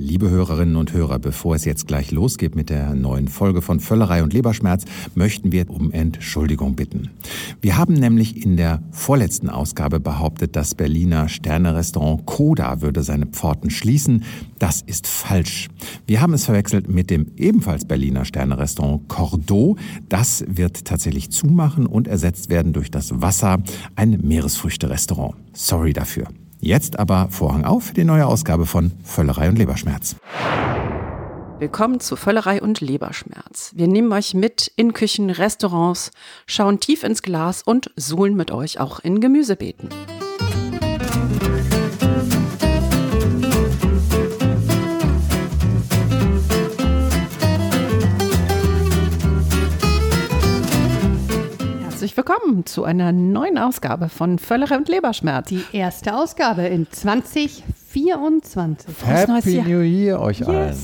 Liebe 0.00 0.30
Hörerinnen 0.30 0.76
und 0.76 0.92
Hörer, 0.92 1.18
bevor 1.18 1.56
es 1.56 1.64
jetzt 1.64 1.88
gleich 1.88 2.12
losgeht 2.12 2.54
mit 2.54 2.70
der 2.70 2.94
neuen 2.94 3.26
Folge 3.26 3.62
von 3.62 3.80
Völlerei 3.80 4.22
und 4.22 4.32
Leberschmerz, 4.32 4.84
möchten 5.16 5.50
wir 5.50 5.68
um 5.68 5.90
Entschuldigung 5.90 6.76
bitten. 6.76 7.10
Wir 7.60 7.76
haben 7.76 7.94
nämlich 7.94 8.44
in 8.44 8.56
der 8.56 8.80
vorletzten 8.92 9.50
Ausgabe 9.50 9.98
behauptet, 9.98 10.54
das 10.54 10.76
Berliner 10.76 11.28
Sternerestaurant 11.28 12.26
Koda 12.26 12.80
würde 12.80 13.02
seine 13.02 13.26
Pforten 13.26 13.70
schließen. 13.70 14.22
Das 14.60 14.82
ist 14.82 15.08
falsch. 15.08 15.66
Wir 16.06 16.20
haben 16.20 16.32
es 16.32 16.44
verwechselt 16.44 16.88
mit 16.88 17.10
dem 17.10 17.32
ebenfalls 17.36 17.84
Berliner 17.84 18.24
Sternerestaurant 18.24 19.08
Cordeau. 19.08 19.74
Das 20.08 20.44
wird 20.46 20.84
tatsächlich 20.84 21.30
zumachen 21.30 21.86
und 21.86 22.06
ersetzt 22.06 22.50
werden 22.50 22.72
durch 22.72 22.92
das 22.92 23.20
Wasser, 23.20 23.64
ein 23.96 24.20
Meeresfrüchte-Restaurant. 24.22 25.34
Sorry 25.54 25.92
dafür. 25.92 26.28
Jetzt 26.60 26.98
aber 26.98 27.28
Vorhang 27.30 27.64
auf 27.64 27.84
für 27.84 27.94
die 27.94 28.04
neue 28.04 28.26
Ausgabe 28.26 28.66
von 28.66 28.92
Völlerei 29.04 29.48
und 29.48 29.58
Leberschmerz. 29.58 30.16
Willkommen 31.60 32.00
zu 32.00 32.16
Völlerei 32.16 32.60
und 32.60 32.80
Leberschmerz. 32.80 33.72
Wir 33.74 33.86
nehmen 33.86 34.12
euch 34.12 34.34
mit 34.34 34.72
in 34.76 34.92
Küchen, 34.92 35.30
Restaurants, 35.30 36.10
schauen 36.46 36.80
tief 36.80 37.04
ins 37.04 37.22
Glas 37.22 37.62
und 37.62 37.90
suhlen 37.96 38.36
mit 38.36 38.50
euch 38.50 38.80
auch 38.80 39.00
in 39.00 39.20
Gemüsebeeten. 39.20 39.88
Herzlich 52.08 52.26
willkommen 52.26 52.64
zu 52.64 52.84
einer 52.84 53.12
neuen 53.12 53.58
Ausgabe 53.58 54.08
von 54.08 54.38
Völlerei 54.38 54.78
und 54.78 54.88
Leberschmerz. 54.88 55.48
Die 55.50 55.62
erste 55.72 56.16
Ausgabe 56.16 56.62
in 56.62 56.86
2024. 56.90 58.88
Happy 59.04 59.60
New 59.60 59.82
Year 59.82 60.18
euch 60.18 60.38
yes. 60.38 60.48
allen. 60.48 60.74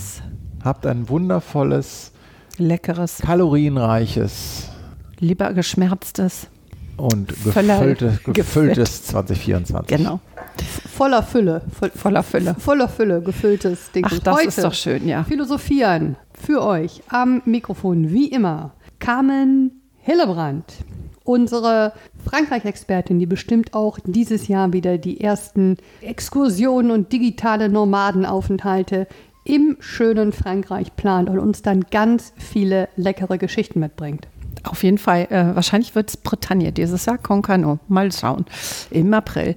Habt 0.63 0.85
ein 0.85 1.09
wundervolles, 1.09 2.13
leckeres, 2.59 3.23
kalorienreiches, 3.25 4.69
lebergeschmerztes 5.19 6.49
und 6.99 7.29
gefüllte, 7.29 8.21
gefülltes 8.27 9.05
2024. 9.05 9.97
Genau. 9.97 10.21
Voller 10.95 11.23
Fülle. 11.23 11.63
voller 11.95 12.23
Fülle. 12.23 12.55
Voller 12.59 12.91
Fülle, 12.91 13.23
gefülltes 13.23 13.91
Ding. 13.93 14.05
Ach, 14.07 14.19
das 14.19 14.37
Heute 14.37 14.49
ist 14.49 14.63
doch 14.63 14.75
schön, 14.75 15.09
ja. 15.09 15.25
Philosophieren 15.25 16.17
für 16.35 16.63
euch 16.63 17.03
am 17.09 17.41
Mikrofon, 17.47 18.11
wie 18.11 18.29
immer, 18.29 18.75
Carmen 18.99 19.81
Hillebrand 20.03 20.67
unsere 21.25 21.93
Frankreich-Expertin, 22.25 23.19
die 23.19 23.27
bestimmt 23.27 23.75
auch 23.75 23.99
dieses 24.05 24.49
Jahr 24.49 24.73
wieder 24.73 24.99
die 24.99 25.21
ersten 25.21 25.79
Exkursionen 26.01 26.91
und 26.91 27.13
digitale 27.13 27.69
Nomadenaufenthalte 27.69 29.09
im 29.45 29.77
schönen 29.81 30.33
Frankreich 30.33 30.97
plant 30.97 31.29
und 31.29 31.39
uns 31.39 31.63
dann 31.63 31.83
ganz 31.91 32.33
viele 32.37 32.89
leckere 32.97 33.39
Geschichten 33.39 33.81
mitbringt. 33.81 34.29
Auf 34.63 34.83
jeden 34.83 34.99
Fall. 34.99 35.27
Äh, 35.31 35.55
wahrscheinlich 35.55 35.95
wird 35.95 36.09
es 36.09 36.17
Bretagne 36.17 36.73
dieses 36.73 37.05
Jahr, 37.05 37.19
Concano. 37.19 37.79
Mal 37.89 38.11
schauen. 38.13 38.47
Im 38.91 39.13
April. 39.13 39.57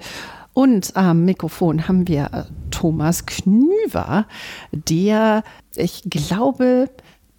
Und 0.54 0.98
am 0.98 1.24
Mikrofon 1.24 1.88
haben 1.88 2.08
wir 2.08 2.30
äh, 2.34 2.44
Thomas 2.72 3.26
Knüver, 3.26 4.26
der, 4.72 5.44
ich 5.76 6.02
glaube, 6.10 6.90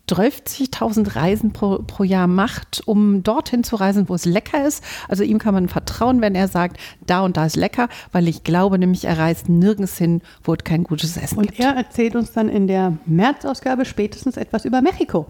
30.000 0.08 1.16
Reisen 1.16 1.52
pro, 1.52 1.78
pro 1.86 2.04
Jahr 2.04 2.26
macht, 2.26 2.82
um 2.86 3.22
dorthin 3.22 3.64
zu 3.64 3.76
reisen, 3.76 4.08
wo 4.08 4.14
es 4.14 4.24
lecker 4.24 4.66
ist. 4.66 4.82
Also 5.08 5.22
ihm 5.24 5.38
kann 5.38 5.54
man 5.54 5.68
vertrauen, 5.68 6.20
wenn 6.20 6.34
er 6.34 6.48
sagt, 6.48 6.78
da 7.06 7.20
und 7.20 7.36
da 7.36 7.46
ist 7.46 7.56
lecker, 7.56 7.88
weil 8.12 8.28
ich 8.28 8.44
glaube 8.44 8.78
nämlich, 8.78 9.04
er 9.04 9.18
reist 9.18 9.48
nirgends 9.48 9.98
hin, 9.98 10.22
wo 10.42 10.54
es 10.54 10.64
kein 10.64 10.84
gutes 10.84 11.16
Essen 11.16 11.38
und 11.38 11.46
gibt. 11.48 11.58
Und 11.58 11.64
er 11.64 11.76
erzählt 11.76 12.16
uns 12.16 12.32
dann 12.32 12.48
in 12.48 12.66
der 12.66 12.94
März-Ausgabe 13.06 13.84
spätestens 13.84 14.36
etwas 14.36 14.64
über 14.64 14.80
Mexiko. 14.80 15.26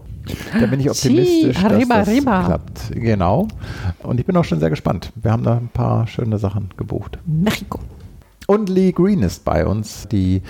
Da 0.59 0.65
bin 0.65 0.79
ich 0.79 0.89
optimistisch, 0.89 1.57
sí, 1.57 1.65
arriba, 1.65 1.97
dass 1.97 2.05
das 2.05 2.07
arriba. 2.07 2.45
klappt. 2.45 2.91
Genau. 2.93 3.47
Und 4.03 4.19
ich 4.19 4.25
bin 4.25 4.35
auch 4.37 4.43
schon 4.45 4.59
sehr 4.59 4.69
gespannt. 4.69 5.11
Wir 5.15 5.31
haben 5.31 5.43
da 5.43 5.57
ein 5.57 5.69
paar 5.69 6.07
schöne 6.07 6.37
Sachen 6.37 6.69
gebucht. 6.77 7.17
Mexiko. 7.25 7.79
Und 8.47 8.69
Lee 8.69 8.91
Green 8.91 9.21
ist 9.21 9.45
bei 9.45 9.65
uns, 9.65 10.07
die 10.07 10.41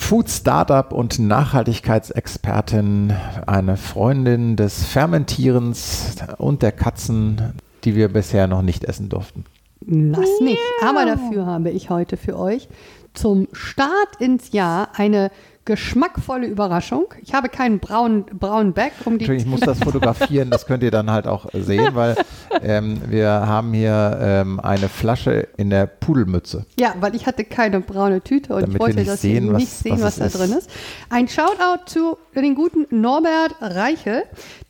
Food-Startup 0.00 0.92
und 0.92 1.20
Nachhaltigkeitsexpertin, 1.20 3.12
eine 3.46 3.76
Freundin 3.76 4.56
des 4.56 4.84
Fermentierens 4.84 6.16
und 6.38 6.62
der 6.62 6.72
Katzen, 6.72 7.52
die 7.84 7.94
wir 7.94 8.08
bisher 8.08 8.48
noch 8.48 8.62
nicht 8.62 8.82
essen 8.84 9.08
durften. 9.08 9.44
Das 9.82 10.28
nicht. 10.40 10.58
Aber 10.84 11.06
dafür 11.06 11.46
habe 11.46 11.70
ich 11.70 11.90
heute 11.90 12.16
für 12.16 12.36
euch 12.36 12.68
zum 13.14 13.46
Start 13.52 14.16
ins 14.18 14.50
Jahr 14.50 14.88
eine 14.96 15.30
geschmackvolle 15.64 16.46
Überraschung. 16.46 17.06
Ich 17.22 17.34
habe 17.34 17.48
keinen 17.48 17.78
braunen, 17.78 18.24
braunen 18.24 18.72
Back 18.72 18.92
um 19.04 19.18
die. 19.18 19.30
Ich 19.30 19.46
muss 19.46 19.60
das 19.70 19.78
fotografieren, 19.78 20.50
das 20.50 20.66
könnt 20.66 20.82
ihr 20.82 20.90
dann 20.90 21.10
halt 21.10 21.26
auch 21.26 21.46
sehen, 21.52 21.94
weil 21.94 22.16
ähm, 22.62 23.00
wir 23.08 23.28
haben 23.28 23.72
hier 23.72 24.18
ähm, 24.20 24.60
eine 24.60 24.88
Flasche 24.88 25.48
in 25.56 25.70
der 25.70 25.86
Pudelmütze. 25.86 26.66
Ja, 26.78 26.94
weil 27.00 27.14
ich 27.14 27.26
hatte 27.26 27.44
keine 27.44 27.80
braune 27.80 28.22
Tüte 28.22 28.54
und 28.54 28.62
Damit 28.62 28.74
ich 28.74 28.80
wollte 28.80 29.04
das 29.04 29.20
sehen, 29.20 29.52
nicht 29.52 29.68
sehen, 29.68 30.00
was, 30.00 30.18
was 30.18 30.32
da 30.32 30.38
drin 30.38 30.52
ist. 30.52 30.70
Ein 31.10 31.28
Shoutout 31.28 31.84
zu 31.86 32.16
den 32.34 32.54
guten 32.54 32.86
Norbert 32.90 33.54
Reichel. 33.60 34.24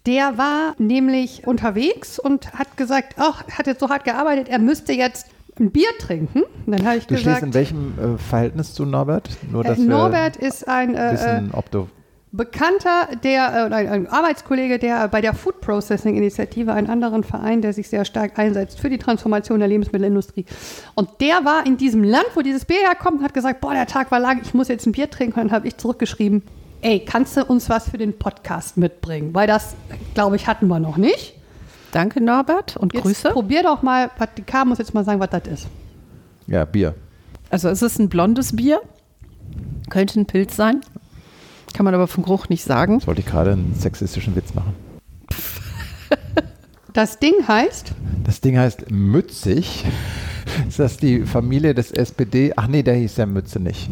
Der 0.07 0.39
war 0.39 0.75
nämlich 0.79 1.47
unterwegs 1.47 2.19
und 2.19 2.55
hat 2.55 2.77
gesagt, 2.77 3.15
ach, 3.19 3.45
hat 3.49 3.67
jetzt 3.67 3.81
so 3.81 3.89
hart 3.91 4.05
gearbeitet, 4.05 4.49
er 4.49 4.59
müsste 4.59 4.93
jetzt 4.93 5.27
ein 5.61 5.71
Bier 5.71 5.91
trinken. 5.99 6.43
Dann 6.67 6.87
habe 6.87 6.97
ich 6.97 7.07
du 7.07 7.15
gesagt. 7.15 7.39
stehst 7.39 7.47
in 7.47 7.55
welchem 7.55 7.99
äh, 7.99 8.19
Verhältnis 8.19 8.75
zu 8.75 8.85
Norbert? 8.85 9.31
Nur, 9.51 9.65
äh, 9.65 9.77
Norbert 9.79 10.37
ist 10.37 10.67
ein 10.67 10.95
äh, 10.95 11.13
wissen, 11.13 11.51
ob 11.53 11.71
du 11.71 11.89
Bekannter, 12.33 13.09
der, 13.25 13.71
äh, 13.73 13.75
ein 13.75 14.07
Arbeitskollege, 14.07 14.79
der 14.79 15.09
bei 15.09 15.21
der 15.21 15.35
Food 15.35 15.61
Processing 15.61 16.17
Initiative, 16.17 16.73
einen 16.73 16.89
anderen 16.89 17.25
Verein, 17.25 17.61
der 17.61 17.73
sich 17.73 17.89
sehr 17.89 18.05
stark 18.05 18.39
einsetzt 18.39 18.79
für 18.79 18.89
die 18.89 18.99
Transformation 18.99 19.59
der 19.59 19.67
Lebensmittelindustrie. 19.67 20.47
Und 20.95 21.09
der 21.21 21.45
war 21.45 21.67
in 21.67 21.77
diesem 21.77 22.05
Land, 22.05 22.27
wo 22.35 22.43
dieses 22.43 22.65
Bier 22.65 22.79
herkommt, 22.79 23.19
und 23.19 23.25
hat 23.25 23.35
gesagt, 23.35 23.61
boah, 23.61 23.73
der 23.73 23.87
Tag 23.87 24.13
war 24.13 24.21
lang, 24.21 24.41
ich 24.43 24.55
muss 24.55 24.69
jetzt 24.69 24.87
ein 24.87 24.93
Bier 24.93 25.11
trinken. 25.11 25.41
Und 25.41 25.49
dann 25.49 25.57
habe 25.57 25.67
ich 25.67 25.77
zurückgeschrieben, 25.77 26.43
ey, 26.83 27.05
kannst 27.05 27.37
du 27.37 27.45
uns 27.45 27.69
was 27.69 27.91
für 27.91 27.99
den 27.99 28.17
Podcast 28.17 28.77
mitbringen? 28.77 29.35
Weil 29.35 29.49
das, 29.49 29.75
glaube 30.15 30.37
ich, 30.37 30.47
hatten 30.47 30.69
wir 30.69 30.79
noch 30.79 30.99
nicht. 30.99 31.40
Danke, 31.93 32.21
Norbert, 32.21 32.77
und 32.77 32.95
jetzt 32.95 33.03
Grüße. 33.03 33.31
Probier 33.31 33.63
doch 33.63 33.83
mal, 33.83 34.11
die 34.37 34.43
K 34.43 34.65
muss 34.65 34.79
jetzt 34.79 34.95
mal 34.95 35.05
sagen, 35.05 35.21
was 35.21 35.31
das 35.31 35.47
ist. 35.47 35.67
Ja, 36.47 36.65
Bier. 36.65 36.95
Also 37.51 37.69
es 37.69 37.83
ist 37.83 37.99
ein 37.99 38.09
blondes 38.09 38.55
Bier. 38.55 38.81
Könnte 39.89 40.21
ein 40.21 40.27
Pilz 40.27 40.55
sein. 40.57 40.81
Kann 41.75 41.85
man 41.85 41.95
aber 41.95 42.07
vom 42.07 42.25
Geruch 42.25 42.49
nicht 42.49 42.65
sagen. 42.65 42.95
Jetzt 42.95 43.07
wollte 43.07 43.21
ich 43.21 43.27
gerade 43.27 43.53
einen 43.53 43.75
sexistischen 43.75 44.37
Witz 44.37 44.55
machen. 44.55 44.75
Das 46.93 47.21
Ding 47.21 47.47
heißt? 47.47 47.93
Das 48.25 48.41
Ding 48.41 48.59
heißt 48.59 48.91
Mützig. 48.91 49.85
Ist 50.69 50.81
das 50.81 50.97
die 50.97 51.21
Familie 51.21 51.73
des 51.73 51.93
SPD? 51.93 52.53
Ach 52.57 52.67
nee, 52.67 52.83
der 52.83 52.95
hieß 52.95 53.17
ja 53.17 53.27
Mütze 53.27 53.61
nicht. 53.61 53.89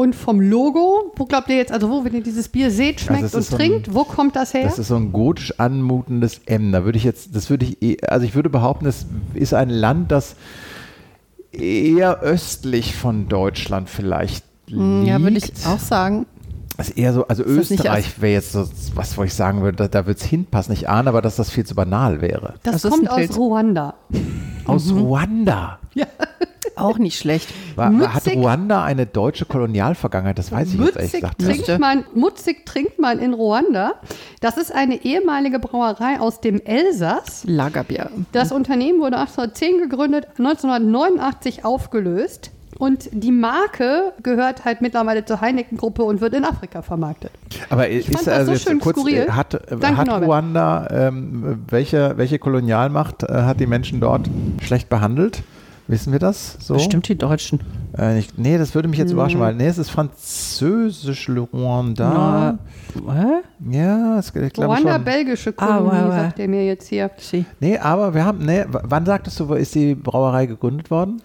Und 0.00 0.16
vom 0.16 0.40
Logo, 0.40 1.12
wo 1.16 1.26
glaubt 1.26 1.50
ihr 1.50 1.56
jetzt, 1.56 1.72
also 1.72 1.90
wo, 1.90 2.06
wenn 2.06 2.14
ihr 2.14 2.22
dieses 2.22 2.48
Bier 2.48 2.70
seht, 2.70 3.02
schmeckt 3.02 3.24
also 3.24 3.36
und 3.36 3.44
so 3.44 3.56
trinkt, 3.58 3.88
ein, 3.88 3.94
wo 3.94 4.04
kommt 4.04 4.34
das 4.34 4.54
her? 4.54 4.64
Das 4.64 4.78
ist 4.78 4.88
so 4.88 4.96
ein 4.96 5.12
gotisch 5.12 5.60
anmutendes 5.60 6.40
M. 6.46 6.72
Da 6.72 6.86
würde 6.86 6.96
ich 6.96 7.04
jetzt, 7.04 7.36
das 7.36 7.50
würde 7.50 7.66
ich, 7.66 7.82
eh, 7.82 7.98
also 8.08 8.24
ich 8.24 8.34
würde 8.34 8.48
behaupten, 8.48 8.86
es 8.86 9.04
ist 9.34 9.52
ein 9.52 9.68
Land, 9.68 10.10
das 10.10 10.36
eher 11.52 12.20
östlich 12.20 12.96
von 12.96 13.28
Deutschland 13.28 13.90
vielleicht 13.90 14.42
liegt. 14.68 14.80
Hm, 14.80 15.04
ja, 15.04 15.20
würde 15.20 15.36
ich 15.36 15.52
auch 15.66 15.78
sagen. 15.78 16.24
Das 16.78 16.88
ist 16.88 16.96
eher 16.96 17.12
so, 17.12 17.28
also 17.28 17.44
ist 17.44 17.70
Österreich 17.70 18.22
wäre 18.22 18.32
jetzt 18.32 18.52
so, 18.52 18.66
was 18.94 19.18
wo 19.18 19.24
ich 19.24 19.34
sagen 19.34 19.60
würde, 19.60 19.76
da, 19.76 19.88
da 19.88 20.06
würde 20.06 20.18
es 20.18 20.24
hinpassen. 20.24 20.72
Ich 20.72 20.88
ahne 20.88 21.10
aber, 21.10 21.20
dass 21.20 21.36
das 21.36 21.50
viel 21.50 21.66
zu 21.66 21.74
banal 21.74 22.22
wäre. 22.22 22.54
Das, 22.62 22.80
das 22.80 22.90
kommt 22.90 23.10
aus 23.10 23.36
Ruanda. 23.36 23.96
Aus 24.64 24.86
mhm. 24.86 24.98
Ruanda? 24.98 25.78
Ja. 25.92 26.06
Auch 26.76 26.98
nicht 26.98 27.18
schlecht. 27.18 27.48
War, 27.76 28.14
hat 28.14 28.26
Ruanda 28.28 28.82
eine 28.84 29.06
deutsche 29.06 29.44
Kolonialvergangenheit? 29.44 30.38
Das 30.38 30.52
weiß 30.52 30.74
ich 30.74 30.78
Mützig 30.78 31.02
jetzt 31.02 31.14
ehrlich 31.14 31.20
gesagt 31.20 31.40
trinkt 31.40 31.80
man, 31.80 32.04
Mutzig 32.14 32.66
trinkt 32.66 32.98
man 32.98 33.18
in 33.18 33.34
Ruanda. 33.34 33.94
Das 34.40 34.56
ist 34.56 34.74
eine 34.74 35.04
ehemalige 35.04 35.58
Brauerei 35.58 36.20
aus 36.20 36.40
dem 36.40 36.60
Elsass. 36.60 37.44
Lagerbier. 37.46 38.10
Das 38.32 38.52
Unternehmen 38.52 39.00
wurde 39.00 39.18
1810 39.18 39.88
gegründet, 39.88 40.26
1989 40.38 41.64
aufgelöst. 41.64 42.50
Und 42.80 43.10
die 43.12 43.30
Marke 43.30 44.14
gehört 44.22 44.64
halt 44.64 44.80
mittlerweile 44.80 45.22
zur 45.26 45.42
Heineken-Gruppe 45.42 46.02
und 46.02 46.22
wird 46.22 46.32
in 46.32 46.46
Afrika 46.46 46.80
vermarktet. 46.80 47.30
Aber 47.68 47.90
ich 47.90 48.08
ist 48.08 48.26
also 48.26 48.54
so 48.54 48.58
schön 48.58 48.80
kurz, 48.80 48.96
skurril. 48.96 49.26
Äh, 49.28 49.32
hat, 49.32 49.60
Danke, 49.68 49.96
hat 49.98 50.22
Ruanda, 50.22 50.88
ähm, 50.90 51.62
welche, 51.68 52.14
welche 52.16 52.38
Kolonialmacht 52.38 53.24
äh, 53.24 53.42
hat 53.42 53.60
die 53.60 53.66
Menschen 53.66 54.00
dort 54.00 54.30
schlecht 54.62 54.88
behandelt? 54.88 55.42
Wissen 55.90 56.12
wir 56.12 56.20
das? 56.20 56.56
So? 56.60 56.74
Bestimmt 56.74 57.08
die 57.08 57.18
Deutschen. 57.18 57.58
Äh, 57.98 58.14
nicht, 58.14 58.38
nee, 58.38 58.56
das 58.56 58.76
würde 58.76 58.86
mich 58.86 58.98
jetzt 58.98 59.08
hm. 59.08 59.14
überraschen, 59.14 59.40
weil 59.40 59.54
nee, 59.54 59.66
es 59.66 59.76
ist 59.76 59.90
französisch 59.90 61.28
Ruanda. 61.28 62.58
Na, 62.94 63.12
hä? 63.12 63.72
Ja, 63.76 64.14
das, 64.14 64.28
ich 64.28 64.52
glaube 64.52 64.68
Ruanda, 64.68 64.94
schon. 64.94 65.04
belgische 65.04 65.52
Kolonie, 65.52 65.90
ah, 65.90 66.10
sagt 66.10 66.38
er 66.38 66.46
mir 66.46 66.64
jetzt 66.64 66.86
hier. 66.86 67.10
Nee, 67.58 67.76
aber 67.76 68.14
wir 68.14 68.24
haben, 68.24 68.38
nee, 68.38 68.64
wann 68.68 69.04
sagtest 69.04 69.40
du, 69.40 69.48
wo 69.48 69.54
ist 69.54 69.74
die 69.74 69.96
Brauerei 69.96 70.46
gegründet 70.46 70.92
worden? 70.92 71.20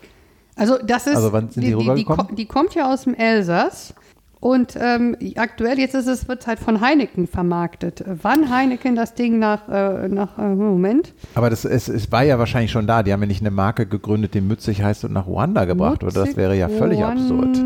Also 0.56 0.80
das 0.84 1.06
ist, 1.06 1.16
also 1.16 1.32
wann 1.32 1.50
sind 1.50 1.62
die, 1.62 1.76
die, 1.76 1.96
die, 1.96 2.06
die, 2.06 2.36
die 2.36 2.46
kommt 2.48 2.74
ja 2.74 2.92
aus 2.92 3.04
dem 3.04 3.14
Elsass 3.14 3.94
Und 4.40 4.78
ähm, 4.80 5.16
aktuell, 5.38 5.80
jetzt 5.80 5.96
ist 5.96 6.08
es, 6.08 6.28
wird 6.28 6.42
es 6.42 6.48
halt 6.48 6.60
von 6.60 6.82
Heineken 6.82 7.28
vermarktet. 7.28 8.04
Wann 8.22 8.50
Heineken 8.50 8.96
das 8.96 9.14
Ding 9.14 9.40
nach, 9.40 9.68
äh, 9.70 10.08
nach 10.08 10.38
äh, 10.38 10.44
Moment? 10.44 11.14
Aber 11.34 11.50
das, 11.50 11.66
es, 11.66 11.88
es 11.88 12.12
war 12.12 12.24
ja 12.24 12.38
wahrscheinlich 12.38 12.72
schon 12.72 12.86
da. 12.88 13.02
Die 13.02 13.12
haben 13.12 13.22
ja 13.22 13.28
nicht 13.28 13.42
eine 13.42 13.52
Marke 13.52 13.86
gegründet, 13.86 14.34
die 14.34 14.42
Mützig 14.42 14.84
heißt 14.84 15.06
und 15.06 15.14
nach 15.14 15.26
Ruanda 15.28 15.66
gebracht. 15.66 16.04
Oder 16.04 16.14
das 16.14 16.36
wäre 16.36 16.56
ja 16.56 16.70
völlig 16.70 17.04
absurd. 17.04 17.58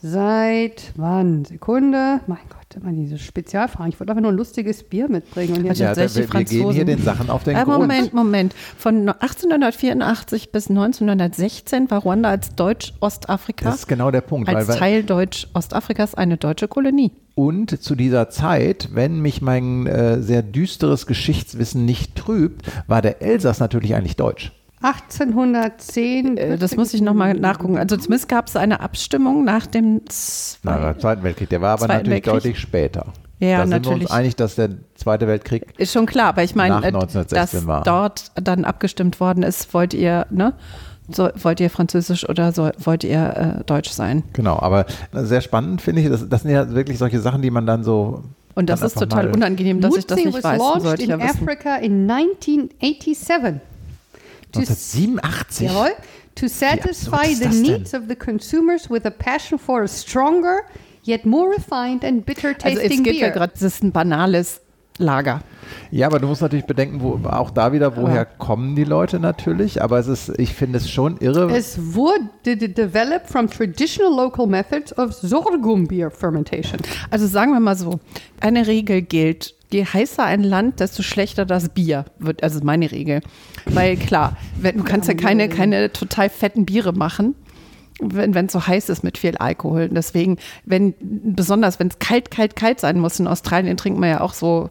Seit 0.00 0.92
wann? 0.96 1.44
Sekunde. 1.44 2.20
Mein 2.28 2.38
Gott, 2.48 2.80
immer 2.80 2.92
diese 2.92 3.18
Spezialfragen. 3.18 3.90
Ich 3.92 3.98
wollte 3.98 4.12
einfach 4.12 4.22
nur 4.22 4.30
ein 4.30 4.36
lustiges 4.36 4.84
Bier 4.84 5.08
mitbringen. 5.08 5.56
Und 5.56 5.64
jetzt 5.64 5.78
Ja, 5.80 5.92
da, 5.94 6.02
tatsächlich 6.02 6.32
wir, 6.32 6.38
wir 6.38 6.44
gehen 6.44 6.70
hier 6.72 6.84
den 6.84 7.02
Sachen 7.02 7.30
auf 7.30 7.42
den 7.42 7.56
Äh, 7.56 7.64
Grund. 7.64 7.78
Moment, 7.80 8.14
Moment. 8.14 8.54
Von 8.76 9.08
1884 9.08 10.52
bis 10.52 10.68
1916 10.70 11.90
war 11.90 12.02
Ruanda 12.02 12.28
als 12.30 12.54
Deutsch-Ostafrika, 12.54 13.64
Das 13.64 13.80
ist 13.80 13.88
genau 13.88 14.10
der 14.12 14.20
Punkt. 14.20 14.48
als 14.48 14.68
weil, 14.68 14.76
Teil 14.78 15.02
Deutsch-Ostafrikas 15.02 16.14
eine 16.14 16.36
deutsche 16.36 16.68
Kolonie. 16.68 17.10
Und 17.34 17.82
zu 17.82 17.94
dieser 17.96 18.30
Zeit, 18.30 18.90
wenn 18.92 19.20
mich 19.20 19.42
mein 19.42 19.86
äh, 19.86 20.20
sehr 20.22 20.42
düsteres 20.42 21.06
Geschichtswissen 21.06 21.84
nicht 21.84 22.14
trübt, 22.16 22.66
war 22.86 23.02
der 23.02 23.20
Elsass 23.22 23.58
natürlich 23.60 23.94
eigentlich 23.94 24.16
deutsch. 24.16 24.52
1810. 24.82 26.36
Äh, 26.36 26.58
Das 26.58 26.76
muss 26.76 26.94
ich 26.94 27.00
nochmal 27.00 27.34
nachgucken. 27.34 27.78
Also 27.78 27.96
zumindest 27.96 28.28
gab 28.28 28.46
es 28.48 28.56
eine 28.56 28.80
Abstimmung 28.80 29.44
nach 29.44 29.66
dem 29.66 30.02
Nach 30.62 30.78
Zwei 30.78 30.92
dem 30.92 31.00
Zweiten 31.00 31.22
Weltkrieg. 31.22 31.48
Der 31.50 31.60
war 31.60 31.70
aber 31.72 31.80
Zweiten 31.86 31.92
natürlich 31.92 32.12
Weltkrieg. 32.14 32.34
deutlich 32.34 32.58
später. 32.58 33.06
Ja, 33.40 33.58
da 33.58 33.62
sind 33.66 33.70
wir 33.70 33.76
uns 33.76 33.86
natürlich. 33.86 34.10
einig, 34.10 34.36
dass 34.36 34.54
der 34.56 34.70
Zweite 34.96 35.28
Weltkrieg 35.28 35.64
Ist 35.78 35.92
schon 35.92 36.06
klar, 36.06 36.28
aber 36.30 36.42
ich 36.42 36.56
meine, 36.56 36.74
Nach 36.74 36.82
äh, 36.82 36.88
1916 36.88 37.60
dass 37.60 37.66
war. 37.68 37.82
dort 37.84 38.32
dann 38.34 38.64
abgestimmt 38.64 39.20
worden 39.20 39.44
ist, 39.44 39.72
wollt 39.74 39.94
ihr, 39.94 40.26
ne? 40.30 40.54
So, 41.10 41.30
wollt 41.36 41.58
ihr 41.60 41.70
Französisch 41.70 42.28
oder 42.28 42.52
so, 42.52 42.68
wollt 42.78 43.02
ihr 43.04 43.60
äh, 43.60 43.64
Deutsch 43.64 43.90
sein? 43.90 44.24
Genau, 44.34 44.58
aber 44.58 44.84
sehr 45.12 45.40
spannend 45.40 45.80
finde 45.80 46.02
ich, 46.02 46.08
das, 46.10 46.28
das 46.28 46.42
sind 46.42 46.50
ja 46.50 46.70
wirklich 46.74 46.98
solche 46.98 47.20
Sachen, 47.20 47.40
die 47.40 47.50
man 47.50 47.64
dann 47.64 47.82
so. 47.84 48.24
Und 48.56 48.68
das 48.68 48.82
ist 48.82 48.98
total 48.98 49.28
unangenehm, 49.30 49.80
dass 49.80 49.96
ich 49.96 50.06
das 50.06 50.16
nicht 50.22 50.34
was 50.34 50.44
weiß. 50.44 50.58
launched 50.58 51.00
in. 51.00 51.12
Africa 51.12 51.76
in 51.76 52.10
1987. 52.10 53.60
To 54.52 54.60
s- 54.60 54.94
1987. 54.94 55.66
Jawohl. 55.68 55.90
To 56.36 56.46
satisfy 56.48 57.34
the 57.34 57.48
needs 57.48 57.94
of 57.94 58.02
the 58.08 58.14
consumers 58.14 58.88
with 58.88 59.04
a 59.04 59.10
passion 59.10 59.58
for 59.58 59.82
a 59.82 59.88
stronger, 59.88 60.60
yet 61.02 61.26
more 61.26 61.50
refined 61.50 62.04
and 62.04 62.24
bitter 62.24 62.54
Also 62.62 62.78
tasting 62.78 62.98
es 63.00 63.04
geht 63.04 63.14
ja 63.16 63.26
beer. 63.26 63.30
gerade, 63.32 63.52
das 63.54 63.62
ist 63.62 63.82
ein 63.82 63.90
banales 63.92 64.60
Lager. 65.00 65.42
Ja, 65.92 66.06
aber 66.08 66.18
du 66.18 66.26
musst 66.26 66.42
natürlich 66.42 66.64
bedenken, 66.66 67.00
wo, 67.00 67.20
auch 67.28 67.50
da 67.50 67.72
wieder, 67.72 67.96
woher 67.96 68.14
Ja. 68.16 68.24
kommen 68.24 68.74
die 68.74 68.82
Leute 68.84 69.20
natürlich. 69.20 69.80
Aber 69.82 69.98
es 69.98 70.08
ist, 70.08 70.32
ich 70.38 70.54
finde 70.54 70.78
es 70.78 70.90
schon 70.90 71.18
irre. 71.18 71.50
Es 71.56 71.94
wurde 71.94 72.28
de 72.44 72.56
developed 72.56 73.28
from 73.28 73.48
traditional 73.48 74.10
local 74.12 74.46
methods 74.46 74.96
of 74.98 75.12
Sorghum 75.12 75.86
beer 75.86 76.10
fermentation. 76.10 76.80
Also 77.10 77.26
sagen 77.28 77.52
wir 77.52 77.60
mal 77.60 77.76
so, 77.76 78.00
eine 78.40 78.66
Regel 78.66 79.02
gilt, 79.02 79.54
je 79.70 79.84
heißer 79.84 80.24
ein 80.24 80.42
Land, 80.42 80.80
desto 80.80 81.02
schlechter 81.02 81.44
das 81.44 81.68
Bier 81.68 82.06
wird. 82.18 82.42
Also 82.42 82.60
meine 82.62 82.90
Regel. 82.90 83.20
Weil 83.66 83.96
klar, 83.96 84.36
wenn, 84.60 84.78
du 84.78 84.84
kannst 84.84 85.08
ja 85.08 85.14
keine, 85.14 85.48
keine 85.48 85.92
total 85.92 86.30
fetten 86.30 86.64
Biere 86.64 86.92
machen, 86.92 87.34
wenn 88.00 88.34
es 88.46 88.52
so 88.52 88.66
heiß 88.66 88.88
ist 88.88 89.02
mit 89.02 89.18
viel 89.18 89.36
Alkohol. 89.36 89.88
Deswegen, 89.88 90.38
wenn, 90.64 90.94
besonders 91.00 91.78
wenn 91.80 91.88
es 91.88 91.98
kalt, 91.98 92.30
kalt, 92.30 92.56
kalt 92.56 92.80
sein 92.80 92.98
muss, 93.00 93.18
in 93.20 93.26
Australien 93.26 93.76
trinkt 93.76 93.98
man 93.98 94.08
ja 94.08 94.20
auch 94.20 94.34
so 94.34 94.70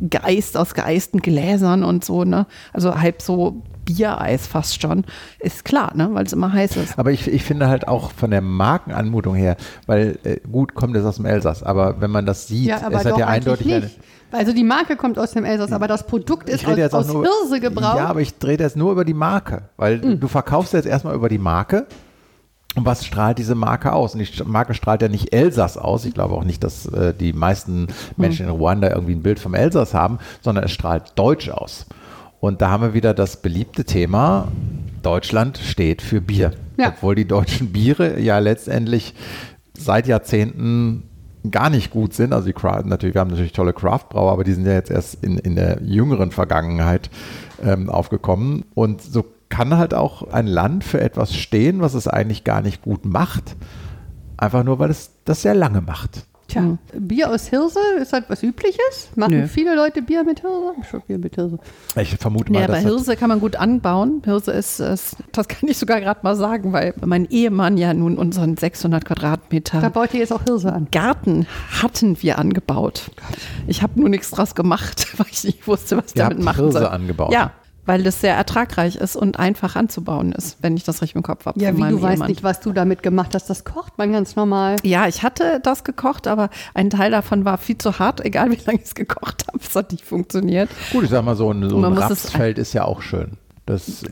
geeist 0.00 0.56
aus 0.56 0.74
geeisten 0.74 1.20
Gläsern 1.20 1.84
und 1.84 2.04
so, 2.04 2.24
ne? 2.24 2.46
Also 2.72 2.98
halb 2.98 3.22
so 3.22 3.62
Biereis 3.84 4.46
fast 4.46 4.80
schon. 4.80 5.04
Ist 5.38 5.64
klar, 5.64 5.92
ne? 5.94 6.08
Weil 6.12 6.24
es 6.24 6.32
immer 6.32 6.52
heiß 6.52 6.76
ist. 6.76 6.98
Aber 6.98 7.12
ich, 7.12 7.28
ich 7.28 7.44
finde 7.44 7.68
halt 7.68 7.86
auch 7.86 8.12
von 8.12 8.30
der 8.30 8.40
Markenanmutung 8.40 9.34
her, 9.34 9.56
weil 9.86 10.18
äh, 10.24 10.40
gut 10.50 10.74
kommt 10.74 10.96
es 10.96 11.04
aus 11.04 11.16
dem 11.16 11.26
Elsass, 11.26 11.62
aber 11.62 12.00
wenn 12.00 12.10
man 12.10 12.26
das 12.26 12.48
sieht, 12.48 12.68
Ja, 12.68 12.88
es 12.90 13.04
hat 13.04 13.18
ja 13.18 13.26
eindeutig 13.28 13.72
eine. 13.72 13.90
Also 14.32 14.52
die 14.52 14.64
Marke 14.64 14.96
kommt 14.96 15.18
aus 15.18 15.32
dem 15.32 15.44
Elsass, 15.44 15.72
aber 15.72 15.86
das 15.88 16.06
Produkt 16.06 16.48
ist 16.48 16.64
aus, 16.64 16.70
rede 16.72 16.80
jetzt 16.80 16.94
aus 16.94 17.06
nur 17.12 17.22
Hirse 17.22 17.60
gebraut. 17.60 17.96
Ja, 17.96 18.06
aber 18.06 18.20
ich 18.20 18.38
drehe 18.38 18.58
jetzt 18.58 18.76
nur 18.76 18.92
über 18.92 19.04
die 19.04 19.14
Marke, 19.14 19.68
weil 19.76 20.00
Hm. 20.00 20.20
du 20.20 20.28
verkaufst 20.28 20.72
jetzt 20.72 20.86
erstmal 20.86 21.14
über 21.14 21.28
die 21.28 21.38
Marke. 21.38 21.86
Und 22.74 22.86
was 22.86 23.04
strahlt 23.04 23.36
diese 23.36 23.54
Marke 23.54 23.92
aus? 23.92 24.14
Und 24.14 24.20
die 24.20 24.42
Marke 24.44 24.72
strahlt 24.72 25.02
ja 25.02 25.08
nicht 25.08 25.34
Elsass 25.34 25.76
aus. 25.76 26.06
Ich 26.06 26.14
glaube 26.14 26.34
auch 26.34 26.44
nicht, 26.44 26.64
dass 26.64 26.86
äh, 26.86 27.12
die 27.12 27.34
meisten 27.34 27.88
Menschen 28.16 28.46
in 28.46 28.52
Ruanda 28.52 28.88
irgendwie 28.88 29.12
ein 29.14 29.22
Bild 29.22 29.38
vom 29.38 29.52
Elsass 29.52 29.92
haben, 29.92 30.18
sondern 30.40 30.64
es 30.64 30.70
strahlt 30.70 31.12
Deutsch 31.16 31.50
aus. 31.50 31.84
Und 32.40 32.62
da 32.62 32.70
haben 32.70 32.82
wir 32.82 32.94
wieder 32.94 33.12
das 33.12 33.36
beliebte 33.42 33.84
Thema, 33.84 34.48
Deutschland 35.02 35.58
steht 35.58 36.00
für 36.00 36.22
Bier. 36.22 36.52
Ja. 36.78 36.88
Obwohl 36.88 37.14
die 37.14 37.26
deutschen 37.28 37.72
Biere 37.72 38.18
ja 38.20 38.38
letztendlich 38.38 39.14
seit 39.76 40.06
Jahrzehnten 40.06 41.02
gar 41.50 41.70
nicht 41.70 41.90
gut 41.90 42.14
sind. 42.14 42.32
Also 42.32 42.46
die 42.46 42.52
Craft, 42.52 42.84
natürlich, 42.86 43.14
wir 43.14 43.20
haben 43.20 43.30
natürlich 43.30 43.52
tolle 43.52 43.72
Craftbrauer, 43.72 44.32
aber 44.32 44.44
die 44.44 44.52
sind 44.52 44.66
ja 44.66 44.72
jetzt 44.72 44.90
erst 44.90 45.22
in, 45.22 45.38
in 45.38 45.56
der 45.56 45.82
jüngeren 45.82 46.30
Vergangenheit 46.30 47.10
ähm, 47.62 47.88
aufgekommen. 47.88 48.64
Und 48.74 49.02
so 49.02 49.24
kann 49.48 49.76
halt 49.76 49.92
auch 49.92 50.32
ein 50.32 50.46
Land 50.46 50.84
für 50.84 51.00
etwas 51.00 51.34
stehen, 51.34 51.80
was 51.80 51.94
es 51.94 52.08
eigentlich 52.08 52.44
gar 52.44 52.62
nicht 52.62 52.82
gut 52.82 53.04
macht, 53.04 53.56
einfach 54.36 54.64
nur, 54.64 54.78
weil 54.78 54.90
es 54.90 55.10
das 55.24 55.42
sehr 55.42 55.54
lange 55.54 55.80
macht. 55.82 56.26
Tja, 56.48 56.76
Bier 56.98 57.30
aus 57.30 57.46
Hirse 57.48 57.78
ist 58.00 58.12
halt 58.12 58.24
was 58.28 58.42
Übliches. 58.42 59.08
Machen 59.16 59.40
Nö. 59.40 59.46
viele 59.46 59.74
Leute 59.74 60.02
Bier 60.02 60.22
mit 60.22 60.40
Hirse? 60.40 60.74
Schon 60.90 61.00
Bier 61.06 61.18
mit 61.18 61.34
Hirse. 61.34 61.58
Ich 61.96 62.14
vermute 62.16 62.52
mal, 62.52 62.58
Ja, 62.58 62.64
aber 62.64 62.74
dass 62.74 62.82
das- 62.82 62.92
Hirse 62.92 63.16
kann 63.16 63.28
man 63.30 63.40
gut 63.40 63.56
anbauen. 63.56 64.20
Hirse 64.24 64.50
ist, 64.52 64.78
ist 64.80 65.16
das 65.32 65.48
kann 65.48 65.68
ich 65.68 65.78
sogar 65.78 66.00
gerade 66.00 66.20
mal 66.22 66.36
sagen, 66.36 66.72
weil 66.74 66.92
mein 67.04 67.24
Ehemann 67.30 67.78
ja 67.78 67.94
nun 67.94 68.18
unseren 68.18 68.56
600 68.56 69.02
Da 69.02 69.06
Quadratmeter 69.14 69.88
baut 69.90 70.12
ihr 70.12 70.20
jetzt 70.20 70.32
auch 70.32 70.42
Hirse 70.42 70.72
an. 70.72 70.88
Garten 70.90 71.46
hatten 71.80 72.20
wir 72.22 72.38
angebaut. 72.38 73.10
Ich 73.66 73.82
habe 73.82 73.98
nur 73.98 74.10
nichts 74.10 74.30
draus 74.30 74.54
gemacht, 74.54 75.06
weil 75.18 75.26
ich 75.30 75.44
nicht 75.44 75.66
wusste, 75.66 75.96
was 75.96 76.06
ich 76.08 76.16
Ihr 76.16 76.24
damit 76.24 76.40
machen 76.40 76.64
Hirse 76.64 76.80
soll. 76.80 76.88
angebaut? 76.88 77.32
Ja, 77.32 77.52
weil 77.84 78.02
das 78.02 78.20
sehr 78.20 78.34
ertragreich 78.36 78.96
ist 78.96 79.16
und 79.16 79.38
einfach 79.38 79.74
anzubauen 79.76 80.32
ist, 80.32 80.58
wenn 80.62 80.76
ich 80.76 80.84
das 80.84 81.02
richtig 81.02 81.16
im 81.16 81.22
Kopf 81.22 81.46
habe. 81.46 81.60
Ja, 81.60 81.76
wie 81.76 81.80
du 81.82 82.00
weißt 82.00 82.14
Ehemann. 82.14 82.28
nicht, 82.28 82.42
was 82.42 82.60
du 82.60 82.72
damit 82.72 83.02
gemacht 83.02 83.34
hast. 83.34 83.50
Das 83.50 83.64
kocht 83.64 83.98
man 83.98 84.12
ganz 84.12 84.36
normal. 84.36 84.76
Ja, 84.82 85.08
ich 85.08 85.22
hatte 85.22 85.60
das 85.62 85.82
gekocht, 85.84 86.26
aber 86.28 86.48
ein 86.74 86.90
Teil 86.90 87.10
davon 87.10 87.44
war 87.44 87.58
viel 87.58 87.78
zu 87.78 87.98
hart, 87.98 88.20
egal 88.24 88.50
wie 88.50 88.58
lange 88.64 88.78
ich 88.78 88.84
es 88.86 88.94
gekocht 88.94 89.46
habe. 89.48 89.58
Es 89.62 89.74
hat 89.74 89.92
nicht 89.92 90.04
funktioniert. 90.04 90.70
Gut, 90.92 91.04
ich 91.04 91.10
sag 91.10 91.24
mal, 91.24 91.36
so 91.36 91.50
ein, 91.52 91.68
so 91.68 91.76
ein 91.84 91.92
Rapsfeld 91.92 92.58
ist 92.58 92.72
ja 92.72 92.84
auch 92.84 93.02
schön. 93.02 93.32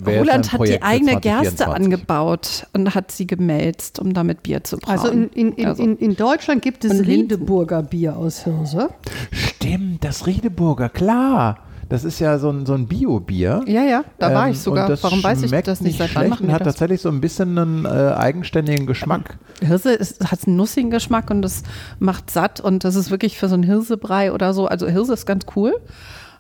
Roland 0.07 0.53
hat 0.53 0.67
die 0.67 0.81
eigene 0.81 1.21
Gerste 1.21 1.57
2024. 1.57 1.67
angebaut 1.77 2.67
und 2.73 2.95
hat 2.95 3.11
sie 3.11 3.27
gemälzt, 3.27 3.99
um 3.99 4.15
damit 4.15 4.43
Bier 4.45 4.63
zu 4.63 4.79
brauen. 4.79 4.93
Also 4.99 5.09
in, 5.09 5.29
in, 5.31 5.53
in, 5.55 5.67
Also- 5.67 5.83
in, 5.83 5.97
in 5.97 6.17
Deutschland 6.17 6.63
gibt 6.63 6.85
es. 6.85 7.01
Riedeburger 7.07 7.83
Bier 7.83 8.17
aus 8.17 8.45
Hirse. 8.45 8.91
Stimmt, 9.33 10.05
das 10.05 10.27
Riedeburger, 10.27 10.89
klar. 10.89 11.59
Das 11.91 12.05
ist 12.05 12.19
ja 12.21 12.39
so 12.39 12.49
ein, 12.51 12.65
so 12.65 12.73
ein 12.75 12.87
Bio-Bier. 12.87 13.63
ja, 13.67 13.83
ja, 13.83 14.05
da 14.19 14.33
war 14.33 14.47
Ähm, 14.47 14.53
ich 14.53 14.61
sogar. 14.61 14.89
Warum 15.03 15.23
weiß 15.23 15.43
ich 15.43 15.51
das 15.51 15.81
nicht? 15.81 15.99
Seit 15.99 16.15
wann 16.15 16.23
schlecht 16.23 16.31
machen 16.31 16.47
und 16.47 16.53
hat 16.53 16.61
das? 16.61 16.69
tatsächlich 16.75 17.03
so 17.03 17.09
ein 17.11 17.21
bisschen 17.21 17.59
einen 17.59 17.85
äh, 17.85 17.89
eigenständigen 17.89 18.87
Geschmack. 18.87 19.39
Hirse 19.61 19.93
ist, 19.93 20.31
hat 20.31 20.47
einen 20.47 20.57
nussigen 20.57 20.91
Geschmack 20.91 21.31
und 21.31 21.43
das 21.43 21.63
macht 21.99 22.31
satt 22.31 22.61
und 22.61 22.85
das 22.85 22.95
ist 22.95 23.11
wirklich 23.11 23.37
für 23.39 23.49
so 23.49 23.55
einen 23.55 23.65
Hirsebrei 23.65 24.33
oder 24.33 24.55
so. 24.55 24.67
Also 24.67 24.87
Hirse 24.89 25.13
ist 25.13 25.27
ganz 25.27 25.45
cool, 25.57 25.75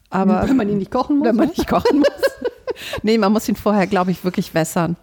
aber 0.08 0.44
Wenn 0.48 0.56
man 0.56 0.68
ihn 0.68 0.78
nicht 0.78 0.90
kochen 0.90 1.18
muss. 1.18 1.26
wenn 1.28 1.36
man 1.36 1.48
nicht 1.48 1.66
kochen 1.68 1.98
muss. 1.98 2.08
nee, 3.02 3.18
man 3.18 3.32
muss 3.32 3.48
ihn 3.48 3.56
vorher, 3.56 3.86
glaube 3.86 4.12
ich, 4.12 4.24
wirklich 4.24 4.54
wässern. 4.54 4.96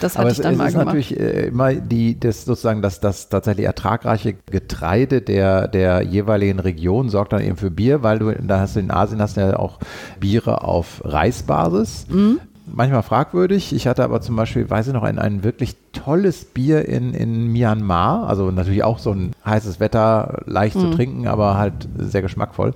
Das 0.00 0.16
hatte 0.16 0.28
es, 0.28 0.38
ich 0.38 0.42
dann 0.42 0.52
es 0.54 0.58
mal 0.58 0.66
ist 0.66 0.72
gemacht. 0.72 0.86
natürlich 0.86 1.18
äh, 1.18 1.46
immer 1.48 1.74
die, 1.74 2.18
das 2.18 2.44
sozusagen 2.44 2.80
das, 2.80 3.00
das 3.00 3.28
tatsächlich 3.28 3.66
ertragreiche 3.66 4.34
Getreide 4.50 5.20
der, 5.20 5.68
der 5.68 6.02
jeweiligen 6.02 6.58
Region 6.58 7.10
sorgt 7.10 7.32
dann 7.32 7.42
eben 7.42 7.56
für 7.56 7.70
Bier, 7.70 8.02
weil 8.02 8.18
du 8.18 8.32
da 8.32 8.60
hast 8.60 8.76
du 8.76 8.80
in 8.80 8.90
Asien 8.90 9.20
hast 9.20 9.36
du 9.36 9.42
ja 9.42 9.56
auch 9.56 9.78
Biere 10.20 10.62
auf 10.62 11.02
Reisbasis. 11.04 12.06
Mhm. 12.08 12.40
Manchmal 12.76 13.02
fragwürdig. 13.02 13.72
Ich 13.72 13.86
hatte 13.86 14.02
aber 14.02 14.20
zum 14.20 14.34
Beispiel, 14.36 14.68
weiß 14.68 14.88
ich 14.88 14.92
noch, 14.92 15.04
ein, 15.04 15.18
ein 15.18 15.44
wirklich 15.44 15.76
tolles 15.92 16.44
Bier 16.44 16.86
in, 16.88 17.14
in 17.14 17.52
Myanmar. 17.52 18.28
Also 18.28 18.50
natürlich 18.50 18.82
auch 18.82 18.98
so 18.98 19.12
ein 19.12 19.30
heißes 19.46 19.78
Wetter, 19.80 20.42
leicht 20.46 20.74
Mhm. 20.76 20.80
zu 20.80 20.90
trinken, 20.90 21.26
aber 21.28 21.56
halt 21.56 21.74
sehr 21.98 22.22
geschmackvoll. 22.22 22.74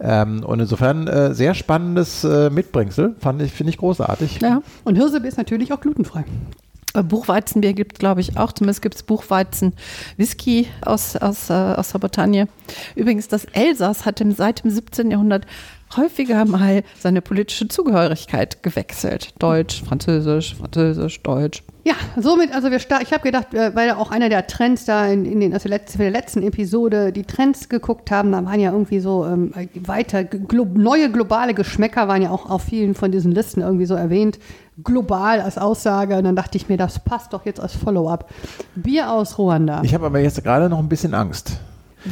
Ähm, 0.00 0.42
und 0.44 0.58
insofern 0.60 1.06
äh, 1.06 1.32
sehr 1.34 1.54
spannendes 1.54 2.24
äh, 2.24 2.50
Mitbringsel. 2.50 3.14
Fand 3.20 3.40
ich, 3.40 3.52
finde 3.52 3.70
ich 3.70 3.78
großartig. 3.78 4.40
Ja. 4.40 4.62
Und 4.84 4.96
Hirsebier 4.96 5.28
ist 5.28 5.38
natürlich 5.38 5.72
auch 5.72 5.80
glutenfrei. 5.80 6.24
Äh, 6.94 7.02
Buchweizenbier 7.02 7.72
gibt 7.72 7.98
glaube 8.00 8.20
ich, 8.22 8.36
auch. 8.36 8.52
Zumindest 8.52 8.82
gibt 8.82 8.94
es 8.96 9.02
Buchweizen 9.02 9.74
Whisky 10.16 10.66
aus, 10.80 11.14
aus, 11.16 11.50
äh, 11.50 11.52
aus 11.52 11.92
der 11.92 11.98
Bretagne. 12.00 12.48
Übrigens, 12.96 13.28
das 13.28 13.44
Elsass 13.44 14.06
hat 14.06 14.20
im, 14.20 14.32
seit 14.32 14.64
dem 14.64 14.70
17. 14.70 15.10
Jahrhundert 15.10 15.46
häufiger 15.94 16.44
mal 16.44 16.82
seine 16.98 17.22
politische 17.22 17.68
Zugehörigkeit 17.68 18.62
gewechselt. 18.62 19.34
Deutsch, 19.38 19.82
Französisch, 19.82 20.54
Französisch, 20.56 21.22
Deutsch. 21.22 21.62
Ja, 21.84 21.94
somit, 22.20 22.52
also 22.52 22.72
wir 22.72 22.78
ich 22.78 23.12
habe 23.12 23.22
gedacht, 23.22 23.54
äh, 23.54 23.72
weil 23.76 23.92
auch 23.92 24.10
einer 24.10 24.28
der 24.28 24.48
Trends 24.48 24.86
da 24.86 25.06
in, 25.06 25.24
in 25.24 25.38
den, 25.38 25.54
also 25.54 25.68
letzten, 25.68 25.98
der 25.98 26.10
letzten 26.10 26.42
Episode 26.42 27.12
die 27.12 27.22
Trends 27.22 27.68
geguckt 27.68 28.10
haben, 28.10 28.32
da 28.32 28.44
waren 28.44 28.58
ja 28.58 28.72
irgendwie 28.72 28.98
so 28.98 29.24
ähm, 29.24 29.52
weiter, 29.76 30.24
glo 30.24 30.66
neue 30.74 31.12
globale 31.12 31.54
Geschmäcker 31.54 32.08
waren 32.08 32.22
ja 32.22 32.30
auch 32.30 32.50
auf 32.50 32.62
vielen 32.62 32.96
von 32.96 33.12
diesen 33.12 33.30
Listen 33.30 33.60
irgendwie 33.60 33.86
so 33.86 33.94
erwähnt, 33.94 34.40
global 34.82 35.40
als 35.40 35.58
Aussage. 35.58 36.16
Und 36.16 36.24
dann 36.24 36.34
dachte 36.34 36.58
ich 36.58 36.68
mir, 36.68 36.76
das 36.76 36.98
passt 36.98 37.32
doch 37.32 37.46
jetzt 37.46 37.60
als 37.60 37.76
Follow-up. 37.76 38.30
Bier 38.74 39.12
aus 39.12 39.38
Ruanda, 39.38 39.82
Ich 39.84 39.94
habe 39.94 40.06
aber 40.06 40.18
jetzt 40.18 40.42
gerade 40.42 40.68
noch 40.68 40.80
ein 40.80 40.88
bisschen 40.88 41.14
Angst. 41.14 41.60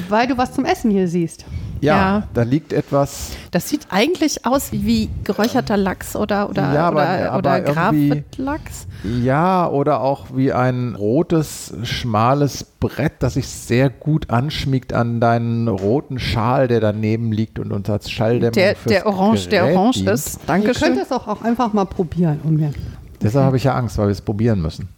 Weil 0.08 0.26
du 0.26 0.36
was 0.38 0.52
zum 0.52 0.64
Essen 0.64 0.90
hier 0.90 1.08
siehst. 1.08 1.44
Ja, 1.80 1.94
Ja. 1.96 2.28
da 2.32 2.42
liegt 2.44 2.72
etwas. 2.72 3.32
Das 3.50 3.68
sieht 3.68 3.88
eigentlich 3.90 4.46
aus 4.46 4.72
wie, 4.72 5.10
geräucherter 5.24 5.76
Lachs 5.76 6.16
oder, 6.16 6.48
oder, 6.48 6.72
Ja, 6.72 6.88
aber- 6.88 7.02
oder, 7.02 7.32
aber 7.32 7.38
oder 7.38 7.60
Graflachs. 7.60 8.86
Ja, 9.22 9.68
oder 9.68 10.00
auch 10.00 10.28
wie 10.34 10.52
ein 10.52 10.94
rotes, 10.94 11.74
schmales 11.82 12.64
Brett, 12.64 13.14
das 13.18 13.34
sich 13.34 13.46
sehr 13.48 13.90
gut 13.90 14.30
anschmiegt 14.30 14.94
an 14.94 15.20
deinen 15.20 15.68
roten 15.68 16.18
Schal, 16.18 16.68
der 16.68 16.80
daneben 16.80 17.32
liegt 17.32 17.58
und 17.58 17.70
uns 17.70 17.90
als 17.90 18.10
Schalldämmung 18.10 18.52
Der, 18.52 18.76
der 18.88 19.06
orange, 19.06 19.48
der 19.48 19.62
Gerät 19.64 19.76
orange 19.76 19.94
dient. 19.98 20.08
ist. 20.08 20.40
Ihr 20.48 20.72
könnt 20.74 20.98
es 21.02 21.12
auch, 21.12 21.28
auch 21.28 21.42
einfach 21.42 21.72
mal 21.74 21.84
probieren. 21.84 22.40
Ungern. 22.44 22.74
Deshalb 23.20 23.44
habe 23.46 23.56
ich 23.58 23.64
ja 23.64 23.74
Angst, 23.74 23.98
weil 23.98 24.06
wir 24.06 24.12
es 24.12 24.22
probieren 24.22 24.62
müssen. 24.62 24.88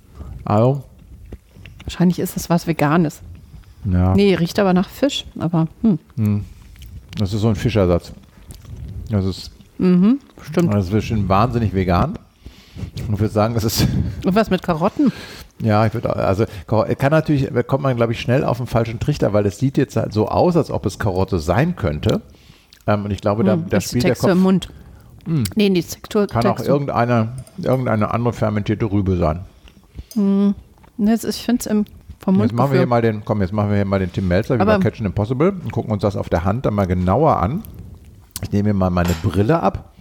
Also, 0.45 0.85
Wahrscheinlich 1.85 2.19
ist 2.19 2.37
es 2.37 2.51
was 2.51 2.67
Veganes. 2.67 3.21
Ja, 3.91 4.15
Nee, 4.15 4.35
riecht 4.35 4.59
aber 4.59 4.73
nach 4.73 4.89
Fisch. 4.89 5.25
Aber 5.39 5.69
hm, 5.83 6.45
das 7.19 7.33
ist 7.33 7.41
so 7.41 7.49
ein 7.49 7.55
Fischersatz. 7.57 8.13
Das 9.11 9.25
ist, 9.25 9.51
stimmt. 9.79 10.75
das 10.75 10.87
ist 10.87 10.91
bestimmt 10.91 11.29
wahnsinnig 11.29 11.75
vegan. 11.75 12.19
Und 13.09 13.15
ich 13.15 13.21
würde 13.21 13.33
sagen, 13.33 13.55
das 13.55 13.65
ist, 13.65 13.87
Und 14.25 14.35
was 14.35 14.51
mit 14.51 14.63
Karotten? 14.63 15.13
ja, 15.61 15.87
ich 15.87 15.95
würde, 15.95 16.15
also, 16.15 16.45
kann 16.67 17.11
natürlich, 17.11 17.49
da 17.53 17.63
kommt 17.63 17.83
man, 17.85 17.97
glaube 17.97 18.13
ich, 18.13 18.21
schnell 18.21 18.45
auf 18.45 18.59
den 18.59 18.67
falschen 18.67 19.01
Trichter, 19.01 19.33
weil 19.33 19.47
es 19.47 19.59
sieht 19.59 19.79
jetzt 19.79 19.97
halt 19.97 20.13
so 20.13 20.29
aus, 20.29 20.57
als 20.57 20.71
ob 20.71 20.85
es 20.85 20.99
Karotte 20.99 21.39
sein 21.39 21.77
könnte. 21.77 22.21
Ähm, 22.87 23.05
und 23.07 23.11
ich 23.13 23.21
glaube, 23.21 23.45
da, 23.45 23.55
Hm, 23.55 23.67
da 23.71 23.79
die 23.79 23.85
spielt 23.87 24.05
der 24.05 24.11
Textur 24.11 24.29
Kopf, 24.31 24.37
im 24.39 24.43
Mund. 24.43 24.69
Nee, 25.57 25.71
die 25.71 25.83
Textur. 25.83 26.27
kann 26.27 26.47
auch 26.47 26.57
Textur. 26.57 26.75
irgendeine, 26.75 27.33
irgendeine 27.59 28.13
andere 28.13 28.33
fermentierte 28.33 28.85
Rübe 28.85 29.17
sein. 29.17 29.41
Nee, 30.15 30.55
das 30.99 31.25
ich 31.25 31.43
finde 31.43 31.61
es 31.61 31.67
im 31.67 31.85
vom 32.35 32.43
Jetzt 32.43 32.53
machen 32.53 32.73
wir 32.73 32.79
hier 32.81 32.87
mal 32.87 33.03
den, 33.03 33.25
komm, 33.25 33.41
jetzt 33.41 33.53
machen 33.53 33.71
wir 33.71 33.77
hier 33.77 33.85
mal 33.85 33.99
den 33.99 34.13
Tim 34.13 34.29
Melzer 34.29 34.59
wie 34.59 34.65
bei 34.65 34.79
Catch 34.79 35.01
Impossible 35.01 35.51
und 35.51 35.73
gucken 35.73 35.93
uns 35.93 36.03
das 36.03 36.17
auf 36.17 36.29
der 36.29 36.45
Hand 36.45 36.67
dann 36.67 36.75
mal 36.75 36.87
genauer 36.87 37.37
an. 37.37 37.63
Ich 38.43 38.53
nehme 38.53 38.71
mir 38.71 38.75
mal 38.75 38.91
meine 38.91 39.15
Brille 39.23 39.63
ab. 39.63 39.95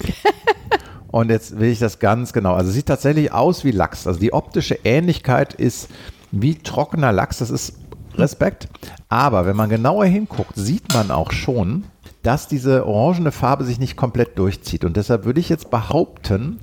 und 1.08 1.30
jetzt 1.30 1.58
will 1.58 1.68
ich 1.68 1.78
das 1.78 1.98
ganz 1.98 2.32
genau. 2.32 2.54
Also 2.54 2.70
es 2.70 2.74
sieht 2.74 2.86
tatsächlich 2.86 3.32
aus 3.32 3.64
wie 3.64 3.70
Lachs. 3.70 4.06
Also 4.06 4.18
die 4.18 4.32
optische 4.32 4.78
Ähnlichkeit 4.84 5.54
ist 5.54 5.88
wie 6.32 6.56
trockener 6.56 7.12
Lachs. 7.12 7.38
Das 7.38 7.50
ist 7.50 7.78
Respekt. 8.16 8.68
Aber 9.08 9.46
wenn 9.46 9.56
man 9.56 9.68
genauer 9.68 10.04
hinguckt, 10.06 10.56
sieht 10.56 10.92
man 10.92 11.10
auch 11.10 11.32
schon, 11.32 11.84
dass 12.22 12.48
diese 12.48 12.86
orangene 12.86 13.32
Farbe 13.32 13.64
sich 13.64 13.78
nicht 13.78 13.96
komplett 13.96 14.38
durchzieht. 14.38 14.84
Und 14.84 14.96
deshalb 14.96 15.24
würde 15.24 15.40
ich 15.40 15.48
jetzt 15.48 15.70
behaupten, 15.70 16.58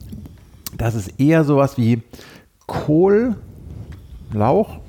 dass 0.77 0.95
es 0.95 1.07
eher 1.07 1.43
sowas 1.43 1.77
wie 1.77 2.03
Kohl, 2.67 3.35
Lauch, 4.33 4.79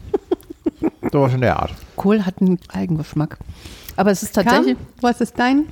sowas 1.12 1.32
in 1.34 1.40
der 1.40 1.58
Art. 1.58 1.72
Kohl 1.96 2.24
hat 2.24 2.40
einen 2.40 2.58
Eigengeschmack. 2.68 3.38
Aber 3.96 4.10
es 4.10 4.22
ist 4.22 4.34
Kam, 4.34 4.44
tatsächlich, 4.44 4.76
was 5.00 5.20
ist 5.20 5.38
dein? 5.38 5.66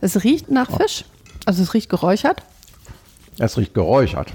es 0.00 0.22
riecht 0.24 0.50
nach 0.50 0.70
Fisch. 0.70 1.04
Also 1.46 1.62
es 1.62 1.72
riecht 1.74 1.88
geräuchert. 1.88 2.42
Es 3.38 3.56
riecht 3.56 3.74
geräuchert. 3.74 4.32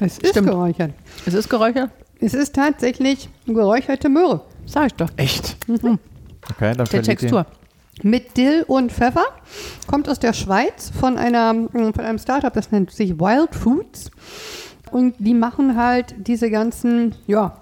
Es 0.00 0.18
ist 0.18 0.30
Stimmt. 0.30 0.48
geräuchert. 0.48 0.92
Es 1.26 1.34
ist 1.34 1.48
geräuchert. 1.48 1.90
Es 2.20 2.34
ist 2.34 2.54
tatsächlich 2.54 3.28
geräucherte 3.46 4.08
Möhre. 4.08 4.42
Sag 4.66 4.86
ich 4.88 4.94
doch. 4.94 5.08
Echt? 5.16 5.56
Okay, 5.68 6.72
dann 6.76 6.86
Der 6.86 7.02
Textur. 7.02 7.46
Mit 8.02 8.36
Dill 8.36 8.64
und 8.66 8.92
Pfeffer. 8.92 9.24
Kommt 9.86 10.08
aus 10.08 10.18
der 10.18 10.32
Schweiz 10.32 10.90
von, 10.98 11.16
einer, 11.16 11.52
mm, 11.52 11.92
von 11.94 12.04
einem 12.04 12.18
Startup, 12.18 12.52
das 12.52 12.70
nennt 12.70 12.90
sich 12.92 13.18
Wild 13.18 13.54
Foods. 13.54 14.10
Und 14.90 15.14
die 15.18 15.34
machen 15.34 15.76
halt 15.76 16.14
diese 16.18 16.50
ganzen, 16.50 17.14
ja, 17.26 17.56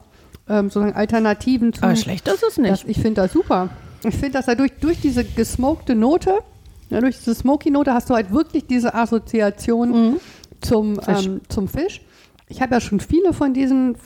ähm, 0.48 0.68
sozusagen 0.68 0.94
Alternativen 0.94 1.72
zu. 1.72 1.82
Aber 1.82 1.96
schlecht 1.96 2.26
ist 2.28 2.42
es 2.42 2.58
nicht. 2.58 2.72
Das, 2.72 2.84
ich 2.84 2.98
finde 2.98 3.22
das 3.22 3.32
super. 3.32 3.70
Ich 4.04 4.14
finde, 4.14 4.32
dass 4.32 4.48
er 4.48 4.56
durch, 4.56 4.72
durch 4.80 5.00
diese 5.00 5.24
gesmokte 5.24 5.94
Note, 5.94 6.38
ja, 6.90 7.00
durch 7.00 7.18
diese 7.18 7.34
smoky 7.34 7.70
Note 7.70 7.92
hast 7.92 8.08
du 8.10 8.14
halt 8.14 8.30
wirklich 8.30 8.66
diese 8.66 8.94
Assoziation 8.94 10.20
zum, 10.60 11.00
Fisch. 11.00 11.26
Ähm, 11.26 11.40
zum 11.48 11.68
Fisch. 11.68 12.00
Ich 12.48 12.62
habe 12.62 12.74
ja 12.74 12.80
schon 12.80 13.00
viele 13.00 13.32
von 13.32 13.54
diesen 13.54 13.96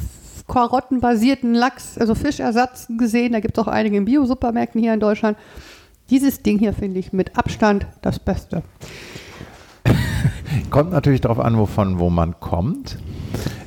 karottenbasierten 0.48 1.54
Lachs, 1.54 1.98
also 1.98 2.14
Fischersatz 2.14 2.88
gesehen. 2.96 3.32
Da 3.32 3.40
gibt 3.40 3.56
es 3.58 3.62
auch 3.62 3.68
einige 3.68 3.96
in 3.96 4.06
Bio-Supermärkten 4.06 4.80
hier 4.80 4.94
in 4.94 5.00
Deutschland. 5.00 5.36
Dieses 6.08 6.42
Ding 6.42 6.58
hier 6.58 6.72
finde 6.72 6.98
ich 6.98 7.12
mit 7.12 7.38
Abstand 7.38 7.86
das 8.02 8.18
Beste. 8.18 8.62
Kommt 10.70 10.90
natürlich 10.90 11.20
darauf 11.20 11.38
an, 11.38 11.56
wovon 11.58 11.98
wo 11.98 12.10
man 12.10 12.40
kommt. 12.40 12.98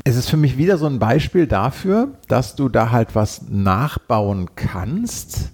Es 0.05 0.17
ist 0.17 0.29
für 0.29 0.37
mich 0.37 0.57
wieder 0.57 0.77
so 0.77 0.85
ein 0.85 0.99
Beispiel 0.99 1.47
dafür, 1.47 2.09
dass 2.27 2.55
du 2.55 2.67
da 2.67 2.91
halt 2.91 3.15
was 3.15 3.43
nachbauen 3.49 4.49
kannst, 4.55 5.51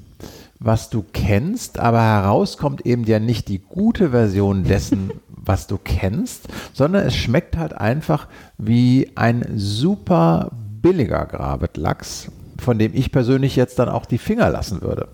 was 0.60 0.90
du 0.90 1.06
kennst, 1.14 1.78
aber 1.78 2.02
herauskommt 2.02 2.84
eben 2.84 3.04
ja 3.04 3.20
nicht 3.20 3.48
die 3.48 3.60
gute 3.60 4.10
Version 4.10 4.64
dessen, 4.64 5.12
was 5.28 5.68
du 5.68 5.78
kennst, 5.78 6.48
sondern 6.74 7.06
es 7.06 7.16
schmeckt 7.16 7.58
halt 7.58 7.74
einfach 7.74 8.28
wie 8.58 9.12
ein 9.14 9.46
super 9.56 10.50
billiger 10.82 11.28
Gravet-Lachs, 11.28 12.32
von 12.58 12.80
dem 12.80 12.96
ich 12.96 13.12
persönlich 13.12 13.56
jetzt 13.56 13.78
dann 13.78 13.90
auch 13.90 14.06
die 14.06 14.18
Finger 14.18 14.50
lassen 14.50 14.82
würde. 14.82 15.10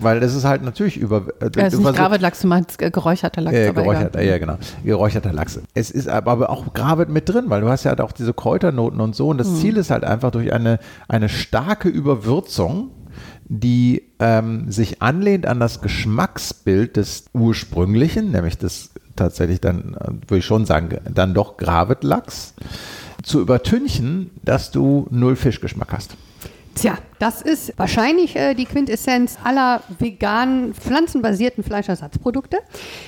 Weil 0.00 0.20
das 0.20 0.34
ist 0.34 0.44
halt 0.44 0.62
natürlich 0.62 0.96
über. 0.96 1.26
äh, 1.40 1.50
Ja, 1.56 1.66
es 1.66 1.74
ist 1.74 1.80
nicht 1.80 1.94
Gravet-Lachs, 1.94 2.40
du 2.40 2.46
meinst 2.48 2.78
geräucherter 2.78 3.40
Lachs. 3.40 3.56
äh, 3.56 3.72
geräucherter, 3.72 4.22
ja, 4.22 4.38
genau. 4.38 4.56
Geräucherter 4.84 5.32
Lachs. 5.32 5.60
Es 5.74 5.90
ist 5.90 6.08
aber, 6.08 6.50
auch 6.50 6.72
Gravet 6.72 7.08
mit 7.08 7.28
drin, 7.28 7.44
weil 7.48 7.60
du 7.60 7.68
hast 7.68 7.84
ja 7.84 7.90
halt 7.90 8.00
auch 8.00 8.12
diese 8.12 8.32
Kräuternoten 8.32 9.00
und 9.00 9.14
so. 9.14 9.28
Und 9.28 9.38
das 9.38 9.48
Hm. 9.48 9.56
Ziel 9.56 9.76
ist 9.76 9.90
halt 9.90 10.04
einfach 10.04 10.30
durch 10.30 10.52
eine, 10.52 10.78
eine 11.08 11.28
starke 11.28 11.88
Überwürzung, 11.88 12.90
die 13.48 14.02
ähm, 14.20 14.70
sich 14.70 15.02
anlehnt 15.02 15.46
an 15.46 15.58
das 15.60 15.80
Geschmacksbild 15.82 16.96
des 16.96 17.24
ursprünglichen, 17.32 18.30
nämlich 18.30 18.56
des 18.58 18.90
tatsächlich 19.16 19.60
dann, 19.60 19.96
würde 20.28 20.38
ich 20.38 20.44
schon 20.46 20.64
sagen, 20.64 20.96
dann 21.12 21.34
doch 21.34 21.56
Gravet-Lachs, 21.56 22.54
zu 23.22 23.40
übertünchen, 23.40 24.30
dass 24.42 24.70
du 24.70 25.06
null 25.10 25.36
Fischgeschmack 25.36 25.92
hast. 25.92 26.16
Tja, 26.80 26.96
das 27.18 27.42
ist 27.42 27.74
wahrscheinlich 27.76 28.36
äh, 28.36 28.54
die 28.54 28.64
Quintessenz 28.64 29.36
aller 29.44 29.82
veganen, 29.98 30.72
pflanzenbasierten 30.72 31.62
Fleischersatzprodukte, 31.62 32.56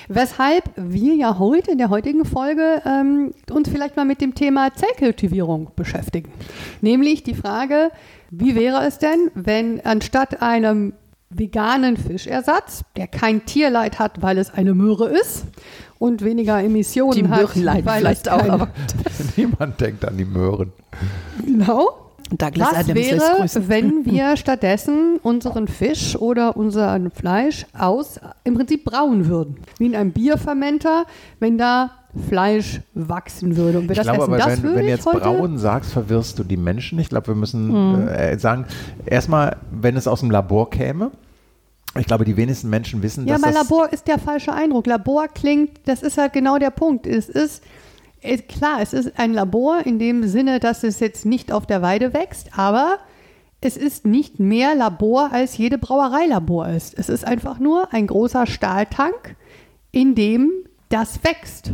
weshalb 0.07 0.65
wir 0.75 1.15
ja 1.15 1.39
heute 1.39 1.71
in 1.71 1.79
der 1.79 1.89
heutigen 1.89 2.23
Folge 2.23 2.83
ähm, 2.85 3.33
uns 3.51 3.69
vielleicht 3.69 3.95
mal 3.95 4.05
mit 4.05 4.21
dem 4.21 4.35
Thema 4.35 4.75
Zellkultivierung 4.75 5.71
beschäftigen. 5.75 6.31
Nämlich 6.81 7.23
die 7.23 7.33
Frage, 7.33 7.89
wie 8.29 8.53
wäre 8.53 8.85
es 8.85 8.99
denn, 8.99 9.31
wenn 9.33 9.83
anstatt 9.83 10.43
einem 10.43 10.93
veganen 11.31 11.97
Fischersatz, 11.97 12.83
der 12.95 13.07
kein 13.07 13.43
Tierleid 13.47 13.97
hat, 13.97 14.21
weil 14.21 14.37
es 14.37 14.53
eine 14.53 14.75
Möhre 14.75 15.09
ist 15.09 15.45
und 15.97 16.23
weniger 16.23 16.61
Emissionen 16.61 17.15
Die 17.15 17.27
hat, 17.27 17.39
Möhren 17.39 17.63
leiden 17.63 17.85
weil 17.87 18.01
vielleicht 18.01 18.29
auch, 18.29 18.47
aber 18.47 18.67
Niemand 19.35 19.81
denkt 19.81 20.05
an 20.05 20.15
die 20.15 20.25
Möhren. 20.25 20.73
Genau. 21.43 22.02
Douglas 22.37 22.69
Was 22.71 22.77
Adams 22.79 22.95
wäre, 22.99 23.35
grüßen. 23.39 23.69
wenn 23.69 24.05
wir 24.11 24.37
stattdessen 24.37 25.19
unseren 25.23 25.67
Fisch 25.67 26.15
oder 26.15 26.55
unser 26.57 26.99
Fleisch 27.13 27.65
aus 27.77 28.19
im 28.43 28.55
Prinzip 28.55 28.83
brauen 28.85 29.27
würden? 29.27 29.57
Wie 29.77 29.85
in 29.87 29.95
einem 29.95 30.11
Bierfermenter, 30.11 31.05
wenn 31.39 31.57
da 31.57 31.91
Fleisch 32.29 32.81
wachsen 32.93 33.57
würde. 33.57 33.79
Und 33.79 33.85
wir 33.85 33.91
Ich 33.91 33.97
das 33.97 34.05
glaube 34.05 34.21
essen, 34.23 34.33
aber, 34.33 34.37
das 34.37 34.47
wenn, 34.57 34.63
würde 34.63 34.75
wenn 34.77 34.83
ich 34.85 34.89
jetzt 34.91 35.05
heute... 35.07 35.17
braun 35.19 35.57
sagst, 35.57 35.91
verwirrst 35.93 36.37
du 36.37 36.43
die 36.43 36.57
Menschen. 36.57 36.99
Ich 36.99 37.09
glaube, 37.09 37.27
wir 37.29 37.35
müssen 37.35 37.71
Hm. 37.73 38.07
äh, 38.07 38.37
sagen, 38.37 38.65
erstmal, 39.05 39.57
wenn 39.71 39.97
es 39.97 40.07
aus 40.07 40.19
dem 40.19 40.29
Labor 40.29 40.69
käme, 40.69 41.09
ich 41.99 42.05
glaube, 42.05 42.25
die 42.25 42.37
wenigsten 42.37 42.69
Menschen 42.69 43.01
wissen, 43.03 43.27
Ja, 43.27 43.33
dass 43.35 43.41
bei 43.43 43.51
das 43.51 43.63
Labor 43.69 43.91
ist 43.91 44.07
der 44.07 44.19
falsche 44.19 44.53
Eindruck. 44.53 44.85
Labor 44.87 45.27
klingt, 45.27 45.71
das 45.85 46.01
ist 46.03 46.17
halt 46.17 46.33
genau 46.33 46.57
der 46.59 46.71
Punkt. 46.71 47.05
Es 47.07 47.29
ist, 47.29 47.35
ist 47.35 47.63
klar, 48.47 48.79
es 48.81 48.93
ist 48.93 49.17
ein 49.19 49.33
Labor 49.33 49.85
in 49.85 49.99
dem 49.99 50.27
Sinne, 50.27 50.59
dass 50.59 50.83
es 50.83 50.99
jetzt 50.99 51.25
nicht 51.25 51.51
auf 51.51 51.65
der 51.65 51.81
Weide 51.81 52.13
wächst, 52.13 52.57
aber 52.57 52.97
es 53.61 53.77
ist 53.77 54.05
nicht 54.05 54.39
mehr 54.39 54.75
Labor, 54.75 55.31
als 55.31 55.57
jede 55.57 55.77
Brauerei 55.77 56.25
Labor 56.25 56.67
ist. 56.67 56.97
Es 56.97 57.09
ist 57.09 57.25
einfach 57.25 57.59
nur 57.59 57.93
ein 57.93 58.07
großer 58.07 58.45
Stahltank, 58.45 59.35
in 59.91 60.15
dem 60.15 60.51
das 60.89 61.23
wächst. 61.23 61.71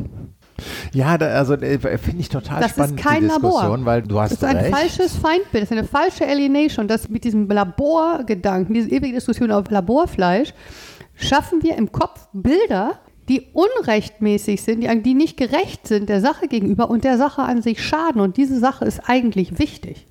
Ja, 0.94 1.18
da, 1.18 1.28
also 1.28 1.54
äh, 1.54 1.98
finde 1.98 2.20
ich 2.20 2.30
total 2.30 2.60
Das 2.62 2.72
ist 2.72 2.78
spannend, 2.78 3.00
kein 3.00 3.22
die 3.22 3.28
Labor. 3.28 3.50
Diskussion, 3.52 3.86
weil 3.86 4.02
du 4.04 4.20
hast 4.20 4.32
Das 4.32 4.38
ist 4.40 4.44
ein 4.44 4.58
recht. 4.58 4.76
falsches 4.76 5.16
Feindbild, 5.16 5.64
das 5.64 5.72
ist 5.72 5.78
eine 5.78 5.88
falsche 5.88 6.28
Alienation. 6.28 6.88
Das 6.88 7.10
mit 7.10 7.24
diesem 7.24 7.48
Laborgedanken, 7.50 8.74
diese 8.74 8.90
ewige 8.90 9.14
Diskussion 9.14 9.52
auf 9.52 9.70
Laborfleisch, 9.70 10.54
schaffen 11.16 11.64
wir 11.64 11.76
im 11.78 11.92
Kopf 11.92 12.28
Bilder, 12.34 13.00
die 13.30 13.48
unrechtmäßig 13.54 14.62
sind, 14.62 14.82
die, 14.82 15.04
die 15.04 15.14
nicht 15.14 15.38
gerecht 15.38 15.88
sind 15.88 16.10
der 16.10 16.20
Sache 16.20 16.48
gegenüber 16.48 16.90
und 16.90 17.04
der 17.04 17.18
Sache 17.18 17.44
an 17.44 17.62
sich 17.62 17.84
schaden. 17.84 18.20
Und 18.20 18.38
diese 18.38 18.60
Sache 18.60 18.86
ist 18.86 19.02
eigentlich 19.06 19.60
wichtig. 19.60 20.08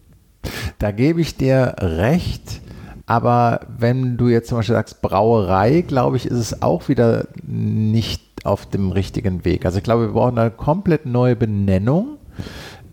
Da 0.78 0.92
gebe 0.92 1.20
ich 1.20 1.36
dir 1.36 1.74
recht. 1.78 2.60
Aber 3.06 3.60
wenn 3.78 4.16
du 4.16 4.28
jetzt 4.28 4.48
zum 4.48 4.58
Beispiel 4.58 4.74
sagst 4.74 5.02
Brauerei, 5.02 5.82
glaube 5.82 6.16
ich, 6.16 6.26
ist 6.26 6.38
es 6.38 6.62
auch 6.62 6.88
wieder 6.88 7.26
nicht 7.42 8.22
auf 8.44 8.66
dem 8.66 8.92
richtigen 8.92 9.44
Weg. 9.44 9.66
Also 9.66 9.78
ich 9.78 9.84
glaube, 9.84 10.06
wir 10.06 10.12
brauchen 10.12 10.38
eine 10.38 10.50
komplett 10.50 11.06
neue 11.06 11.34
Benennung. 11.34 12.18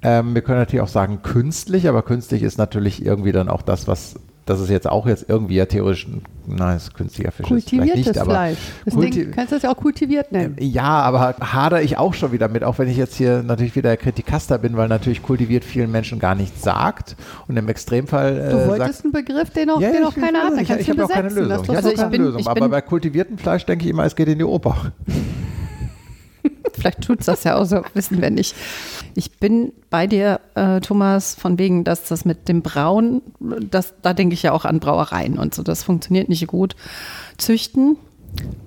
Ähm, 0.01 0.33
wir 0.33 0.41
können 0.41 0.59
natürlich 0.59 0.81
auch 0.81 0.87
sagen 0.87 1.21
künstlich, 1.21 1.87
aber 1.87 2.01
künstlich 2.01 2.43
ist 2.43 2.57
natürlich 2.57 3.05
irgendwie 3.05 3.31
dann 3.31 3.49
auch 3.49 3.61
das, 3.61 3.87
was 3.87 4.15
das 4.45 4.59
ist 4.59 4.69
jetzt 4.69 4.87
auch 4.87 5.07
jetzt 5.07 5.25
irgendwie 5.27 5.55
ja 5.55 5.65
theoretisch, 5.65 6.07
nein, 6.45 6.77
ist 6.77 6.93
künstlicher 6.93 7.31
Fisch. 7.31 7.47
Kultiviertes 7.47 8.05
nicht, 8.05 8.19
Fleisch. 8.19 8.57
Das 8.85 8.93
kulti 8.93 9.23
Ding, 9.23 9.31
kannst 9.31 9.51
du 9.51 9.55
das 9.55 9.63
ja 9.63 9.71
auch 9.71 9.77
kultiviert 9.77 10.31
nennen. 10.31 10.55
Ja, 10.59 10.83
aber 10.83 11.35
hadere 11.39 11.81
ich 11.81 11.97
auch 11.97 12.13
schon 12.13 12.31
wieder 12.31 12.47
mit, 12.47 12.63
auch 12.63 12.77
wenn 12.77 12.87
ich 12.87 12.97
jetzt 12.97 13.15
hier 13.15 13.41
natürlich 13.41 13.75
wieder 13.75 13.97
Kritikaster 13.97 14.59
bin, 14.59 14.77
weil 14.77 14.87
natürlich 14.87 15.23
kultiviert 15.23 15.63
vielen 15.63 15.91
Menschen 15.91 16.19
gar 16.19 16.35
nichts 16.35 16.61
sagt 16.61 17.15
und 17.47 17.57
im 17.57 17.67
Extremfall. 17.67 18.37
Äh, 18.37 18.49
du 18.51 18.67
wolltest 18.67 19.01
sagt, 19.01 19.05
einen 19.05 19.13
Begriff, 19.13 19.49
den 19.49 19.67
noch, 19.67 19.81
ja, 19.81 19.91
den 19.91 20.03
noch 20.03 20.15
keiner 20.15 20.43
hat. 20.43 20.53
Ich, 20.61 20.69
ich 20.69 20.89
habe 20.91 21.05
auch 21.05 21.09
keine 21.09 21.29
Lösung. 21.29 21.63
Ich 21.63 21.75
habe 21.75 21.87
auch 21.87 21.95
keine 21.95 22.09
bin, 22.11 22.21
Lösung. 22.21 22.47
Aber 22.47 22.69
bei 22.69 22.81
kultiviertem 22.81 23.39
Fleisch 23.39 23.65
denke 23.65 23.85
ich 23.85 23.91
immer, 23.91 24.05
es 24.05 24.15
geht 24.15 24.27
in 24.27 24.37
die 24.37 24.45
Oper. 24.45 24.91
Vielleicht 26.85 27.01
tut 27.01 27.21
es 27.21 27.25
das 27.25 27.43
ja 27.43 27.55
auch 27.55 27.65
so, 27.65 27.81
wissen 27.95 28.21
wir 28.21 28.29
nicht. 28.29 28.55
Ich 29.15 29.39
bin 29.39 29.73
bei 29.89 30.05
dir, 30.05 30.39
äh, 30.53 30.81
Thomas, 30.81 31.33
von 31.33 31.57
wegen, 31.57 31.83
dass 31.83 32.03
das 32.03 32.25
mit 32.25 32.47
dem 32.47 32.61
Brauen, 32.61 33.23
das, 33.39 33.95
da 34.03 34.13
denke 34.13 34.35
ich 34.35 34.43
ja 34.43 34.51
auch 34.51 34.65
an 34.65 34.79
Brauereien 34.79 35.39
und 35.39 35.55
so, 35.55 35.63
das 35.63 35.81
funktioniert 35.81 36.29
nicht 36.29 36.45
gut. 36.45 36.75
Züchten, 37.39 37.97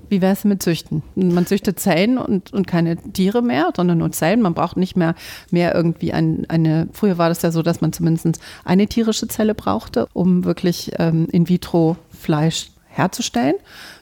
wie 0.08 0.20
wäre 0.20 0.32
es 0.32 0.42
mit 0.42 0.64
Züchten? 0.64 1.04
Man 1.14 1.46
züchtet 1.46 1.78
Zellen 1.78 2.18
und, 2.18 2.52
und 2.52 2.66
keine 2.66 2.96
Tiere 2.96 3.40
mehr, 3.40 3.70
sondern 3.76 3.98
nur 3.98 4.10
Zellen. 4.10 4.42
Man 4.42 4.54
braucht 4.54 4.76
nicht 4.76 4.96
mehr, 4.96 5.14
mehr 5.52 5.72
irgendwie 5.76 6.12
ein, 6.12 6.44
eine, 6.48 6.88
früher 6.92 7.18
war 7.18 7.28
das 7.28 7.42
ja 7.42 7.52
so, 7.52 7.62
dass 7.62 7.80
man 7.80 7.92
zumindest 7.92 8.40
eine 8.64 8.88
tierische 8.88 9.28
Zelle 9.28 9.54
brauchte, 9.54 10.08
um 10.12 10.42
wirklich 10.42 10.90
ähm, 10.98 11.28
in 11.30 11.48
vitro 11.48 11.96
Fleisch 12.10 12.72
herzustellen. 12.88 13.54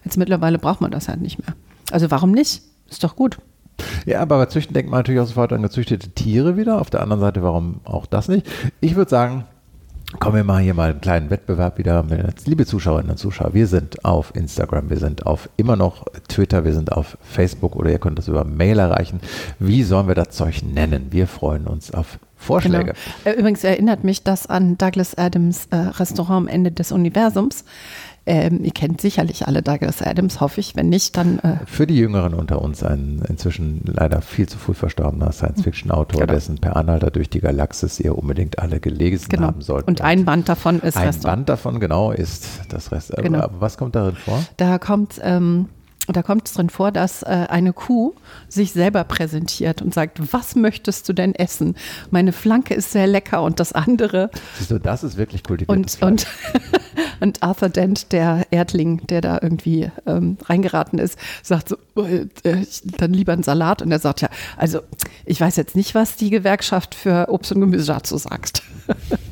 Jetzt 0.06 0.16
mittlerweile 0.16 0.58
braucht 0.58 0.80
man 0.80 0.90
das 0.90 1.06
halt 1.06 1.20
nicht 1.20 1.38
mehr. 1.38 1.54
Also 1.90 2.10
warum 2.10 2.30
nicht? 2.30 2.62
Ist 2.88 3.04
doch 3.04 3.14
gut. 3.14 3.36
Ja, 4.04 4.20
aber 4.20 4.38
bei 4.38 4.46
Züchten 4.46 4.74
denkt 4.74 4.90
man 4.90 5.00
natürlich 5.00 5.20
auch 5.20 5.26
sofort 5.26 5.52
an 5.52 5.62
gezüchtete 5.62 6.10
Tiere 6.10 6.56
wieder. 6.56 6.80
Auf 6.80 6.90
der 6.90 7.02
anderen 7.02 7.20
Seite, 7.20 7.42
warum 7.42 7.80
auch 7.84 8.06
das 8.06 8.28
nicht? 8.28 8.46
Ich 8.80 8.96
würde 8.96 9.10
sagen, 9.10 9.44
Kommen 10.20 10.36
wir 10.36 10.44
mal 10.44 10.62
hier 10.62 10.72
mal 10.72 10.90
einen 10.90 11.00
kleinen 11.00 11.30
Wettbewerb 11.30 11.78
wieder. 11.78 12.04
Liebe 12.44 12.64
Zuschauerinnen 12.64 13.10
und 13.10 13.16
Zuschauer, 13.16 13.54
wir 13.54 13.66
sind 13.66 14.04
auf 14.04 14.34
Instagram, 14.36 14.88
wir 14.88 14.98
sind 14.98 15.26
auf 15.26 15.48
immer 15.56 15.74
noch 15.74 16.04
Twitter, 16.28 16.64
wir 16.64 16.72
sind 16.72 16.92
auf 16.92 17.18
Facebook 17.22 17.74
oder 17.74 17.90
ihr 17.90 17.98
könnt 17.98 18.16
das 18.16 18.28
über 18.28 18.44
Mail 18.44 18.78
erreichen. 18.78 19.20
Wie 19.58 19.82
sollen 19.82 20.06
wir 20.06 20.14
das 20.14 20.30
Zeug 20.30 20.62
nennen? 20.62 21.08
Wir 21.10 21.26
freuen 21.26 21.66
uns 21.66 21.92
auf 21.92 22.20
Vorschläge. 22.36 22.94
Genau. 23.24 23.36
Äh, 23.36 23.40
übrigens 23.40 23.64
erinnert 23.64 24.04
mich 24.04 24.22
das 24.22 24.46
an 24.46 24.78
Douglas 24.78 25.16
Adams 25.18 25.66
äh, 25.70 25.76
Restaurant 25.76 26.46
am 26.46 26.48
Ende 26.48 26.70
des 26.70 26.92
Universums. 26.92 27.64
Ähm, 28.26 28.64
ihr 28.64 28.72
kennt 28.72 29.00
sicherlich 29.00 29.46
alle 29.46 29.62
Douglas 29.62 30.02
Adams, 30.02 30.40
hoffe 30.40 30.60
ich. 30.60 30.74
Wenn 30.74 30.88
nicht, 30.88 31.16
dann. 31.16 31.38
Äh 31.38 31.58
Für 31.66 31.86
die 31.86 31.96
Jüngeren 31.96 32.34
unter 32.34 32.60
uns 32.60 32.82
ein 32.82 33.22
inzwischen 33.28 33.82
leider 33.84 34.20
viel 34.20 34.48
zu 34.48 34.58
früh 34.58 34.74
verstorbener 34.74 35.30
Science-Fiction-Autor, 35.30 36.22
genau. 36.22 36.32
dessen 36.32 36.58
Per 36.58 36.76
Anhalter 36.76 37.10
durch 37.10 37.30
die 37.30 37.40
Galaxis 37.40 38.00
ihr 38.00 38.18
unbedingt 38.18 38.58
alle 38.58 38.80
gelesen 38.80 39.28
genau. 39.28 39.46
haben 39.46 39.62
sollten. 39.62 39.88
Und 39.88 40.00
ein 40.00 40.24
Band 40.24 40.48
davon 40.48 40.80
ist 40.80 40.96
Ein 40.96 41.06
Restaurant. 41.06 41.36
Band 41.36 41.48
davon, 41.48 41.80
genau, 41.80 42.10
ist 42.10 42.60
das 42.68 42.90
Rest. 42.90 43.14
Genau. 43.16 43.40
Aber 43.40 43.60
was 43.60 43.78
kommt 43.78 43.94
darin 43.94 44.16
vor? 44.16 44.44
Da 44.56 44.78
kommt. 44.78 45.20
Ähm, 45.22 45.68
da 46.14 46.22
kommt 46.22 46.46
es 46.46 46.54
drin 46.54 46.70
vor, 46.70 46.92
dass 46.92 47.22
äh, 47.22 47.46
eine 47.48 47.72
Kuh 47.72 48.14
sich 48.48 48.72
selber 48.72 49.04
präsentiert 49.04 49.82
und 49.82 49.92
sagt, 49.94 50.32
was 50.32 50.54
möchtest 50.54 51.08
du 51.08 51.12
denn 51.12 51.34
essen? 51.34 51.76
Meine 52.10 52.32
Flanke 52.32 52.74
ist 52.74 52.92
sehr 52.92 53.06
lecker 53.06 53.42
und 53.42 53.60
das 53.60 53.72
andere. 53.72 54.30
Siehst 54.58 54.70
du, 54.70 54.78
das 54.78 55.02
ist 55.02 55.16
wirklich 55.16 55.42
kultiviertes 55.42 55.96
und, 55.96 56.02
und, 56.02 56.26
und 57.20 57.42
Arthur 57.42 57.68
Dent, 57.68 58.12
der 58.12 58.46
Erdling, 58.50 59.06
der 59.08 59.20
da 59.20 59.38
irgendwie 59.42 59.90
ähm, 60.06 60.36
reingeraten 60.44 60.98
ist, 60.98 61.18
sagt 61.42 61.68
so, 61.70 61.76
äh, 62.02 62.26
dann 62.98 63.12
lieber 63.12 63.32
einen 63.32 63.42
Salat. 63.42 63.82
Und 63.82 63.90
er 63.90 63.98
sagt 63.98 64.20
ja, 64.20 64.28
also 64.56 64.80
ich 65.24 65.40
weiß 65.40 65.56
jetzt 65.56 65.74
nicht, 65.74 65.94
was 65.94 66.16
die 66.16 66.30
Gewerkschaft 66.30 66.94
für 66.94 67.28
Obst 67.28 67.52
und 67.52 67.60
Gemüse 67.60 67.92
dazu 67.92 68.16
sagt. 68.16 68.62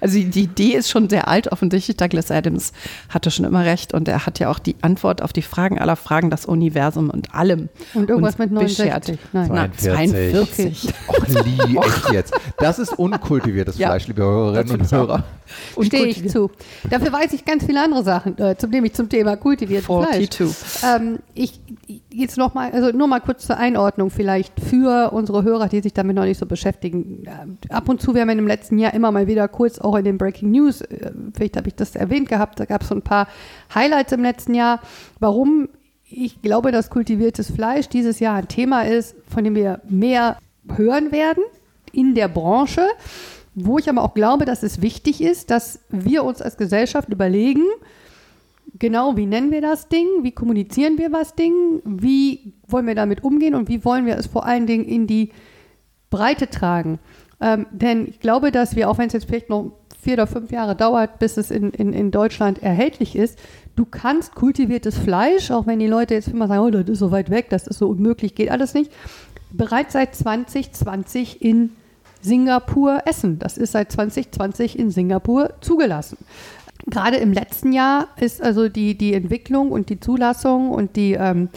Also 0.00 0.18
die 0.18 0.42
Idee 0.42 0.74
ist 0.74 0.90
schon 0.90 1.08
sehr 1.08 1.28
alt, 1.28 1.50
offensichtlich. 1.52 1.96
Douglas 1.96 2.30
Adams 2.30 2.72
hatte 3.08 3.30
schon 3.30 3.44
immer 3.44 3.64
recht 3.64 3.94
und 3.94 4.08
er 4.08 4.26
hat 4.26 4.38
ja 4.38 4.50
auch 4.50 4.58
die 4.58 4.76
Antwort 4.82 5.22
auf 5.22 5.32
die 5.32 5.42
Fragen 5.42 5.78
aller 5.78 5.96
Fragen, 5.96 6.30
das 6.30 6.46
Universum 6.46 7.10
und 7.10 7.34
allem. 7.34 7.68
Und 7.94 8.08
irgendwas 8.10 8.38
mit 8.38 8.50
69. 8.50 9.18
Nein. 9.32 9.72
42. 9.76 10.48
42. 10.48 10.94
Och, 11.08 11.28
Lee, 11.28 11.78
echt 11.78 12.12
jetzt. 12.12 12.34
Das 12.58 12.78
ist 12.78 12.98
unkultiviertes 12.98 13.78
ja. 13.78 13.88
Fleisch, 13.88 14.06
liebe 14.06 14.22
Hörerinnen 14.22 14.80
und 14.80 14.92
Hörer. 14.92 15.24
Stehe 15.80 16.06
ich 16.06 16.28
zu. 16.28 16.50
Dafür 16.88 17.12
weiß 17.12 17.32
ich 17.32 17.44
ganz 17.44 17.64
viele 17.64 17.82
andere 17.82 18.04
Sachen, 18.04 18.38
äh, 18.38 18.56
zum, 18.56 18.70
nämlich 18.70 18.94
zum 18.94 19.08
Thema 19.08 19.36
kultiviertes 19.36 19.86
42. 19.86 20.54
Fleisch. 20.54 20.94
Ähm, 21.00 21.18
ich, 21.34 21.60
jetzt 22.18 22.36
noch 22.36 22.54
mal, 22.54 22.70
also 22.72 22.96
nur 22.96 23.06
mal 23.06 23.20
kurz 23.20 23.46
zur 23.46 23.56
Einordnung 23.56 24.10
vielleicht 24.10 24.60
für 24.60 25.12
unsere 25.12 25.44
Hörer, 25.44 25.68
die 25.68 25.80
sich 25.80 25.94
damit 25.94 26.16
noch 26.16 26.24
nicht 26.24 26.38
so 26.38 26.46
beschäftigen. 26.46 27.24
Äh, 27.26 27.72
ab 27.72 27.88
und 27.88 28.02
zu, 28.02 28.14
wir 28.14 28.22
haben 28.22 28.30
im 28.30 28.46
letzten 28.46 28.78
Jahr 28.78 28.92
immer 28.92 29.12
mal 29.12 29.26
wieder 29.26 29.46
kurz 29.48 29.78
auch 29.78 29.96
in 29.96 30.04
den 30.04 30.18
Breaking 30.18 30.50
News, 30.50 30.80
äh, 30.80 31.12
vielleicht 31.34 31.56
habe 31.56 31.68
ich 31.68 31.76
das 31.76 31.94
erwähnt 31.94 32.28
gehabt, 32.28 32.58
da 32.58 32.64
gab 32.64 32.82
es 32.82 32.88
so 32.88 32.94
ein 32.94 33.02
paar 33.02 33.28
Highlights 33.74 34.12
im 34.12 34.22
letzten 34.22 34.54
Jahr, 34.54 34.80
warum 35.20 35.68
ich 36.10 36.42
glaube, 36.42 36.72
dass 36.72 36.90
kultiviertes 36.90 37.50
Fleisch 37.50 37.88
dieses 37.88 38.18
Jahr 38.18 38.36
ein 38.36 38.48
Thema 38.48 38.82
ist, 38.82 39.14
von 39.28 39.44
dem 39.44 39.54
wir 39.54 39.80
mehr 39.88 40.38
hören 40.74 41.12
werden 41.12 41.44
in 41.92 42.14
der 42.14 42.28
Branche, 42.28 42.86
wo 43.54 43.78
ich 43.78 43.88
aber 43.88 44.02
auch 44.02 44.14
glaube, 44.14 44.44
dass 44.44 44.62
es 44.62 44.82
wichtig 44.82 45.20
ist, 45.20 45.50
dass 45.50 45.80
wir 45.90 46.24
uns 46.24 46.42
als 46.42 46.56
Gesellschaft 46.56 47.10
überlegen, 47.10 47.64
genau, 48.78 49.16
wie 49.16 49.26
nennen 49.26 49.50
wir 49.50 49.60
das 49.60 49.88
Ding, 49.88 50.06
wie 50.22 50.32
kommunizieren 50.32 50.98
wir 50.98 51.12
was 51.12 51.34
Ding, 51.34 51.80
wie 51.84 52.52
wollen 52.66 52.86
wir 52.86 52.94
damit 52.94 53.24
umgehen 53.24 53.54
und 53.54 53.68
wie 53.68 53.84
wollen 53.84 54.06
wir 54.06 54.16
es 54.16 54.26
vor 54.26 54.44
allen 54.44 54.66
Dingen 54.66 54.84
in 54.84 55.06
die 55.06 55.30
Breite 56.10 56.48
tragen. 56.48 56.98
Ähm, 57.40 57.66
denn 57.70 58.06
ich 58.08 58.20
glaube, 58.20 58.50
dass 58.50 58.76
wir, 58.76 58.90
auch 58.90 58.98
wenn 58.98 59.06
es 59.06 59.12
jetzt 59.12 59.26
vielleicht 59.26 59.50
noch 59.50 59.72
vier 60.00 60.14
oder 60.14 60.26
fünf 60.26 60.50
Jahre 60.50 60.74
dauert, 60.74 61.18
bis 61.18 61.36
es 61.36 61.50
in, 61.50 61.70
in, 61.70 61.92
in 61.92 62.10
Deutschland 62.10 62.62
erhältlich 62.62 63.16
ist, 63.16 63.38
du 63.76 63.84
kannst 63.84 64.34
kultiviertes 64.34 64.98
Fleisch, 64.98 65.50
auch 65.50 65.66
wenn 65.66 65.78
die 65.78 65.86
Leute 65.86 66.14
jetzt 66.14 66.28
immer 66.28 66.48
sagen, 66.48 66.62
oh, 66.62 66.70
das 66.70 66.88
ist 66.88 66.98
so 66.98 67.10
weit 67.10 67.30
weg, 67.30 67.46
das 67.50 67.66
ist 67.66 67.78
so 67.78 67.88
unmöglich, 67.88 68.34
geht 68.34 68.50
alles 68.50 68.74
nicht, 68.74 68.90
bereits 69.50 69.92
seit 69.92 70.14
2020 70.14 71.42
in 71.42 71.70
Singapur 72.20 73.02
essen. 73.04 73.38
Das 73.38 73.56
ist 73.56 73.72
seit 73.72 73.92
2020 73.92 74.78
in 74.78 74.90
Singapur 74.90 75.54
zugelassen 75.60 76.18
gerade 76.90 77.16
im 77.16 77.32
letzten 77.32 77.72
Jahr 77.72 78.08
ist 78.20 78.42
also 78.42 78.68
die, 78.68 78.96
die 78.96 79.14
Entwicklung 79.14 79.72
und 79.72 79.90
die 79.90 80.00
Zulassung 80.00 80.70
und 80.70 80.96
die 80.96 81.12
ähm, 81.12 81.48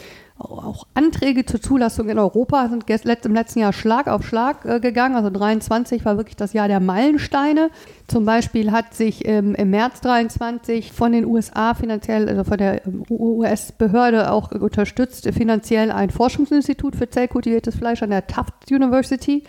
auch 0.43 0.87
Anträge 0.93 1.45
zur 1.45 1.61
Zulassung 1.61 2.09
in 2.09 2.17
Europa 2.17 2.67
sind 2.69 2.85
im 3.25 3.33
letzten 3.33 3.59
Jahr 3.59 3.73
Schlag 3.73 4.07
auf 4.07 4.25
Schlag 4.25 4.65
äh, 4.65 4.79
gegangen. 4.79 5.15
Also 5.15 5.29
23 5.29 6.03
war 6.05 6.17
wirklich 6.17 6.35
das 6.35 6.53
Jahr 6.53 6.67
der 6.67 6.79
Meilensteine. 6.79 7.69
Zum 8.07 8.25
Beispiel 8.25 8.71
hat 8.71 8.93
sich 8.93 9.27
ähm, 9.27 9.55
im 9.55 9.69
März 9.69 10.01
23 10.01 10.91
von 10.91 11.11
den 11.11 11.25
USA 11.25 11.73
finanziell, 11.73 12.27
also 12.27 12.43
von 12.43 12.57
der 12.57 12.85
ähm, 12.85 13.03
US-Behörde 13.09 14.31
auch 14.31 14.51
unterstützt, 14.51 15.29
finanziell 15.33 15.91
ein 15.91 16.09
Forschungsinstitut 16.09 16.95
für 16.95 17.09
zellkultiviertes 17.09 17.75
Fleisch 17.75 18.01
an 18.03 18.09
der 18.09 18.27
Tufts 18.27 18.71
University 18.71 19.43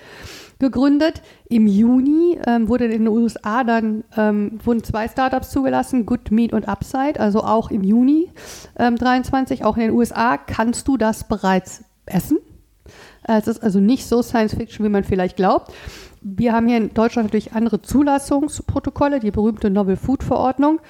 gegründet. 0.63 1.21
Im 1.51 1.67
Juni 1.67 2.39
ähm, 2.47 2.69
wurde 2.69 2.87
in 2.87 3.05
den 3.05 3.09
USA 3.09 3.65
dann 3.65 4.05
ähm, 4.17 4.59
wurden 4.65 4.83
zwei 4.83 5.07
Startups 5.09 5.51
zugelassen, 5.51 6.07
Good 6.07 6.31
Meat 6.31 6.55
und 6.55 6.67
Upside, 6.67 7.21
also 7.21 7.43
auch 7.43 7.71
im 7.71 7.85
Juni 7.85 8.31
ähm, 8.79 8.97
23. 8.97 9.67
Auch 9.67 9.77
in 9.77 9.83
den 9.83 9.91
USA 9.91 10.39
kannst 10.39 10.89
du 10.89 10.97
das 10.97 11.29
bereits 11.29 11.85
essen. 12.07 12.39
Es 13.25 13.47
ist 13.47 13.63
also 13.63 13.79
nicht 13.79 14.07
so 14.07 14.23
Science 14.23 14.55
Fiction, 14.55 14.85
wie 14.85 14.91
man 14.91 15.05
vielleicht 15.05 15.37
glaubt. 15.37 15.73
Wir 16.25 16.53
haben 16.53 16.69
hier 16.69 16.77
in 16.77 16.95
Deutschland 16.95 17.27
natürlich 17.27 17.53
andere 17.53 17.83
Zulassungsprotokolle, 17.83 19.19
die 19.19 19.33
berühmte 19.33 19.71
Novel 19.71 19.97
Food 19.97 20.23
Verordnung. 20.23 20.81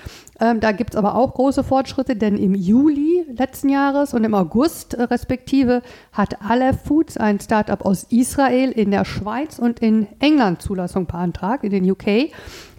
Ähm, 0.41 0.61
da 0.61 0.73
gibt 0.73 0.93
es 0.93 0.97
aber 0.97 1.15
auch 1.15 1.33
große 1.33 1.65
Fortschritte, 1.65 2.17
denn 2.17 2.37
im 2.37 2.55
Juli 2.55 3.25
letzten 3.35 3.71
Jahres 3.71 4.13
und 4.13 4.25
im 4.25 4.35
August 4.35 4.93
äh, 4.93 5.05
respektive 5.05 5.83
hat 6.13 6.43
Aleph 6.43 6.83
Foods, 6.85 7.17
ein 7.17 7.41
Startup 7.41 7.83
aus 7.83 8.05
Israel, 8.11 8.73
in 8.73 8.91
der 8.91 9.07
Schweiz 9.07 9.59
und 9.59 9.81
in 9.81 10.07
England 10.19 10.61
Zulassung 10.61 11.07
beantragt, 11.07 11.65
in 11.65 11.71
den 11.71 11.91
UK. 11.91 12.31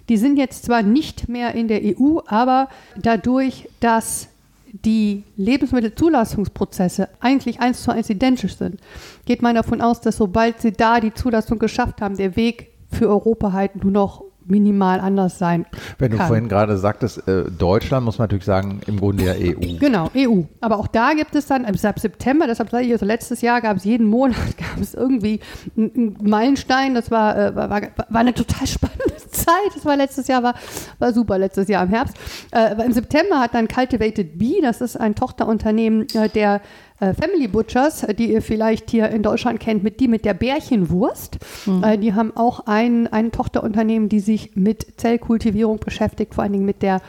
Die 0.10 0.18
sind 0.18 0.38
jetzt 0.38 0.66
zwar 0.66 0.84
nicht 0.84 1.30
mehr 1.30 1.56
in 1.56 1.68
der 1.68 1.82
EU, 1.82 2.20
aber 2.28 2.70
dadurch, 2.96 3.68
dass 3.80 4.28
die 4.74 5.24
Lebensmittelzulassungsprozesse 5.38 7.08
eigentlich 7.20 7.60
eins 7.60 7.84
zu 7.84 7.92
eins 7.92 8.10
identisch 8.10 8.58
sind, 8.58 8.82
geht 9.26 9.44
man 9.44 9.56
davon 9.56 9.82
aus, 9.82 10.02
dass 10.02 10.18
sobald 10.18 10.62
sie 10.62 10.74
da 10.74 11.00
die 11.00 11.14
Zulassung 11.14 11.60
geschafft 11.60 12.02
haben, 12.02 12.18
der 12.18 12.36
Weg 12.36 12.72
für 12.92 13.08
Europa 13.08 13.54
halt 13.54 13.84
nur 13.84 13.92
noch 13.92 14.24
minimal 14.46 15.00
anders 15.00 15.38
sein 15.38 15.66
Wenn 15.98 16.12
du 16.12 16.18
kann. 16.18 16.28
vorhin 16.28 16.48
gerade 16.50 16.78
sagtest, 16.78 17.28
äh, 17.28 17.46
Deutschland, 17.50 18.06
muss 18.06 18.18
man 18.18 18.26
natürlich 18.26 18.46
sagen, 18.46 18.82
im 18.88 19.00
Grunde 19.00 19.26
ja 19.26 19.34
EU. 19.34 19.78
Genau, 19.80 20.10
EU. 20.16 20.44
Aber 20.62 20.78
auch 20.78 20.88
da 20.88 21.14
gibt 21.14 21.36
es 21.36 21.48
dann, 21.48 21.66
also 21.66 21.88
ab 21.88 22.00
September, 22.00 22.48
deshalb 22.48 22.70
sage 22.70 22.86
ich, 22.86 22.92
also 22.92 23.06
letztes 23.06 23.42
Jahr 23.42 23.62
gab 23.62 23.78
es 23.78 23.84
jeden 23.84 24.08
Monat, 24.08 24.38
gab 24.58 24.82
es 24.82 24.94
irgendwie 24.94 25.40
einen 25.78 26.18
Meilenstein. 26.22 26.94
Das 26.96 27.12
war, 27.12 27.38
äh, 27.38 27.56
war, 27.56 27.70
war 27.70 28.20
eine 28.20 28.34
total 28.34 28.68
spannende 28.68 29.18
Zeit. 29.30 29.76
Das 29.76 29.86
war 29.86 29.96
letztes 29.96 30.28
Jahr, 30.28 30.44
war, 30.44 30.56
war 31.00 31.14
super, 31.14 31.38
letztes 31.38 31.68
Jahr 31.68 31.84
im 31.84 31.90
Herbst. 31.90 32.16
Äh, 32.52 32.84
Im 32.84 32.92
September 32.92 33.40
hat 33.40 33.54
dann 33.54 33.68
Cultivated 33.68 34.38
Bee, 34.38 34.60
das 34.62 34.82
ist 34.82 34.98
ein 34.98 35.16
Tochterunternehmen 35.16 36.08
äh, 36.14 36.30
der 36.30 36.62
äh, 37.00 37.14
Family 37.14 37.48
Butchers, 37.48 38.06
die 38.18 38.32
ihr 38.32 38.42
vielleicht 38.42 38.92
hier 38.92 39.10
in 39.10 39.24
Deutschland 39.24 39.60
kennt, 39.60 39.84
mit 39.84 40.00
die 40.00 40.08
mit 40.08 40.26
der 40.26 40.34
Bärchenwurst. 40.34 41.40
Mhm. 41.66 41.84
Äh, 41.84 41.98
die 41.98 42.14
haben 42.14 42.36
auch 42.36 42.66
ein, 42.66 43.08
ein 43.08 43.32
Tochterunternehmen, 43.32 44.10
die 44.10 44.20
sich 44.20 44.56
mit 44.56 45.00
Zellkultivierung 45.00 45.80
beschäftigt, 45.80 46.36
vor 46.36 46.44
allen 46.44 46.54
Dingen 46.54 46.66
mit 46.66 46.82
der 46.82 47.02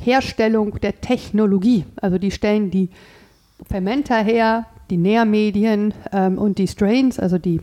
Herstellung 0.00 0.78
der 0.80 1.00
Technologie. 1.00 1.84
Also 1.96 2.18
die 2.18 2.30
stellen 2.30 2.70
die 2.70 2.90
Fermenter 3.68 4.22
her, 4.22 4.66
die 4.90 4.96
Nährmedien 4.96 5.94
ähm, 6.12 6.38
und 6.38 6.58
die 6.58 6.68
Strains, 6.68 7.18
also 7.18 7.38
die, 7.38 7.60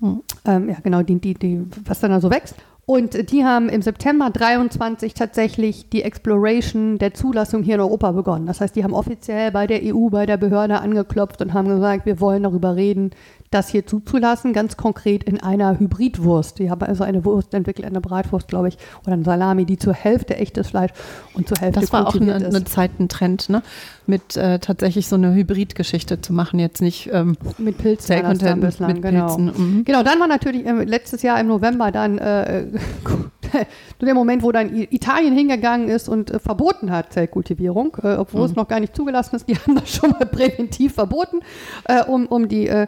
mhm. 0.00 0.22
ähm, 0.44 0.68
ja 0.68 0.76
genau, 0.82 1.02
die, 1.02 1.20
die, 1.20 1.34
die, 1.34 1.62
was 1.84 2.00
dann 2.00 2.10
da 2.10 2.20
so 2.20 2.30
wächst. 2.30 2.56
Und 2.88 3.32
die 3.32 3.44
haben 3.44 3.68
im 3.68 3.82
September 3.82 4.30
23 4.30 5.12
tatsächlich 5.12 5.88
die 5.90 6.02
Exploration 6.02 6.98
der 6.98 7.14
Zulassung 7.14 7.64
hier 7.64 7.74
in 7.74 7.80
Europa 7.80 8.12
begonnen. 8.12 8.46
Das 8.46 8.60
heißt, 8.60 8.76
die 8.76 8.84
haben 8.84 8.94
offiziell 8.94 9.50
bei 9.50 9.66
der 9.66 9.80
EU, 9.82 10.08
bei 10.08 10.24
der 10.24 10.36
Behörde 10.36 10.78
angeklopft 10.78 11.42
und 11.42 11.52
haben 11.52 11.66
gesagt, 11.66 12.06
wir 12.06 12.20
wollen 12.20 12.44
darüber 12.44 12.76
reden, 12.76 13.10
das 13.50 13.68
hier 13.68 13.86
zuzulassen, 13.86 14.52
ganz 14.52 14.76
konkret 14.76 15.24
in 15.24 15.40
einer 15.40 15.78
Hybridwurst. 15.78 16.58
Die 16.58 16.70
haben 16.70 16.82
also 16.82 17.04
eine 17.04 17.24
Wurst 17.24 17.54
entwickelt, 17.54 17.86
eine 17.86 18.00
Bratwurst, 18.00 18.48
glaube 18.48 18.68
ich, 18.68 18.78
oder 19.04 19.14
ein 19.14 19.24
Salami, 19.24 19.64
die 19.64 19.78
zur 19.78 19.94
Hälfte 19.94 20.36
echtes 20.36 20.68
Fleisch 20.68 20.92
und 21.34 21.48
zur 21.48 21.58
Hälfte 21.58 21.80
Das 21.80 21.92
war 21.92 22.06
auch 22.08 22.14
eine, 22.14 22.34
eine 22.34 22.64
Zeit 22.64 22.98
ein 22.98 23.08
Trend, 23.08 23.48
ne? 23.48 23.62
mit 24.06 24.36
äh, 24.36 24.58
tatsächlich 24.58 25.08
so 25.08 25.16
eine 25.16 25.34
Hybridgeschichte 25.34 26.20
zu 26.20 26.32
machen, 26.32 26.58
jetzt 26.58 26.80
nicht 26.80 27.10
ähm, 27.12 27.36
mit 27.58 27.78
Pilzen 27.78 28.22
Content, 28.22 28.60
bislang, 28.60 28.92
mit 28.92 29.02
genau. 29.02 29.26
Pilzen. 29.26 29.46
Mhm. 29.46 29.84
Genau, 29.84 30.02
dann 30.02 30.20
war 30.20 30.28
natürlich 30.28 30.64
äh, 30.64 30.84
letztes 30.84 31.22
Jahr 31.22 31.40
im 31.40 31.48
November 31.48 31.90
dann 31.90 32.18
äh, 32.18 32.66
der 34.00 34.14
Moment, 34.14 34.42
wo 34.42 34.52
dann 34.52 34.74
Italien 34.74 35.34
hingegangen 35.34 35.88
ist 35.88 36.08
und 36.08 36.30
äh, 36.30 36.38
verboten 36.38 36.90
hat 36.90 37.12
Zellkultivierung, 37.12 37.96
äh, 38.02 38.14
obwohl 38.14 38.42
mhm. 38.42 38.46
es 38.46 38.56
noch 38.56 38.68
gar 38.68 38.80
nicht 38.80 38.94
zugelassen 38.94 39.36
ist. 39.36 39.48
Die 39.48 39.56
haben 39.56 39.74
das 39.74 39.90
schon 39.90 40.10
mal 40.10 40.26
präventiv 40.26 40.94
verboten, 40.94 41.40
äh, 41.84 42.04
um, 42.04 42.26
um 42.26 42.48
die 42.48 42.68
äh, 42.68 42.86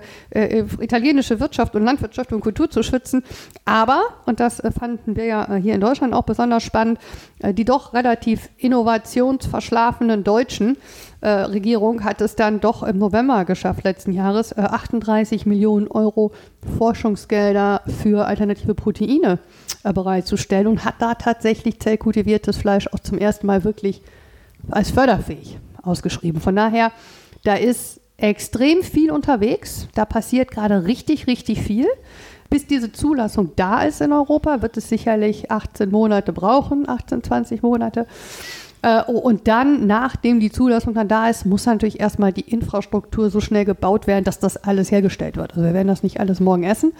italienische 0.80 1.40
Wirtschaft 1.40 1.74
und 1.74 1.84
Landwirtschaft 1.84 2.32
und 2.32 2.40
Kultur 2.40 2.70
zu 2.70 2.82
schützen. 2.82 3.22
Aber, 3.64 4.02
und 4.26 4.40
das 4.40 4.62
fanden 4.78 5.16
wir 5.16 5.24
ja 5.24 5.54
hier 5.56 5.74
in 5.74 5.80
Deutschland 5.80 6.14
auch 6.14 6.22
besonders 6.22 6.62
spannend, 6.62 6.98
die 7.42 7.64
doch 7.64 7.94
relativ 7.94 8.48
innovationsverschlafenen 8.58 10.24
Deutschen 10.24 10.76
äh, 11.20 11.28
Regierung 11.28 12.04
hat 12.04 12.20
es 12.20 12.36
dann 12.36 12.60
doch 12.60 12.82
im 12.82 12.98
November 12.98 13.44
geschafft, 13.44 13.84
letzten 13.84 14.12
Jahres, 14.12 14.52
äh, 14.52 14.60
38 14.60 15.46
Millionen 15.46 15.88
Euro 15.88 16.32
Forschungsgelder 16.78 17.82
für 18.02 18.26
alternative 18.26 18.74
Proteine 18.74 19.40
äh, 19.82 19.92
bereitzustellen 19.92 20.68
und 20.68 20.84
hat 20.84 20.96
da 21.00 21.14
tatsächlich 21.14 21.80
zellkultiviertes 21.80 22.56
Fleisch 22.56 22.86
auch 22.88 23.00
zum 23.00 23.18
ersten 23.18 23.46
Mal 23.46 23.64
wirklich 23.64 24.02
als 24.70 24.90
förderfähig 24.90 25.58
ausgeschrieben. 25.82 26.40
Von 26.40 26.54
daher, 26.54 26.92
da 27.44 27.54
ist 27.54 28.00
extrem 28.16 28.82
viel 28.82 29.10
unterwegs. 29.10 29.88
Da 29.94 30.04
passiert 30.04 30.50
gerade 30.50 30.84
richtig, 30.84 31.26
richtig 31.26 31.60
viel. 31.62 31.86
Bis 32.50 32.66
diese 32.66 32.92
Zulassung 32.92 33.52
da 33.56 33.82
ist 33.82 34.00
in 34.00 34.12
Europa, 34.12 34.62
wird 34.62 34.76
es 34.76 34.88
sicherlich 34.88 35.50
18 35.50 35.90
Monate 35.90 36.32
brauchen, 36.32 36.88
18, 36.88 37.22
20 37.22 37.62
Monate. 37.62 38.06
Äh, 38.82 39.02
oh, 39.08 39.18
und 39.18 39.48
dann, 39.48 39.86
nachdem 39.86 40.40
die 40.40 40.50
Zulassung 40.50 40.94
dann 40.94 41.08
da 41.08 41.28
ist, 41.28 41.46
muss 41.46 41.66
natürlich 41.66 41.98
erstmal 41.98 42.32
die 42.32 42.42
Infrastruktur 42.42 43.30
so 43.30 43.40
schnell 43.40 43.64
gebaut 43.64 44.06
werden, 44.06 44.24
dass 44.24 44.38
das 44.38 44.56
alles 44.56 44.90
hergestellt 44.90 45.36
wird. 45.36 45.52
Also 45.52 45.64
wir 45.64 45.74
werden 45.74 45.88
das 45.88 46.02
nicht 46.02 46.20
alles 46.20 46.38
morgen 46.40 46.62
essen. 46.62 46.92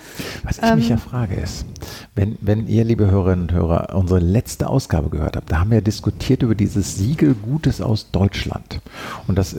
Was 0.42 0.58
ich 0.58 0.64
ähm, 0.64 0.76
mich 0.76 0.88
ja 0.88 0.96
frage 0.96 1.36
ist, 1.36 1.66
wenn, 2.14 2.36
wenn 2.40 2.66
ihr, 2.66 2.84
liebe 2.84 3.10
Hörerinnen 3.10 3.42
und 3.42 3.52
Hörer, 3.52 3.94
unsere 3.94 4.18
letzte 4.18 4.68
Ausgabe 4.68 5.08
gehört 5.08 5.36
habt, 5.36 5.52
da 5.52 5.60
haben 5.60 5.70
wir 5.70 5.80
diskutiert 5.80 6.42
über 6.42 6.54
dieses 6.54 6.96
Siegel 6.96 7.34
Gutes 7.34 7.80
aus 7.80 8.10
Deutschland. 8.10 8.80
Und 9.28 9.38
das 9.38 9.56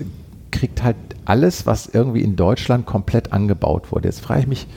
kriegt 0.51 0.83
halt 0.83 0.97
alles, 1.25 1.65
was 1.65 1.87
irgendwie 1.87 2.21
in 2.21 2.35
Deutschland 2.35 2.85
komplett 2.85 3.31
angebaut 3.31 3.91
wurde. 3.91 4.07
Jetzt 4.07 4.21
frage 4.21 4.41
ich 4.41 4.47
mich, 4.47 4.67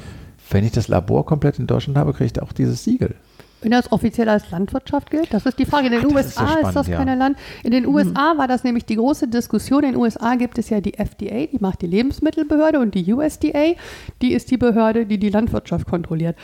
wenn 0.51 0.65
ich 0.65 0.73
das 0.73 0.89
Labor 0.89 1.25
komplett 1.25 1.59
in 1.59 1.67
Deutschland 1.67 1.97
habe, 1.97 2.13
kriege 2.13 2.31
ich 2.35 2.43
auch 2.43 2.53
dieses 2.53 2.85
Siegel. 2.85 3.15
Wenn 3.63 3.71
das 3.71 3.91
offiziell 3.93 4.29
als 4.29 4.51
Landwirtschaft 4.51 5.11
gilt? 5.11 5.33
Das 5.33 5.47
ist 5.47 5.59
die 5.59 5.67
Frage. 5.67 5.87
In 5.87 5.93
den 5.93 6.07
Ach, 6.07 6.15
USA 6.15 6.29
ist, 6.29 6.35
so 6.35 6.41
spannend, 6.45 6.69
ist, 6.69 6.75
das 6.75 6.87
ja. 6.89 6.97
keine 6.99 7.15
Land. 7.15 7.39
In 7.63 7.71
den 7.71 7.87
USA 7.87 8.35
mhm. 8.35 8.39
war 8.39 8.49
das 8.49 8.65
nämlich 8.65 8.85
die 8.85 8.97
große 8.97 9.29
Diskussion. 9.29 9.85
In 9.85 9.93
den 9.93 10.01
USA 10.01 10.35
gibt 10.35 10.59
es 10.59 10.69
ja 10.71 10.81
die 10.81 10.95
FDA, 10.95 11.47
die 11.47 11.59
macht 11.61 11.83
die 11.83 11.87
Lebensmittelbehörde, 11.87 12.81
und 12.81 12.95
die 12.95 13.13
USDA, 13.13 13.75
die 14.21 14.33
ist 14.33 14.51
die 14.51 14.57
Behörde, 14.57 15.07
die 15.07 15.19
die 15.19 15.31
Landwirtschaft 15.31 15.87
kontrolliert. 15.87 16.37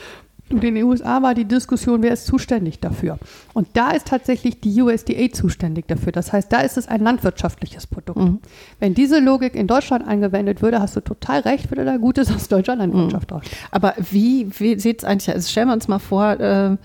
Und 0.49 0.63
in 0.63 0.75
den 0.75 0.83
USA 0.83 1.21
war 1.21 1.35
die 1.35 1.45
Diskussion, 1.45 2.01
wer 2.01 2.11
ist 2.11 2.25
zuständig 2.25 2.79
dafür. 2.79 3.19
Und 3.53 3.67
da 3.73 3.91
ist 3.91 4.07
tatsächlich 4.07 4.59
die 4.59 4.81
USDA 4.81 5.31
zuständig 5.31 5.87
dafür. 5.87 6.11
Das 6.11 6.33
heißt, 6.33 6.51
da 6.51 6.61
ist 6.61 6.77
es 6.77 6.87
ein 6.87 7.01
landwirtschaftliches 7.01 7.85
Produkt. 7.85 8.19
Mhm. 8.19 8.39
Wenn 8.79 8.95
diese 8.95 9.19
Logik 9.19 9.55
in 9.55 9.67
Deutschland 9.67 10.07
angewendet 10.07 10.61
würde, 10.61 10.81
hast 10.81 10.95
du 10.95 11.01
total 11.01 11.41
recht, 11.41 11.69
würde 11.69 11.85
da 11.85 11.97
Gutes 11.97 12.33
aus 12.33 12.47
deutscher 12.47 12.75
Landwirtschaft 12.75 13.29
mhm. 13.29 13.35
drauf. 13.35 13.43
Aber 13.69 13.93
wie, 14.09 14.49
wie 14.57 14.79
sieht 14.79 14.99
es 14.99 15.03
eigentlich, 15.03 15.33
also 15.33 15.47
stellen 15.47 15.67
wir 15.67 15.73
uns 15.73 15.87
mal 15.87 15.99
vor, 15.99 16.39
äh, 16.39 16.77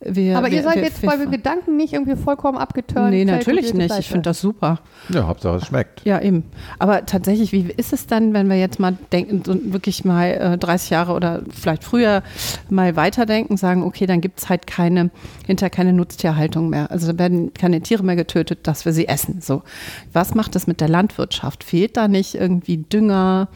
wir, 0.00 0.38
aber 0.38 0.46
wir, 0.46 0.58
ihr 0.58 0.62
seid 0.62 0.76
wir, 0.76 0.84
jetzt 0.84 1.02
bei 1.02 1.16
Gedanken 1.16 1.76
nicht 1.76 1.92
irgendwie 1.92 2.14
vollkommen 2.14 2.56
abgeturnt. 2.56 3.10
Nee, 3.10 3.24
natürlich 3.24 3.74
nicht. 3.74 3.98
Ich 3.98 4.08
finde 4.08 4.22
das 4.22 4.40
super. 4.40 4.78
Ja, 5.08 5.26
Hauptsache 5.26 5.56
es 5.56 5.66
schmeckt. 5.66 6.04
Ja, 6.04 6.20
eben. 6.20 6.44
Aber 6.78 7.04
tatsächlich, 7.04 7.50
wie 7.50 7.72
ist 7.76 7.92
es 7.92 8.06
dann, 8.06 8.32
wenn 8.32 8.48
wir 8.48 8.56
jetzt 8.56 8.78
mal 8.78 8.96
denken, 9.10 9.42
so 9.44 9.58
wirklich 9.72 10.04
mal 10.04 10.54
äh, 10.54 10.58
30 10.58 10.90
Jahre 10.90 11.14
oder 11.14 11.42
vielleicht 11.50 11.82
früher 11.82 12.22
mal 12.70 12.94
weiterdenken, 12.94 13.56
sagen, 13.56 13.82
okay, 13.82 14.06
dann 14.06 14.20
gibt 14.20 14.38
es 14.38 14.48
halt 14.48 14.68
keine, 14.68 15.10
hinter 15.46 15.68
keine 15.68 15.92
Nutztierhaltung 15.92 16.70
mehr. 16.70 16.92
Also 16.92 17.10
da 17.12 17.18
werden 17.18 17.52
keine 17.52 17.80
Tiere 17.80 18.04
mehr 18.04 18.16
getötet, 18.16 18.60
dass 18.68 18.84
wir 18.84 18.92
sie 18.92 19.08
essen. 19.08 19.40
So. 19.40 19.62
Was 20.12 20.32
macht 20.36 20.54
das 20.54 20.68
mit 20.68 20.80
der 20.80 20.88
Landwirtschaft? 20.88 21.64
Fehlt 21.64 21.96
da 21.96 22.06
nicht 22.06 22.36
irgendwie 22.36 22.76
Dünger? 22.76 23.48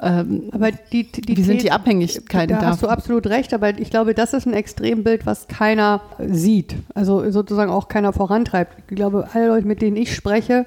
Ähm, 0.00 0.48
aber 0.52 0.70
die, 0.70 1.10
die, 1.10 1.36
wie 1.36 1.42
sind 1.42 1.62
die 1.62 1.72
Abhängigkeiten 1.72 2.54
da? 2.54 2.60
Da 2.60 2.66
hast 2.68 2.82
du 2.82 2.88
absolut 2.88 3.26
recht, 3.26 3.52
aber 3.52 3.78
ich 3.78 3.90
glaube, 3.90 4.14
das 4.14 4.32
ist 4.32 4.46
ein 4.46 4.52
Extrembild, 4.52 5.26
was 5.26 5.48
keiner 5.48 6.02
sieht. 6.20 6.76
Also 6.94 7.28
sozusagen 7.30 7.70
auch 7.70 7.88
keiner 7.88 8.12
vorantreibt. 8.12 8.76
Ich 8.88 8.96
glaube, 8.96 9.28
alle 9.32 9.48
Leute, 9.48 9.66
mit 9.66 9.82
denen 9.82 9.96
ich 9.96 10.14
spreche, 10.14 10.66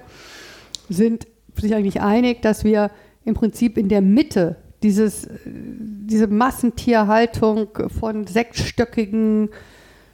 sind 0.89 1.28
sich 1.56 1.74
eigentlich 1.76 2.02
einig, 2.02 2.41
dass 2.41 2.63
wir 2.63 2.91
im 3.24 3.34
Prinzip 3.34 3.78
in 3.78 3.88
der 3.88 4.02
Mitte 4.02 4.58
dieses, 4.84 5.30
diese 5.46 6.28
Massentierhaltung 6.28 7.67
von 8.00 8.28
sechsstöckigen 8.28 9.50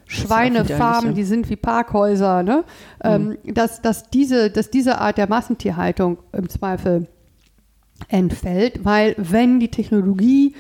Schweinefarmen, 0.06 1.16
die 1.16 1.24
sind 1.24 1.50
wie 1.50 1.56
Parkhäuser, 1.56 2.44
ne? 2.44 2.64
Mhm. 3.04 3.38
Ähm, 3.46 3.54
dass, 3.54 3.82
dass, 3.82 4.10
diese, 4.10 4.50
dass 4.50 4.70
diese 4.70 5.00
Art 5.00 5.18
der 5.18 5.28
Massentierhaltung 5.28 6.20
im 6.32 6.50
Zweifel 6.50 7.08
entfällt, 8.10 8.86
weil 8.86 9.16
wenn 9.18 9.60
die 9.60 9.70
Technologie 9.70 10.54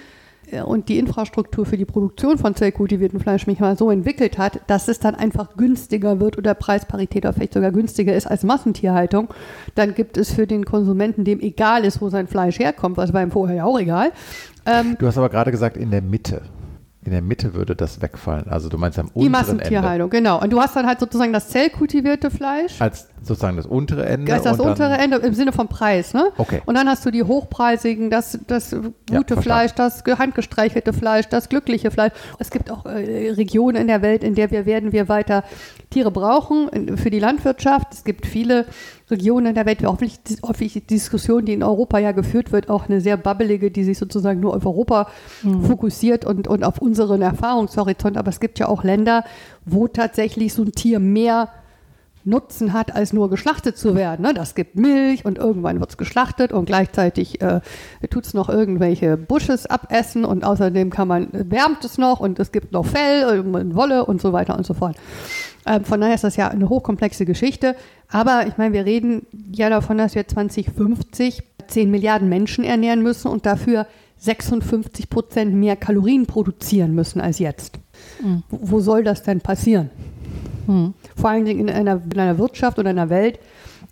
äh, 0.51 0.61
und 0.61 0.89
die 0.89 0.97
Infrastruktur 0.97 1.65
für 1.65 1.77
die 1.77 1.85
Produktion 1.85 2.37
von 2.37 2.55
zellkultiviertem 2.55 3.19
Fleisch 3.19 3.47
mich 3.47 3.59
mal 3.59 3.77
so 3.77 3.91
entwickelt 3.91 4.37
hat, 4.37 4.61
dass 4.67 4.87
es 4.87 4.99
dann 4.99 5.15
einfach 5.15 5.55
günstiger 5.57 6.19
wird 6.19 6.37
oder 6.37 6.53
Preisparität 6.53 7.25
oder 7.25 7.33
vielleicht 7.33 7.53
sogar 7.53 7.71
günstiger 7.71 8.15
ist 8.15 8.27
als 8.27 8.43
Massentierhaltung, 8.43 9.33
dann 9.75 9.93
gibt 9.93 10.17
es 10.17 10.31
für 10.31 10.47
den 10.47 10.65
Konsumenten, 10.65 11.23
dem 11.23 11.39
egal 11.39 11.85
ist, 11.85 12.01
wo 12.01 12.09
sein 12.09 12.27
Fleisch 12.27 12.59
herkommt, 12.59 12.97
was 12.97 13.13
war 13.13 13.21
ihm 13.21 13.31
vorher 13.31 13.57
ja 13.57 13.65
auch 13.65 13.79
egal. 13.79 14.11
Ähm, 14.65 14.95
du 14.99 15.07
hast 15.07 15.17
aber 15.17 15.29
gerade 15.29 15.51
gesagt, 15.51 15.77
in 15.77 15.91
der 15.91 16.01
Mitte 16.01 16.41
in 17.07 17.13
der 17.13 17.21
Mitte 17.21 17.53
würde 17.53 17.73
das 17.73 18.01
wegfallen. 18.01 18.49
Also 18.49 18.67
du 18.67 18.77
meinst 18.77 18.99
am 18.99 19.07
unteren 19.07 19.23
Die 19.23 19.29
Massentierhaltung, 19.29 20.11
Ende. 20.11 20.17
genau. 20.17 20.41
Und 20.41 20.51
du 20.51 20.59
hast 20.59 20.75
dann 20.75 20.85
halt 20.85 20.99
sozusagen 20.99 21.31
das 21.31 21.47
zellkultivierte 21.47 22.29
Fleisch. 22.29 22.81
Als 22.81 23.07
sozusagen 23.27 23.57
das 23.57 23.65
untere 23.65 24.05
Ende. 24.05 24.31
Das 24.31 24.39
ist 24.39 24.45
das 24.45 24.59
untere 24.59 24.97
Ende 24.97 25.17
im 25.17 25.33
Sinne 25.33 25.51
vom 25.51 25.67
Preis, 25.67 26.13
ne? 26.13 26.31
Okay. 26.37 26.61
Und 26.65 26.75
dann 26.75 26.87
hast 26.87 27.05
du 27.05 27.11
die 27.11 27.23
hochpreisigen, 27.23 28.09
das, 28.09 28.39
das 28.47 28.75
gute 29.11 29.35
ja, 29.35 29.41
Fleisch, 29.41 29.73
das 29.73 30.03
handgestreichelte 30.05 30.93
Fleisch, 30.93 31.27
das 31.27 31.49
glückliche 31.49 31.91
Fleisch. 31.91 32.13
Es 32.39 32.49
gibt 32.49 32.71
auch 32.71 32.85
äh, 32.85 33.31
Regionen 33.31 33.77
in 33.77 33.87
der 33.87 34.01
Welt, 34.01 34.23
in 34.23 34.35
der 34.35 34.51
wir 34.51 34.65
werden 34.65 34.91
wir 34.91 35.09
weiter 35.09 35.43
Tiere 35.89 36.11
brauchen 36.11 36.97
für 36.97 37.09
die 37.09 37.19
Landwirtschaft. 37.19 37.93
Es 37.93 38.03
gibt 38.03 38.25
viele 38.25 38.65
Regionen 39.09 39.47
in 39.47 39.55
der 39.55 39.65
Welt, 39.65 39.83
hoffentlich, 39.85 40.19
hoffentlich 40.43 40.73
die 40.73 40.81
Diskussion, 40.81 41.45
die 41.45 41.53
in 41.53 41.63
Europa 41.63 41.97
ja 41.97 42.11
geführt 42.11 42.51
wird, 42.51 42.69
auch 42.69 42.89
eine 42.89 42.99
sehr 42.99 43.15
babbelige, 43.15 43.71
die 43.71 43.83
sich 43.83 43.97
sozusagen 43.97 44.39
nur 44.41 44.55
auf 44.55 44.65
Europa 44.65 45.07
mhm. 45.43 45.63
fokussiert 45.63 46.25
und, 46.25 46.47
und 46.47 46.63
auf 46.63 46.79
unseren 46.79 47.21
Erfahrungshorizont. 47.21 48.17
Aber 48.17 48.29
es 48.29 48.39
gibt 48.39 48.59
ja 48.59 48.67
auch 48.67 48.83
Länder, 48.83 49.23
wo 49.65 49.87
tatsächlich 49.87 50.53
so 50.53 50.63
ein 50.63 50.73
Tier 50.73 50.99
mehr 50.99 51.49
Nutzen 52.27 52.73
hat, 52.73 52.95
als 52.95 53.13
nur 53.13 53.29
geschlachtet 53.29 53.77
zu 53.77 53.95
werden. 53.95 54.23
Ne? 54.23 54.33
Das 54.33 54.53
gibt 54.53 54.75
Milch 54.75 55.25
und 55.25 55.37
irgendwann 55.37 55.79
wird 55.79 55.91
es 55.91 55.97
geschlachtet 55.97 56.51
und 56.51 56.65
gleichzeitig 56.65 57.41
äh, 57.41 57.61
tut 58.09 58.25
es 58.25 58.33
noch 58.33 58.49
irgendwelche 58.49 59.17
Busches 59.17 59.65
abessen 59.65 60.25
und 60.25 60.43
außerdem 60.43 60.89
kann 60.89 61.07
man, 61.07 61.29
wärmt 61.31 61.83
es 61.85 61.97
noch 61.97 62.19
und 62.19 62.39
es 62.39 62.51
gibt 62.51 62.71
noch 62.73 62.85
Fell 62.85 63.39
und 63.39 63.75
Wolle 63.75 64.05
und 64.05 64.21
so 64.21 64.33
weiter 64.33 64.57
und 64.57 64.65
so 64.65 64.73
fort. 64.73 64.97
Ähm, 65.65 65.85
von 65.85 66.01
daher 66.01 66.15
ist 66.15 66.23
das 66.23 66.35
ja 66.35 66.49
eine 66.49 66.69
hochkomplexe 66.69 67.25
Geschichte. 67.25 67.75
Aber 68.09 68.45
ich 68.47 68.57
meine, 68.57 68.73
wir 68.73 68.85
reden 68.85 69.25
ja 69.51 69.69
davon, 69.69 69.97
dass 69.97 70.15
wir 70.15 70.27
2050 70.27 71.43
10 71.67 71.91
Milliarden 71.91 72.29
Menschen 72.29 72.63
ernähren 72.63 73.01
müssen 73.03 73.27
und 73.27 73.45
dafür 73.45 73.87
56 74.17 75.09
Prozent 75.09 75.53
mehr 75.53 75.75
Kalorien 75.75 76.25
produzieren 76.25 76.95
müssen 76.95 77.21
als 77.21 77.39
jetzt. 77.39 77.79
Mhm. 78.23 78.43
Wo 78.49 78.79
soll 78.79 79.03
das 79.03 79.23
denn 79.23 79.41
passieren? 79.41 79.89
Mhm. 80.67 80.93
Vor 81.15 81.29
allen 81.29 81.45
Dingen 81.45 81.67
in 81.67 81.69
einer, 81.69 82.01
in 82.11 82.19
einer 82.19 82.37
Wirtschaft 82.37 82.77
oder 82.77 82.89
einer 82.89 83.09
Welt, 83.09 83.39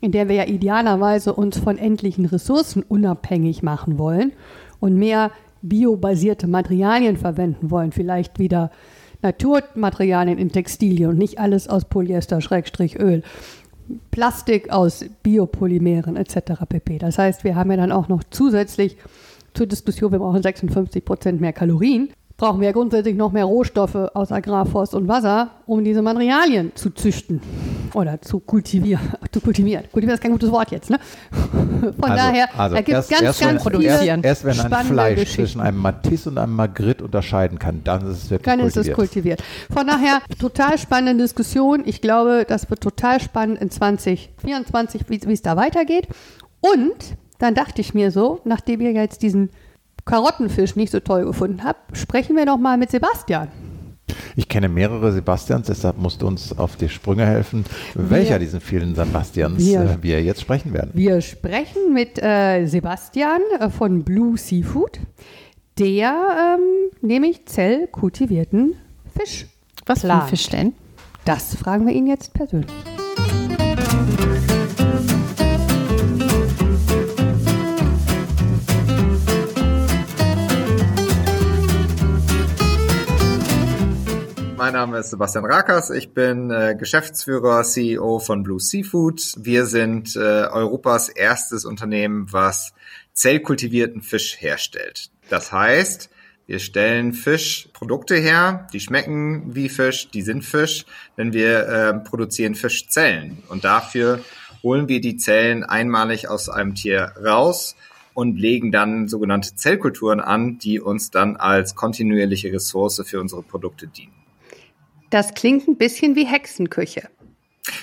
in 0.01 0.11
der 0.11 0.27
wir 0.27 0.35
ja 0.35 0.45
idealerweise 0.45 1.33
uns 1.33 1.57
von 1.57 1.77
endlichen 1.77 2.25
Ressourcen 2.25 2.83
unabhängig 2.83 3.63
machen 3.63 3.97
wollen 3.97 4.33
und 4.79 4.95
mehr 4.95 5.31
biobasierte 5.61 6.47
Materialien 6.47 7.17
verwenden 7.17 7.71
wollen, 7.71 7.91
vielleicht 7.91 8.37
wieder 8.39 8.71
Naturmaterialien 9.21 10.37
in 10.37 10.51
Textilien 10.51 11.09
und 11.09 11.17
nicht 11.17 11.39
alles 11.39 11.67
aus 11.67 11.85
Polyester, 11.85 12.41
Schrägstrich 12.41 12.99
Öl. 12.99 13.23
Plastik 14.11 14.71
aus 14.71 15.05
Biopolymeren 15.23 16.15
etc. 16.15 16.63
pp. 16.67 16.97
Das 16.99 17.17
heißt, 17.17 17.43
wir 17.43 17.55
haben 17.55 17.71
ja 17.71 17.77
dann 17.77 17.91
auch 17.91 18.07
noch 18.07 18.23
zusätzlich 18.29 18.97
zur 19.53 19.67
Diskussion, 19.67 20.11
wir 20.11 20.19
brauchen 20.19 20.41
56 20.41 21.05
Prozent 21.05 21.41
mehr 21.41 21.53
Kalorien 21.53 22.09
brauchen 22.37 22.59
wir 22.59 22.67
ja 22.67 22.73
grundsätzlich 22.73 23.15
noch 23.15 23.31
mehr 23.31 23.45
Rohstoffe 23.45 23.95
aus 23.95 24.31
Agrarforst 24.31 24.93
und 24.93 25.07
Wasser, 25.07 25.51
um 25.65 25.83
diese 25.83 26.01
Materialien 26.01 26.71
zu 26.75 26.89
züchten 26.89 27.41
oder 27.93 28.21
zu 28.21 28.41
kultivieren. 28.41 29.13
Zu 29.31 29.39
kultivieren. 29.39 29.83
Kultivieren 29.91 30.15
ist 30.15 30.21
kein 30.21 30.33
gutes 30.33 30.51
Wort 30.51 30.71
jetzt, 30.71 30.89
ne? 30.89 30.99
Von 31.31 32.11
also, 32.11 32.15
daher, 32.15 32.59
also 32.59 32.75
da 32.75 32.81
gibt 32.81 32.97
es 32.97 33.07
ganz, 33.07 33.21
erst 33.21 33.39
ganz 33.39 33.65
wenn, 33.65 33.73
viele 33.73 33.85
erst, 33.85 34.25
erst 34.25 34.45
wenn 34.45 34.73
ein 34.73 34.85
Fleisch 34.85 35.33
zwischen 35.33 35.61
einem 35.61 35.77
Matisse 35.77 36.29
und 36.29 36.37
einem 36.37 36.55
Magritte 36.55 37.05
unterscheiden 37.05 37.57
kann, 37.57 37.81
dann 37.85 38.01
ist 38.01 38.23
es 38.23 38.29
wirklich 38.29 38.45
dann 38.45 38.59
kultiviert. 38.59 38.85
ist 38.85 38.89
es 38.89 38.95
kultiviert. 38.95 39.43
Von 39.71 39.87
daher, 39.87 40.21
total 40.39 40.77
spannende 40.77 41.23
Diskussion. 41.23 41.83
Ich 41.85 42.01
glaube, 42.01 42.45
das 42.47 42.69
wird 42.69 42.81
total 42.81 43.21
spannend 43.21 43.61
in 43.61 43.71
2024, 43.71 45.05
wie 45.07 45.33
es 45.33 45.41
da 45.41 45.55
weitergeht. 45.55 46.07
Und 46.59 47.15
dann 47.39 47.55
dachte 47.55 47.79
ich 47.79 47.93
mir 47.93 48.11
so, 48.11 48.41
nachdem 48.43 48.81
wir 48.81 48.91
jetzt 48.91 49.21
diesen 49.21 49.49
Karottenfisch 50.05 50.75
nicht 50.75 50.91
so 50.91 50.99
toll 50.99 51.25
gefunden 51.25 51.63
habe, 51.63 51.79
sprechen 51.93 52.35
wir 52.35 52.45
doch 52.45 52.57
mal 52.57 52.77
mit 52.77 52.91
Sebastian. 52.91 53.47
Ich 54.35 54.47
kenne 54.47 54.69
mehrere 54.69 55.11
Sebastians, 55.11 55.67
deshalb 55.67 55.97
musst 55.97 56.21
du 56.21 56.27
uns 56.27 56.57
auf 56.57 56.75
die 56.75 56.89
Sprünge 56.89 57.25
helfen, 57.25 57.65
wir, 57.95 58.09
welcher 58.11 58.37
diesen 58.37 58.61
vielen 58.61 58.93
Sebastians 58.93 59.65
wir, 59.65 59.81
äh, 59.81 59.97
wir, 60.01 60.21
jetzt 60.21 60.41
sprechen 60.41 60.73
werden. 60.73 60.91
Wir 60.93 61.21
sprechen 61.21 61.93
mit 61.93 62.21
äh, 62.21 62.67
Sebastian 62.67 63.41
äh, 63.59 63.69
von 63.69 64.03
Blue 64.03 64.37
Seafood, 64.37 64.99
der 65.79 66.57
ähm, 66.59 66.91
nämlich 67.01 67.47
zellkultivierten 67.47 68.75
Fisch. 69.17 69.47
Was 69.87 70.01
für 70.01 70.13
ein 70.13 70.27
Fisch 70.27 70.49
denn? 70.49 70.73
Das 71.25 71.55
fragen 71.55 71.87
wir 71.87 71.93
ihn 71.93 72.05
jetzt 72.05 72.33
persönlich. 72.33 72.71
Mein 84.57 84.71
Name 84.71 84.99
ist 84.99 85.09
Sebastian 85.09 85.43
Rakers. 85.43 85.89
Ich 85.89 86.13
bin 86.13 86.49
äh, 86.49 86.77
Geschäftsführer, 86.79 87.63
CEO 87.63 88.19
von 88.19 88.41
Blue 88.41 88.61
Seafood. 88.61 89.21
Wir 89.37 89.65
sind 89.65 90.15
äh, 90.15 90.19
Europas 90.19 91.09
erstes 91.09 91.65
Unternehmen, 91.65 92.31
was 92.31 92.73
zellkultivierten 93.11 94.01
Fisch 94.01 94.37
herstellt. 94.39 95.09
Das 95.29 95.51
heißt, 95.51 96.09
wir 96.47 96.59
stellen 96.59 97.11
Fischprodukte 97.11 98.15
her, 98.15 98.67
die 98.71 98.79
schmecken 98.79 99.53
wie 99.53 99.67
Fisch, 99.67 100.09
die 100.11 100.21
sind 100.21 100.45
Fisch, 100.45 100.85
denn 101.17 101.33
wir 101.33 101.67
äh, 101.67 101.93
produzieren 101.95 102.55
Fischzellen. 102.55 103.43
Und 103.49 103.65
dafür 103.65 104.21
holen 104.63 104.87
wir 104.87 105.01
die 105.01 105.17
Zellen 105.17 105.65
einmalig 105.65 106.29
aus 106.29 106.47
einem 106.47 106.75
Tier 106.75 107.11
raus 107.21 107.75
und 108.13 108.39
legen 108.39 108.71
dann 108.71 109.09
sogenannte 109.09 109.53
Zellkulturen 109.53 110.21
an, 110.21 110.59
die 110.59 110.79
uns 110.79 111.11
dann 111.11 111.35
als 111.35 111.75
kontinuierliche 111.75 112.53
Ressource 112.53 113.03
für 113.05 113.19
unsere 113.19 113.43
Produkte 113.43 113.87
dienen. 113.87 114.24
Das 115.15 115.33
klingt 115.33 115.65
ein 115.69 115.77
bisschen 115.77 116.17
wie 116.17 116.25
Hexenküche. 116.25 117.07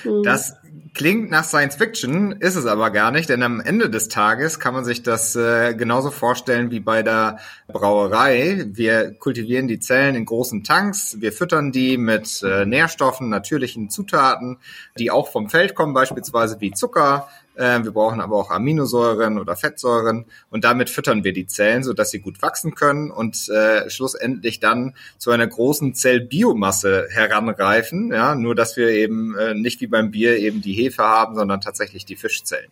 Mhm. 0.04 0.22
Das 0.22 0.52
klingt 0.92 1.30
nach 1.30 1.44
Science 1.44 1.76
Fiction, 1.76 2.32
ist 2.32 2.56
es 2.56 2.66
aber 2.66 2.90
gar 2.90 3.10
nicht, 3.10 3.30
denn 3.30 3.42
am 3.42 3.58
Ende 3.58 3.88
des 3.88 4.08
Tages 4.08 4.60
kann 4.60 4.74
man 4.74 4.84
sich 4.84 5.02
das 5.02 5.34
äh, 5.34 5.72
genauso 5.72 6.10
vorstellen 6.10 6.70
wie 6.70 6.80
bei 6.80 7.02
der 7.02 7.38
Brauerei. 7.68 8.66
Wir 8.68 9.14
kultivieren 9.14 9.66
die 9.66 9.80
Zellen 9.80 10.14
in 10.14 10.26
großen 10.26 10.62
Tanks, 10.62 11.22
wir 11.22 11.32
füttern 11.32 11.72
die 11.72 11.96
mit 11.96 12.42
äh, 12.42 12.66
Nährstoffen, 12.66 13.30
natürlichen 13.30 13.88
Zutaten, 13.88 14.58
die 14.98 15.10
auch 15.10 15.28
vom 15.32 15.48
Feld 15.48 15.74
kommen, 15.74 15.94
beispielsweise 15.94 16.60
wie 16.60 16.72
Zucker, 16.72 17.30
wir 17.56 17.90
brauchen 17.90 18.20
aber 18.20 18.36
auch 18.36 18.50
Aminosäuren 18.50 19.38
oder 19.38 19.56
Fettsäuren 19.56 20.24
und 20.50 20.64
damit 20.64 20.90
füttern 20.90 21.24
wir 21.24 21.32
die 21.32 21.46
Zellen, 21.46 21.82
sodass 21.82 22.10
sie 22.10 22.20
gut 22.20 22.40
wachsen 22.42 22.74
können 22.74 23.10
und 23.10 23.48
äh, 23.48 23.88
schlussendlich 23.90 24.60
dann 24.60 24.94
zu 25.18 25.30
einer 25.30 25.46
großen 25.46 25.94
Zellbiomasse 25.94 27.08
heranreifen. 27.10 28.10
Ja, 28.12 28.34
nur 28.34 28.54
dass 28.54 28.76
wir 28.76 28.88
eben 28.88 29.36
äh, 29.36 29.54
nicht 29.54 29.80
wie 29.80 29.86
beim 29.86 30.10
Bier 30.10 30.38
eben 30.38 30.62
die 30.62 30.72
Hefe 30.72 31.02
haben, 31.02 31.34
sondern 31.34 31.60
tatsächlich 31.60 32.04
die 32.04 32.16
Fischzellen. 32.16 32.70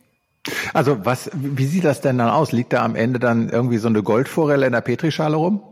Also 0.72 1.04
was, 1.04 1.30
wie 1.34 1.66
sieht 1.66 1.84
das 1.84 2.00
denn 2.00 2.18
dann 2.18 2.30
aus? 2.30 2.52
Liegt 2.52 2.72
da 2.72 2.82
am 2.82 2.96
Ende 2.96 3.18
dann 3.18 3.50
irgendwie 3.50 3.78
so 3.78 3.88
eine 3.88 4.02
Goldforelle 4.02 4.66
in 4.66 4.72
der 4.72 4.80
Petrischale 4.80 5.36
rum? 5.36 5.62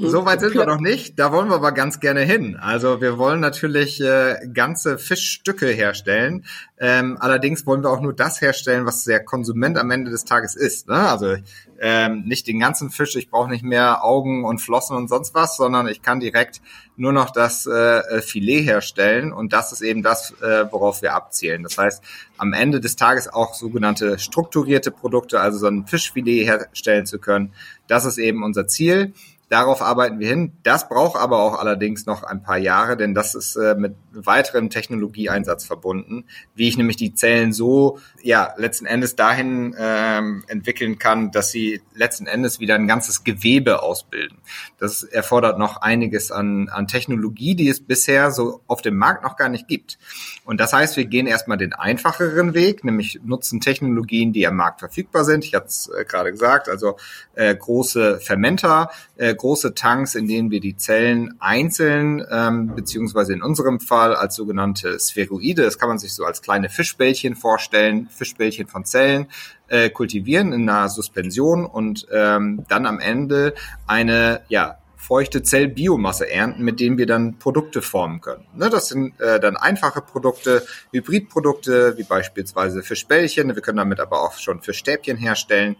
So 0.00 0.24
weit 0.24 0.40
sind 0.40 0.54
wir 0.54 0.66
noch 0.66 0.80
nicht. 0.80 1.18
Da 1.18 1.32
wollen 1.32 1.48
wir 1.48 1.56
aber 1.56 1.72
ganz 1.72 2.00
gerne 2.00 2.20
hin. 2.20 2.56
Also 2.56 3.00
wir 3.00 3.18
wollen 3.18 3.40
natürlich 3.40 4.00
äh, 4.00 4.36
ganze 4.52 4.98
Fischstücke 4.98 5.66
herstellen. 5.68 6.44
Ähm, 6.78 7.16
allerdings 7.18 7.66
wollen 7.66 7.82
wir 7.82 7.90
auch 7.90 8.00
nur 8.00 8.12
das 8.12 8.40
herstellen, 8.40 8.84
was 8.84 9.04
der 9.04 9.24
Konsument 9.24 9.78
am 9.78 9.90
Ende 9.90 10.10
des 10.10 10.24
Tages 10.24 10.54
isst. 10.54 10.88
Ne? 10.88 10.96
Also 10.96 11.36
ähm, 11.80 12.24
nicht 12.26 12.46
den 12.46 12.58
ganzen 12.58 12.90
Fisch, 12.90 13.16
ich 13.16 13.30
brauche 13.30 13.50
nicht 13.50 13.64
mehr 13.64 14.04
Augen 14.04 14.44
und 14.44 14.60
Flossen 14.60 14.96
und 14.96 15.08
sonst 15.08 15.34
was, 15.34 15.56
sondern 15.56 15.88
ich 15.88 16.02
kann 16.02 16.20
direkt 16.20 16.60
nur 16.96 17.12
noch 17.12 17.30
das 17.30 17.66
äh, 17.66 18.20
Filet 18.22 18.62
herstellen 18.62 19.32
und 19.32 19.52
das 19.52 19.72
ist 19.72 19.82
eben 19.82 20.02
das, 20.02 20.32
äh, 20.40 20.70
worauf 20.70 21.02
wir 21.02 21.14
abzielen. 21.14 21.62
Das 21.62 21.76
heißt, 21.76 22.02
am 22.38 22.52
Ende 22.52 22.80
des 22.80 22.96
Tages 22.96 23.28
auch 23.28 23.54
sogenannte 23.54 24.18
strukturierte 24.18 24.90
Produkte, 24.90 25.40
also 25.40 25.58
so 25.58 25.66
ein 25.66 25.86
Fischfilet 25.86 26.46
herstellen 26.46 27.06
zu 27.06 27.18
können, 27.18 27.52
das 27.88 28.04
ist 28.04 28.18
eben 28.18 28.42
unser 28.42 28.66
Ziel. 28.66 29.12
Darauf 29.48 29.80
arbeiten 29.80 30.18
wir 30.18 30.28
hin. 30.28 30.52
Das 30.64 30.88
braucht 30.88 31.16
aber 31.16 31.38
auch 31.38 31.58
allerdings 31.58 32.04
noch 32.04 32.24
ein 32.24 32.42
paar 32.42 32.58
Jahre, 32.58 32.96
denn 32.96 33.14
das 33.14 33.36
ist 33.36 33.54
äh, 33.54 33.76
mit 33.76 33.94
weiterem 34.12 34.70
Technologieeinsatz 34.70 35.64
verbunden, 35.64 36.24
wie 36.56 36.68
ich 36.68 36.76
nämlich 36.76 36.96
die 36.96 37.14
Zellen 37.14 37.52
so 37.52 38.00
ja 38.22 38.54
letzten 38.56 38.86
Endes 38.86 39.14
dahin 39.14 39.76
ähm, 39.78 40.44
entwickeln 40.48 40.98
kann, 40.98 41.30
dass 41.30 41.52
sie 41.52 41.80
letzten 41.94 42.26
Endes 42.26 42.58
wieder 42.58 42.74
ein 42.74 42.88
ganzes 42.88 43.22
Gewebe 43.22 43.82
ausbilden. 43.82 44.38
Das 44.78 45.04
erfordert 45.04 45.60
noch 45.60 45.76
einiges 45.76 46.32
an, 46.32 46.68
an 46.68 46.88
Technologie, 46.88 47.54
die 47.54 47.68
es 47.68 47.80
bisher 47.80 48.32
so 48.32 48.62
auf 48.66 48.82
dem 48.82 48.96
Markt 48.96 49.22
noch 49.22 49.36
gar 49.36 49.48
nicht 49.48 49.68
gibt. 49.68 49.98
Und 50.44 50.58
das 50.58 50.72
heißt, 50.72 50.96
wir 50.96 51.04
gehen 51.04 51.28
erstmal 51.28 51.58
den 51.58 51.72
einfacheren 51.72 52.54
Weg, 52.54 52.82
nämlich 52.82 53.20
nutzen 53.24 53.60
Technologien, 53.60 54.32
die 54.32 54.44
am 54.46 54.56
Markt 54.56 54.80
verfügbar 54.80 55.24
sind. 55.24 55.44
Ich 55.44 55.54
hatte 55.54 55.66
es 55.66 55.88
äh, 55.96 56.04
gerade 56.04 56.32
gesagt, 56.32 56.68
also 56.68 56.96
äh, 57.34 57.54
große 57.54 58.18
Fermenter, 58.20 58.90
äh, 59.16 59.35
große 59.36 59.74
Tanks, 59.74 60.14
in 60.14 60.26
denen 60.26 60.50
wir 60.50 60.60
die 60.60 60.76
Zellen 60.76 61.36
einzeln, 61.38 62.24
ähm, 62.30 62.74
beziehungsweise 62.74 63.32
in 63.32 63.42
unserem 63.42 63.80
Fall 63.80 64.14
als 64.14 64.34
sogenannte 64.34 64.98
Spheroide, 64.98 65.62
das 65.62 65.78
kann 65.78 65.88
man 65.88 65.98
sich 65.98 66.14
so 66.14 66.24
als 66.24 66.42
kleine 66.42 66.68
Fischbällchen 66.68 67.36
vorstellen, 67.36 68.08
Fischbällchen 68.10 68.66
von 68.66 68.84
Zellen, 68.84 69.26
äh, 69.68 69.90
kultivieren 69.90 70.52
in 70.52 70.68
einer 70.68 70.88
Suspension 70.88 71.64
und 71.66 72.06
ähm, 72.12 72.64
dann 72.68 72.86
am 72.86 72.98
Ende 72.98 73.54
eine, 73.86 74.42
ja, 74.48 74.78
feuchte 75.06 75.42
Zellbiomasse 75.42 76.28
ernten, 76.28 76.64
mit 76.64 76.80
denen 76.80 76.98
wir 76.98 77.06
dann 77.06 77.38
Produkte 77.38 77.80
formen 77.80 78.20
können. 78.20 78.44
Ne, 78.56 78.70
das 78.70 78.88
sind 78.88 79.20
äh, 79.20 79.38
dann 79.38 79.56
einfache 79.56 80.00
Produkte, 80.00 80.64
Hybridprodukte, 80.90 81.96
wie 81.96 82.02
beispielsweise 82.02 82.82
Fischbällchen. 82.82 83.54
Wir 83.54 83.62
können 83.62 83.78
damit 83.78 84.00
aber 84.00 84.20
auch 84.22 84.32
schon 84.32 84.62
Fischstäbchen 84.62 85.16
herstellen. 85.16 85.76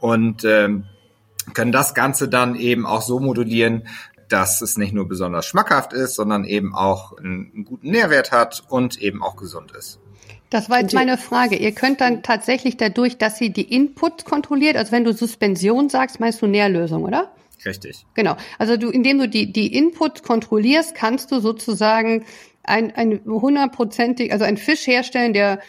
Und 0.00 0.44
ähm, 0.44 0.84
können 1.54 1.72
das 1.72 1.94
Ganze 1.94 2.28
dann 2.28 2.54
eben 2.54 2.86
auch 2.86 3.02
so 3.02 3.18
modulieren, 3.18 3.88
dass 4.28 4.62
es 4.62 4.78
nicht 4.78 4.94
nur 4.94 5.06
besonders 5.08 5.46
schmackhaft 5.46 5.92
ist, 5.92 6.14
sondern 6.14 6.44
eben 6.44 6.74
auch 6.74 7.16
einen, 7.18 7.64
guten 7.64 7.90
Nährwert 7.90 8.32
hat 8.32 8.62
und 8.68 9.00
eben 9.00 9.22
auch 9.22 9.36
gesund 9.36 9.72
ist. 9.72 10.00
Das 10.48 10.68
war 10.68 10.80
jetzt 10.80 10.94
meine 10.94 11.16
Frage. 11.16 11.56
Ihr 11.56 11.72
könnt 11.72 12.00
dann 12.00 12.22
tatsächlich 12.22 12.76
dadurch, 12.76 13.16
dass 13.16 13.38
sie 13.38 13.50
die 13.50 13.74
Inputs 13.74 14.24
kontrolliert, 14.24 14.76
also 14.76 14.92
wenn 14.92 15.04
du 15.04 15.12
Suspension 15.12 15.88
sagst, 15.88 16.20
meinst 16.20 16.42
du 16.42 16.46
Nährlösung, 16.46 17.04
oder? 17.04 17.32
Richtig. 17.64 18.04
Genau. 18.14 18.36
Also 18.58 18.76
du, 18.76 18.90
indem 18.90 19.18
du 19.18 19.28
die, 19.28 19.52
die 19.52 19.74
Inputs 19.74 20.22
kontrollierst, 20.22 20.94
kannst 20.94 21.30
du 21.30 21.40
sozusagen 21.40 22.24
ein, 22.64 22.94
ein 22.94 23.20
hundertprozentig, 23.24 24.32
also 24.32 24.44
ein 24.44 24.56
Fisch 24.56 24.86
herstellen, 24.86 25.32
der 25.32 25.60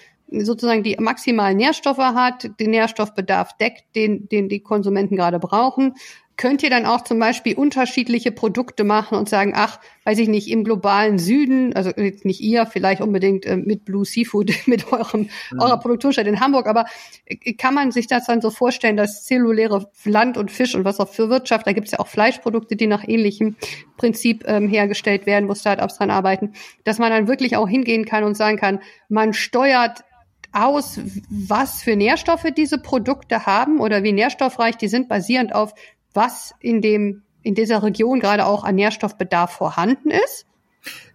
sozusagen 0.41 0.83
die 0.83 0.97
maximalen 0.99 1.57
Nährstoffe 1.57 1.97
hat, 1.97 2.49
den 2.59 2.71
Nährstoffbedarf 2.71 3.57
deckt, 3.57 3.83
den, 3.95 4.27
den 4.29 4.49
die 4.49 4.61
Konsumenten 4.61 5.15
gerade 5.15 5.39
brauchen. 5.39 5.93
Könnt 6.35 6.63
ihr 6.63 6.71
dann 6.71 6.87
auch 6.87 7.03
zum 7.03 7.19
Beispiel 7.19 7.53
unterschiedliche 7.53 8.31
Produkte 8.31 8.83
machen 8.83 9.15
und 9.19 9.29
sagen, 9.29 9.53
ach, 9.55 9.79
weiß 10.03 10.17
ich 10.17 10.27
nicht, 10.27 10.49
im 10.49 10.63
globalen 10.63 11.19
Süden, 11.19 11.75
also 11.75 11.91
nicht 11.95 12.41
ihr, 12.41 12.65
vielleicht 12.65 13.01
unbedingt 13.01 13.45
äh, 13.45 13.55
mit 13.55 13.85
Blue 13.85 14.03
Seafood, 14.03 14.51
mit 14.65 14.91
eurem, 14.91 15.29
mhm. 15.51 15.59
eurer 15.59 15.79
Produktionsstadt 15.79 16.25
in 16.25 16.39
Hamburg, 16.39 16.65
aber 16.65 16.85
äh, 17.25 17.53
kann 17.53 17.75
man 17.75 17.91
sich 17.91 18.07
das 18.07 18.25
dann 18.25 18.41
so 18.41 18.49
vorstellen, 18.49 18.97
dass 18.97 19.25
zelluläre 19.25 19.91
Land 20.05 20.37
und 20.37 20.49
Fisch 20.49 20.73
und 20.73 20.85
was 20.85 20.99
auch 20.99 21.09
für 21.09 21.29
Wirtschaft, 21.29 21.67
da 21.67 21.71
gibt 21.71 21.85
es 21.85 21.91
ja 21.91 21.99
auch 21.99 22.07
Fleischprodukte, 22.07 22.75
die 22.75 22.87
nach 22.87 23.07
ähnlichem 23.07 23.55
Prinzip 23.97 24.43
ähm, 24.47 24.67
hergestellt 24.67 25.27
werden, 25.27 25.47
wo 25.47 25.53
Startups 25.53 25.99
dran 25.99 26.09
arbeiten, 26.09 26.53
dass 26.83 26.97
man 26.97 27.11
dann 27.11 27.27
wirklich 27.27 27.57
auch 27.57 27.67
hingehen 27.67 28.05
kann 28.05 28.23
und 28.23 28.35
sagen 28.35 28.57
kann, 28.57 28.79
man 29.07 29.33
steuert 29.33 30.03
aus, 30.53 30.99
was 31.29 31.81
für 31.81 31.95
Nährstoffe 31.95 32.47
diese 32.55 32.77
Produkte 32.77 33.45
haben 33.45 33.79
oder 33.79 34.03
wie 34.03 34.13
nährstoffreich 34.13 34.77
die 34.77 34.87
sind, 34.87 35.09
basierend 35.09 35.53
auf 35.53 35.73
was 36.13 36.53
in 36.59 36.81
dem 36.81 37.23
in 37.41 37.55
dieser 37.55 37.83
Region 37.83 38.19
gerade 38.19 38.45
auch 38.45 38.63
an 38.63 38.75
Nährstoffbedarf 38.75 39.51
vorhanden 39.51 40.09
ist? 40.09 40.45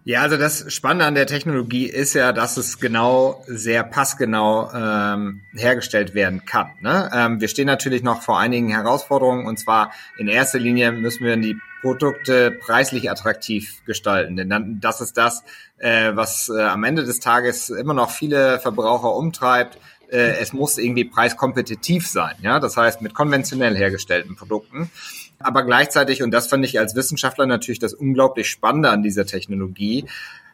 Ja, 0.05 0.21
also 0.21 0.37
das 0.37 0.73
Spannende 0.73 1.05
an 1.05 1.13
der 1.13 1.27
Technologie 1.27 1.85
ist 1.85 2.15
ja, 2.15 2.31
dass 2.31 2.57
es 2.57 2.79
genau 2.79 3.43
sehr 3.47 3.83
passgenau 3.83 4.71
ähm, 4.73 5.41
hergestellt 5.53 6.15
werden 6.15 6.45
kann. 6.45 6.71
Ne? 6.79 7.11
Ähm, 7.13 7.41
wir 7.41 7.47
stehen 7.47 7.67
natürlich 7.67 8.01
noch 8.01 8.21
vor 8.21 8.39
einigen 8.39 8.69
Herausforderungen 8.69 9.45
und 9.45 9.59
zwar 9.59 9.91
in 10.17 10.27
erster 10.27 10.57
Linie 10.57 10.91
müssen 10.91 11.25
wir 11.25 11.37
die 11.37 11.57
Produkte 11.81 12.51
preislich 12.51 13.11
attraktiv 13.11 13.83
gestalten, 13.85 14.35
denn 14.35 14.49
dann, 14.49 14.79
das 14.79 15.01
ist 15.01 15.17
das, 15.17 15.43
äh, 15.77 16.11
was 16.15 16.49
äh, 16.49 16.61
am 16.61 16.83
Ende 16.83 17.03
des 17.03 17.19
Tages 17.19 17.69
immer 17.69 17.93
noch 17.93 18.09
viele 18.09 18.59
Verbraucher 18.59 19.15
umtreibt. 19.15 19.77
Äh, 20.09 20.39
es 20.39 20.53
muss 20.53 20.77
irgendwie 20.77 21.05
preiskompetitiv 21.05 22.07
sein, 22.07 22.35
ja, 22.41 22.59
das 22.59 22.75
heißt 22.77 23.01
mit 23.01 23.13
konventionell 23.13 23.77
hergestellten 23.77 24.35
Produkten. 24.35 24.89
Aber 25.39 25.63
gleichzeitig, 25.63 26.21
und 26.21 26.31
das 26.31 26.47
fand 26.47 26.65
ich 26.65 26.79
als 26.79 26.95
Wissenschaftler 26.95 27.45
natürlich 27.45 27.79
das 27.79 27.93
unglaublich 27.93 28.49
Spannende 28.49 28.89
an 28.89 29.03
dieser 29.03 29.25
Technologie, 29.25 30.05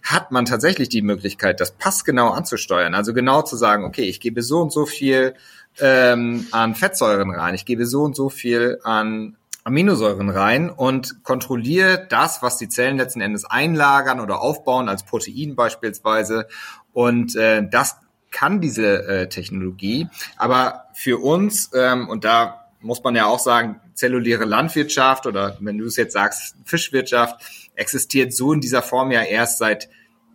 hat 0.03 0.31
man 0.31 0.45
tatsächlich 0.45 0.89
die 0.89 1.01
Möglichkeit, 1.01 1.59
das 1.59 1.71
passgenau 1.71 2.29
anzusteuern. 2.29 2.93
Also 2.93 3.13
genau 3.13 3.41
zu 3.41 3.55
sagen, 3.57 3.83
okay, 3.83 4.03
ich 4.03 4.19
gebe 4.19 4.43
so 4.43 4.61
und 4.61 4.71
so 4.71 4.85
viel 4.85 5.33
ähm, 5.79 6.45
an 6.51 6.75
Fettsäuren 6.75 7.31
rein, 7.31 7.55
ich 7.55 7.65
gebe 7.65 7.87
so 7.87 8.03
und 8.03 8.15
so 8.15 8.29
viel 8.29 8.79
an 8.83 9.35
Aminosäuren 9.63 10.29
rein 10.29 10.69
und 10.69 11.23
kontrolliere 11.23 12.05
das, 12.07 12.43
was 12.43 12.57
die 12.57 12.69
Zellen 12.69 12.97
letzten 12.97 13.19
Endes 13.19 13.45
einlagern 13.45 14.19
oder 14.19 14.39
aufbauen, 14.39 14.89
als 14.89 15.03
Protein 15.03 15.55
beispielsweise. 15.55 16.47
Und 16.93 17.35
äh, 17.35 17.67
das 17.67 17.97
kann 18.29 18.61
diese 18.61 19.07
äh, 19.07 19.27
Technologie. 19.27 20.07
Aber 20.37 20.85
für 20.93 21.17
uns, 21.17 21.71
ähm, 21.73 22.07
und 22.09 22.25
da 22.25 22.67
muss 22.79 23.03
man 23.03 23.15
ja 23.15 23.25
auch 23.25 23.39
sagen, 23.39 23.81
zelluläre 23.95 24.45
Landwirtschaft 24.45 25.25
oder 25.25 25.57
wenn 25.59 25.77
du 25.77 25.85
es 25.85 25.95
jetzt 25.95 26.13
sagst, 26.13 26.55
Fischwirtschaft, 26.65 27.41
existiert 27.75 28.33
so 28.33 28.53
in 28.53 28.61
dieser 28.61 28.81
Form 28.81 29.11
ja 29.11 29.23
erst 29.23 29.57
seit 29.57 29.89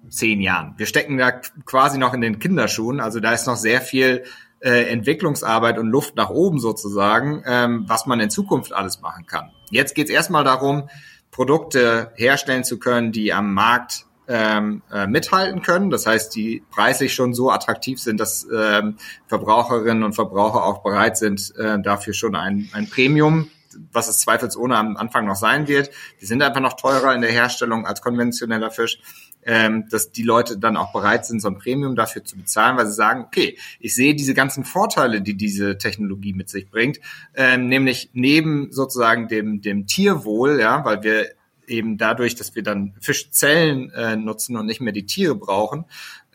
zehn 0.08 0.40
Jahren. 0.40 0.74
Wir 0.78 0.86
stecken 0.86 1.18
da 1.18 1.30
quasi 1.30 1.98
noch 1.98 2.14
in 2.14 2.20
den 2.20 2.38
Kinderschuhen, 2.38 3.00
also 3.00 3.20
da 3.20 3.32
ist 3.32 3.46
noch 3.46 3.56
sehr 3.56 3.80
viel 3.80 4.24
äh, 4.60 4.90
Entwicklungsarbeit 4.90 5.78
und 5.78 5.88
Luft 5.88 6.16
nach 6.16 6.30
oben 6.30 6.58
sozusagen, 6.58 7.42
ähm, 7.46 7.84
was 7.86 8.06
man 8.06 8.20
in 8.20 8.30
Zukunft 8.30 8.72
alles 8.72 9.00
machen 9.00 9.26
kann. 9.26 9.50
Jetzt 9.70 9.94
geht 9.94 10.08
es 10.08 10.14
erstmal 10.14 10.44
darum, 10.44 10.88
Produkte 11.30 12.12
herstellen 12.16 12.64
zu 12.64 12.78
können, 12.78 13.12
die 13.12 13.32
am 13.32 13.54
Markt 13.54 14.06
ähm, 14.30 14.82
äh, 14.92 15.08
mithalten 15.08 15.60
können. 15.60 15.90
Das 15.90 16.06
heißt, 16.06 16.34
die 16.36 16.62
preislich 16.70 17.12
schon 17.12 17.34
so 17.34 17.50
attraktiv 17.50 18.00
sind, 18.00 18.20
dass 18.20 18.46
ähm, 18.54 18.96
Verbraucherinnen 19.26 20.04
und 20.04 20.14
Verbraucher 20.14 20.64
auch 20.64 20.82
bereit 20.82 21.18
sind, 21.18 21.52
äh, 21.56 21.80
dafür 21.82 22.14
schon 22.14 22.36
ein, 22.36 22.70
ein 22.72 22.88
Premium 22.88 23.50
was 23.92 24.08
es 24.08 24.18
zweifelsohne 24.18 24.76
am 24.76 24.96
Anfang 24.96 25.26
noch 25.26 25.36
sein 25.36 25.68
wird. 25.68 25.90
Die 26.20 26.26
sind 26.26 26.42
einfach 26.42 26.60
noch 26.60 26.74
teurer 26.74 27.14
in 27.14 27.20
der 27.20 27.30
Herstellung 27.30 27.86
als 27.86 28.02
konventioneller 28.02 28.72
Fisch, 28.72 28.98
ähm, 29.44 29.88
dass 29.88 30.10
die 30.10 30.24
Leute 30.24 30.58
dann 30.58 30.76
auch 30.76 30.92
bereit 30.92 31.24
sind, 31.24 31.40
so 31.40 31.46
ein 31.46 31.58
Premium 31.58 31.94
dafür 31.94 32.24
zu 32.24 32.36
bezahlen, 32.36 32.76
weil 32.76 32.86
sie 32.86 32.94
sagen, 32.94 33.24
okay, 33.26 33.56
ich 33.78 33.94
sehe 33.94 34.16
diese 34.16 34.34
ganzen 34.34 34.64
Vorteile, 34.64 35.22
die 35.22 35.36
diese 35.36 35.78
Technologie 35.78 36.32
mit 36.32 36.48
sich 36.48 36.68
bringt, 36.68 36.98
ähm, 37.34 37.68
nämlich 37.68 38.10
neben 38.12 38.72
sozusagen 38.72 39.28
dem, 39.28 39.62
dem 39.62 39.86
Tierwohl, 39.86 40.60
ja, 40.60 40.84
weil 40.84 41.04
wir 41.04 41.28
eben 41.70 41.96
dadurch, 41.96 42.34
dass 42.34 42.54
wir 42.54 42.62
dann 42.62 42.94
Fischzellen 43.00 43.90
äh, 43.90 44.16
nutzen 44.16 44.56
und 44.56 44.66
nicht 44.66 44.80
mehr 44.80 44.92
die 44.92 45.06
Tiere 45.06 45.34
brauchen, 45.34 45.84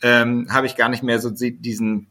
ähm, 0.02 0.48
habe 0.50 0.66
ich 0.66 0.76
gar 0.76 0.90
nicht 0.90 1.04
mehr 1.04 1.20
so 1.20 1.30
diesen 1.30 2.08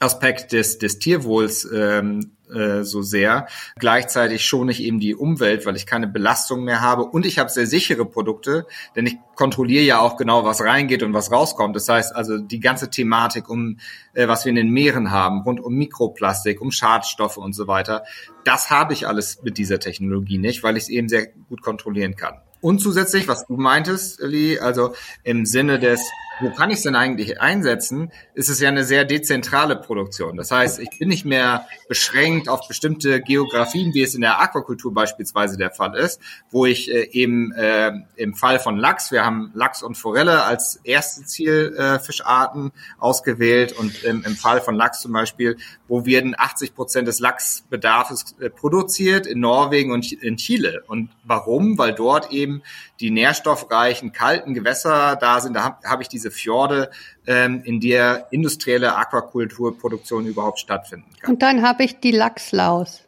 Aspekt 0.00 0.52
des, 0.52 0.78
des 0.78 0.98
Tierwohls 0.98 1.68
ähm, 1.72 2.32
äh, 2.50 2.84
so 2.84 3.02
sehr. 3.02 3.46
Gleichzeitig 3.78 4.44
schone 4.44 4.72
ich 4.72 4.82
eben 4.82 4.98
die 4.98 5.14
Umwelt, 5.14 5.66
weil 5.66 5.76
ich 5.76 5.84
keine 5.84 6.08
Belastung 6.08 6.64
mehr 6.64 6.80
habe 6.80 7.04
und 7.04 7.26
ich 7.26 7.38
habe 7.38 7.50
sehr 7.50 7.66
sichere 7.66 8.06
Produkte, 8.06 8.66
denn 8.96 9.06
ich 9.06 9.18
kontrolliere 9.34 9.84
ja 9.84 10.00
auch 10.00 10.16
genau, 10.16 10.44
was 10.44 10.62
reingeht 10.62 11.02
und 11.02 11.12
was 11.12 11.30
rauskommt. 11.30 11.76
Das 11.76 11.88
heißt 11.88 12.16
also 12.16 12.38
die 12.38 12.60
ganze 12.60 12.90
Thematik 12.90 13.50
um, 13.50 13.78
äh, 14.14 14.26
was 14.26 14.46
wir 14.46 14.50
in 14.50 14.56
den 14.56 14.70
Meeren 14.70 15.10
haben, 15.10 15.42
rund 15.42 15.60
um 15.60 15.74
Mikroplastik, 15.74 16.62
um 16.62 16.72
Schadstoffe 16.72 17.36
und 17.36 17.52
so 17.52 17.66
weiter, 17.66 18.04
das 18.44 18.70
habe 18.70 18.94
ich 18.94 19.06
alles 19.06 19.42
mit 19.42 19.58
dieser 19.58 19.80
Technologie 19.80 20.38
nicht, 20.38 20.62
weil 20.62 20.78
ich 20.78 20.84
es 20.84 20.88
eben 20.88 21.10
sehr 21.10 21.26
gut 21.26 21.60
kontrollieren 21.60 22.16
kann. 22.16 22.40
Und 22.60 22.80
zusätzlich, 22.80 23.28
was 23.28 23.46
du 23.46 23.56
meintest, 23.56 24.20
Lee, 24.20 24.58
also 24.58 24.94
im 25.22 25.46
Sinne 25.46 25.78
des, 25.78 26.00
wo 26.40 26.50
kann 26.50 26.70
ich 26.70 26.78
es 26.78 26.82
denn 26.82 26.94
eigentlich 26.94 27.40
einsetzen, 27.40 28.10
ist 28.34 28.48
es 28.48 28.60
ja 28.60 28.68
eine 28.68 28.84
sehr 28.84 29.04
dezentrale 29.04 29.76
Produktion. 29.76 30.36
Das 30.36 30.50
heißt, 30.50 30.80
ich 30.80 30.98
bin 30.98 31.08
nicht 31.08 31.24
mehr 31.24 31.66
beschränkt 31.88 32.48
auf 32.48 32.66
bestimmte 32.68 33.20
Geografien, 33.20 33.94
wie 33.94 34.02
es 34.02 34.14
in 34.14 34.20
der 34.20 34.40
Aquakultur 34.40 34.92
beispielsweise 34.92 35.56
der 35.56 35.70
Fall 35.70 35.96
ist, 35.96 36.20
wo 36.50 36.66
ich 36.66 36.90
äh, 36.90 37.08
eben 37.12 37.52
äh, 37.52 37.92
im 38.16 38.34
Fall 38.34 38.58
von 38.58 38.76
Lachs, 38.76 39.12
wir 39.12 39.24
haben 39.24 39.50
Lachs 39.54 39.82
und 39.82 39.96
Forelle 39.96 40.44
als 40.44 40.80
erste 40.84 41.24
Zielfischarten 41.24 42.68
äh, 42.68 43.00
ausgewählt 43.00 43.72
und 43.72 44.04
ähm, 44.04 44.24
im 44.26 44.36
Fall 44.36 44.60
von 44.60 44.74
Lachs 44.74 45.00
zum 45.00 45.12
Beispiel, 45.12 45.56
wo 45.88 46.06
werden 46.06 46.34
80 46.36 46.74
Prozent 46.74 47.08
des 47.08 47.20
Lachsbedarfs 47.20 48.36
äh, 48.40 48.50
produziert 48.50 49.26
in 49.26 49.40
Norwegen 49.40 49.92
und 49.92 50.12
in 50.12 50.36
Chile. 50.36 50.82
Und 50.86 51.10
warum? 51.24 51.78
Weil 51.78 51.94
dort 51.94 52.32
eben 52.32 52.62
die 53.00 53.10
nährstoffreichen 53.10 54.12
kalten 54.12 54.54
Gewässer 54.54 55.16
da 55.16 55.40
sind. 55.40 55.54
Da 55.54 55.64
habe 55.64 55.88
hab 55.88 56.00
ich 56.00 56.08
diese 56.08 56.29
Fjorde, 56.30 56.90
ähm, 57.26 57.62
in 57.64 57.80
der 57.80 58.28
industrielle 58.30 58.96
Aquakulturproduktion 58.96 60.26
überhaupt 60.26 60.60
stattfinden 60.60 61.10
kann. 61.20 61.30
Und 61.32 61.42
dann 61.42 61.62
habe 61.62 61.84
ich 61.84 62.00
die 62.00 62.12
Lachslaus. 62.12 63.02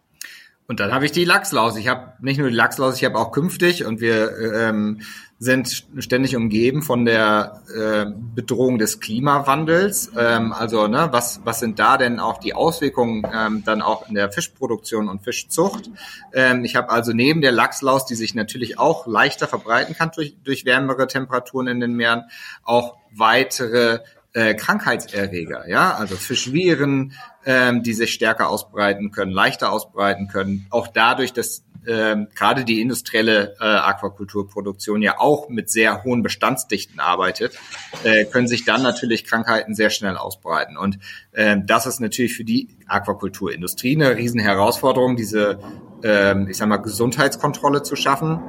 Und 0.73 0.81
dann 0.81 0.95
habe 0.95 1.05
ich 1.05 1.13
die 1.13 1.27
Lachslaus. 1.27 1.77
Ich 1.77 1.87
habe 1.87 2.15
nicht 2.23 2.39
nur 2.39 2.49
die 2.49 2.57
Lachslaus, 2.57 2.97
ich 2.97 3.05
habe 3.05 3.19
auch 3.19 3.31
künftig 3.31 3.85
und 3.85 4.01
wir 4.01 4.39
ähm, 4.55 5.03
sind 5.39 5.85
ständig 5.99 6.35
umgeben 6.35 6.81
von 6.81 7.05
der 7.05 7.61
äh, 7.77 8.07
Bedrohung 8.35 8.79
des 8.79 8.99
Klimawandels. 8.99 10.13
Ähm, 10.17 10.55
also 10.55 10.87
ne, 10.87 11.09
was, 11.11 11.43
was 11.45 11.61
sind 11.61 11.79
da 11.79 11.99
denn 11.99 12.21
auch 12.21 12.39
die 12.39 12.55
Auswirkungen 12.55 13.23
ähm, 13.35 13.63
dann 13.67 13.83
auch 13.83 14.09
in 14.09 14.15
der 14.15 14.33
Fischproduktion 14.33 15.11
und 15.11 15.23
Fischzucht? 15.23 15.91
Ähm, 16.33 16.65
ich 16.65 16.75
habe 16.75 16.89
also 16.89 17.13
neben 17.13 17.43
der 17.43 17.53
Lachslaus, 17.53 18.07
die 18.07 18.15
sich 18.15 18.35
natürlich 18.35 18.79
auch 18.79 19.07
leichter 19.07 19.49
verbreiten 19.49 19.95
kann 19.95 20.11
durch, 20.15 20.37
durch 20.43 20.65
wärmere 20.65 21.07
Temperaturen 21.07 21.67
in 21.67 21.81
den 21.81 21.93
Meeren, 21.97 22.23
auch 22.65 22.97
weitere 23.15 23.99
äh, 24.33 24.55
Krankheitserreger, 24.55 25.69
ja, 25.69 25.95
also 25.95 26.17
Fischviren, 26.17 27.13
ähm, 27.45 27.83
die 27.83 27.93
sich 27.93 28.13
stärker 28.13 28.49
ausbreiten 28.49 29.11
können, 29.11 29.33
leichter 29.33 29.73
ausbreiten 29.73 30.29
können, 30.29 30.67
auch 30.71 30.89
dadurch, 30.89 31.33
dass 31.33 31.65
ähm, 31.87 32.29
gerade 32.35 32.65
die 32.65 32.81
industrielle 32.81 33.57
äh, 33.61 33.65
Aquakulturproduktion 33.65 35.03
ja 35.03 35.19
auch 35.19 35.49
mit 35.49 35.71
sehr 35.71 36.05
hohen 36.05 36.23
Bestandsdichten 36.23 37.01
arbeitet, 37.01 37.59
äh, 38.05 38.25
können 38.25 38.47
sich 38.47 38.65
dann 38.65 38.83
natürlich 38.83 39.25
Krankheiten 39.25 39.75
sehr 39.75 39.91
schnell 39.91 40.17
ausbreiten. 40.17 40.77
Und 40.77 40.99
äh, 41.33 41.57
das 41.65 41.87
ist 41.87 42.01
natürlich 42.01 42.35
für 42.37 42.45
die 42.45 42.69
Aquakulturindustrie 42.87 43.97
eine 43.97 44.17
riesen 44.17 44.41
Herausforderung, 44.41 45.17
diese, 45.17 45.59
äh, 46.05 46.49
ich 46.49 46.57
sag 46.57 46.69
mal, 46.69 46.77
Gesundheitskontrolle 46.77 47.83
zu 47.83 47.97
schaffen. 47.97 48.41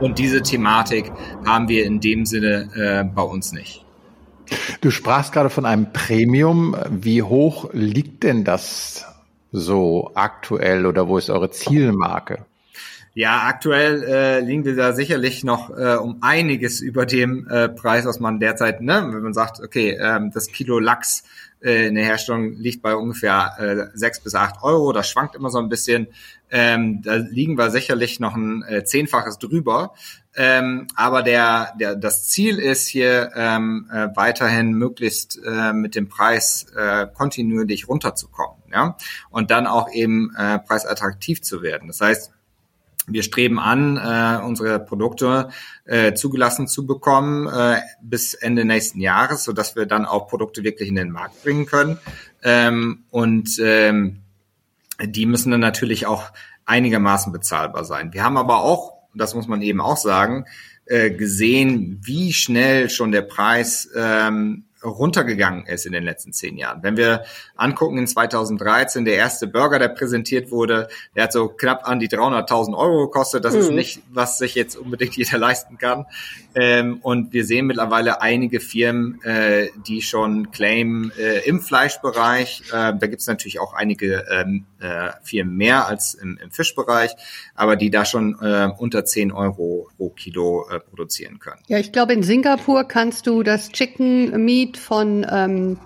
Und 0.00 0.18
diese 0.18 0.42
Thematik 0.42 1.10
haben 1.46 1.68
wir 1.68 1.84
in 1.84 2.00
dem 2.00 2.26
Sinne 2.26 2.68
äh, 2.74 3.04
bei 3.04 3.22
uns 3.22 3.52
nicht. 3.52 3.84
Du 4.80 4.90
sprachst 4.90 5.32
gerade 5.32 5.50
von 5.50 5.66
einem 5.66 5.92
Premium. 5.92 6.76
Wie 6.90 7.22
hoch 7.22 7.70
liegt 7.72 8.22
denn 8.22 8.44
das 8.44 9.06
so 9.52 10.10
aktuell 10.14 10.86
oder 10.86 11.08
wo 11.08 11.18
ist 11.18 11.30
eure 11.30 11.50
Zielmarke? 11.50 12.44
Ja, 13.14 13.42
aktuell 13.46 14.02
äh, 14.04 14.40
liegen 14.40 14.64
wir 14.64 14.74
da 14.74 14.94
sicherlich 14.94 15.44
noch 15.44 15.68
äh, 15.68 15.96
um 15.96 16.18
einiges 16.22 16.80
über 16.80 17.04
dem 17.04 17.46
äh, 17.46 17.68
Preis, 17.68 18.06
was 18.06 18.20
man 18.20 18.40
derzeit, 18.40 18.80
ne, 18.80 19.06
wenn 19.10 19.22
man 19.22 19.34
sagt, 19.34 19.60
okay, 19.60 19.98
ähm, 20.00 20.30
das 20.32 20.46
Kilo 20.46 20.78
Lachs 20.78 21.24
in 21.62 21.94
der 21.94 22.04
Herstellung 22.04 22.54
liegt 22.54 22.82
bei 22.82 22.94
ungefähr 22.94 23.54
äh, 23.58 23.96
sechs 23.96 24.20
bis 24.20 24.34
acht 24.34 24.62
Euro. 24.62 24.92
Das 24.92 25.08
schwankt 25.08 25.34
immer 25.34 25.50
so 25.50 25.58
ein 25.58 25.68
bisschen. 25.68 26.08
Ähm, 26.50 27.00
da 27.02 27.14
liegen 27.14 27.56
wir 27.56 27.70
sicherlich 27.70 28.20
noch 28.20 28.34
ein 28.34 28.62
äh, 28.64 28.84
Zehnfaches 28.84 29.38
drüber. 29.38 29.94
Ähm, 30.34 30.86
aber 30.96 31.22
der, 31.22 31.74
der, 31.78 31.94
das 31.94 32.28
Ziel 32.28 32.58
ist 32.58 32.86
hier 32.86 33.30
ähm, 33.34 33.88
äh, 33.92 34.08
weiterhin 34.14 34.72
möglichst 34.72 35.38
äh, 35.44 35.72
mit 35.72 35.94
dem 35.94 36.08
Preis 36.08 36.66
äh, 36.74 37.06
kontinuierlich 37.06 37.88
runterzukommen, 37.88 38.62
ja, 38.72 38.96
und 39.30 39.50
dann 39.50 39.66
auch 39.66 39.92
eben 39.92 40.34
äh, 40.36 40.58
preisattraktiv 40.58 41.42
zu 41.42 41.62
werden. 41.62 41.88
Das 41.88 42.00
heißt, 42.00 42.32
wir 43.06 43.22
streben 43.22 43.58
an, 43.58 43.96
äh, 43.96 44.44
unsere 44.44 44.78
Produkte 44.78 45.48
äh, 45.84 46.14
zugelassen 46.14 46.68
zu 46.68 46.86
bekommen 46.86 47.48
äh, 47.48 47.80
bis 48.00 48.34
Ende 48.34 48.64
nächsten 48.64 49.00
Jahres, 49.00 49.44
so 49.44 49.52
dass 49.52 49.74
wir 49.74 49.86
dann 49.86 50.04
auch 50.04 50.28
Produkte 50.28 50.62
wirklich 50.62 50.88
in 50.88 50.94
den 50.94 51.10
Markt 51.10 51.42
bringen 51.42 51.66
können. 51.66 51.98
Ähm, 52.42 53.04
und 53.10 53.58
ähm, 53.60 54.18
die 55.04 55.26
müssen 55.26 55.50
dann 55.50 55.60
natürlich 55.60 56.06
auch 56.06 56.30
einigermaßen 56.64 57.32
bezahlbar 57.32 57.84
sein. 57.84 58.12
Wir 58.12 58.22
haben 58.22 58.36
aber 58.36 58.62
auch, 58.62 58.92
das 59.14 59.34
muss 59.34 59.48
man 59.48 59.62
eben 59.62 59.80
auch 59.80 59.96
sagen, 59.96 60.46
äh, 60.86 61.10
gesehen, 61.10 62.00
wie 62.02 62.32
schnell 62.32 62.88
schon 62.88 63.12
der 63.12 63.22
Preis 63.22 63.88
ähm, 63.96 64.64
runtergegangen 64.84 65.66
ist 65.66 65.86
in 65.86 65.92
den 65.92 66.02
letzten 66.02 66.32
zehn 66.32 66.56
Jahren. 66.56 66.82
Wenn 66.82 66.96
wir 66.96 67.24
angucken, 67.56 67.98
in 67.98 68.06
2013, 68.06 69.04
der 69.04 69.14
erste 69.14 69.46
Burger, 69.46 69.78
der 69.78 69.88
präsentiert 69.88 70.50
wurde, 70.50 70.88
der 71.16 71.24
hat 71.24 71.32
so 71.32 71.48
knapp 71.48 71.88
an 71.88 72.00
die 72.00 72.08
300.000 72.08 72.76
Euro 72.76 73.06
gekostet. 73.06 73.44
Das 73.44 73.54
mhm. 73.54 73.60
ist 73.60 73.70
nicht, 73.72 74.02
was 74.10 74.38
sich 74.38 74.54
jetzt 74.54 74.76
unbedingt 74.76 75.16
jeder 75.16 75.38
leisten 75.38 75.78
kann. 75.78 76.06
Ähm, 76.54 76.98
und 77.02 77.32
wir 77.32 77.44
sehen 77.44 77.66
mittlerweile 77.66 78.20
einige 78.20 78.60
Firmen, 78.60 79.22
äh, 79.22 79.68
die 79.86 80.02
schon 80.02 80.50
claimen 80.50 81.12
äh, 81.18 81.40
im 81.40 81.60
Fleischbereich. 81.60 82.64
Äh, 82.68 82.94
da 82.98 83.06
gibt 83.06 83.20
es 83.20 83.26
natürlich 83.26 83.60
auch 83.60 83.74
einige 83.74 84.26
ähm, 84.30 84.66
äh, 84.80 85.10
Firmen 85.22 85.56
mehr 85.56 85.86
als 85.86 86.14
im, 86.14 86.38
im, 86.42 86.50
Fischbereich, 86.50 87.12
aber 87.54 87.76
die 87.76 87.90
da 87.90 88.04
schon 88.04 88.36
äh, 88.40 88.68
unter 88.78 89.04
10 89.04 89.32
Euro 89.32 89.88
pro 89.96 90.10
Kilo 90.10 90.68
äh, 90.68 90.80
produzieren 90.80 91.38
können. 91.38 91.62
Ja, 91.68 91.78
ich 91.78 91.92
glaube, 91.92 92.12
in 92.12 92.22
Singapur 92.22 92.84
kannst 92.84 93.26
du 93.26 93.42
das 93.42 93.70
Chicken 93.70 94.44
Meat 94.44 94.71
von 94.76 95.26
ähm, 95.30 95.78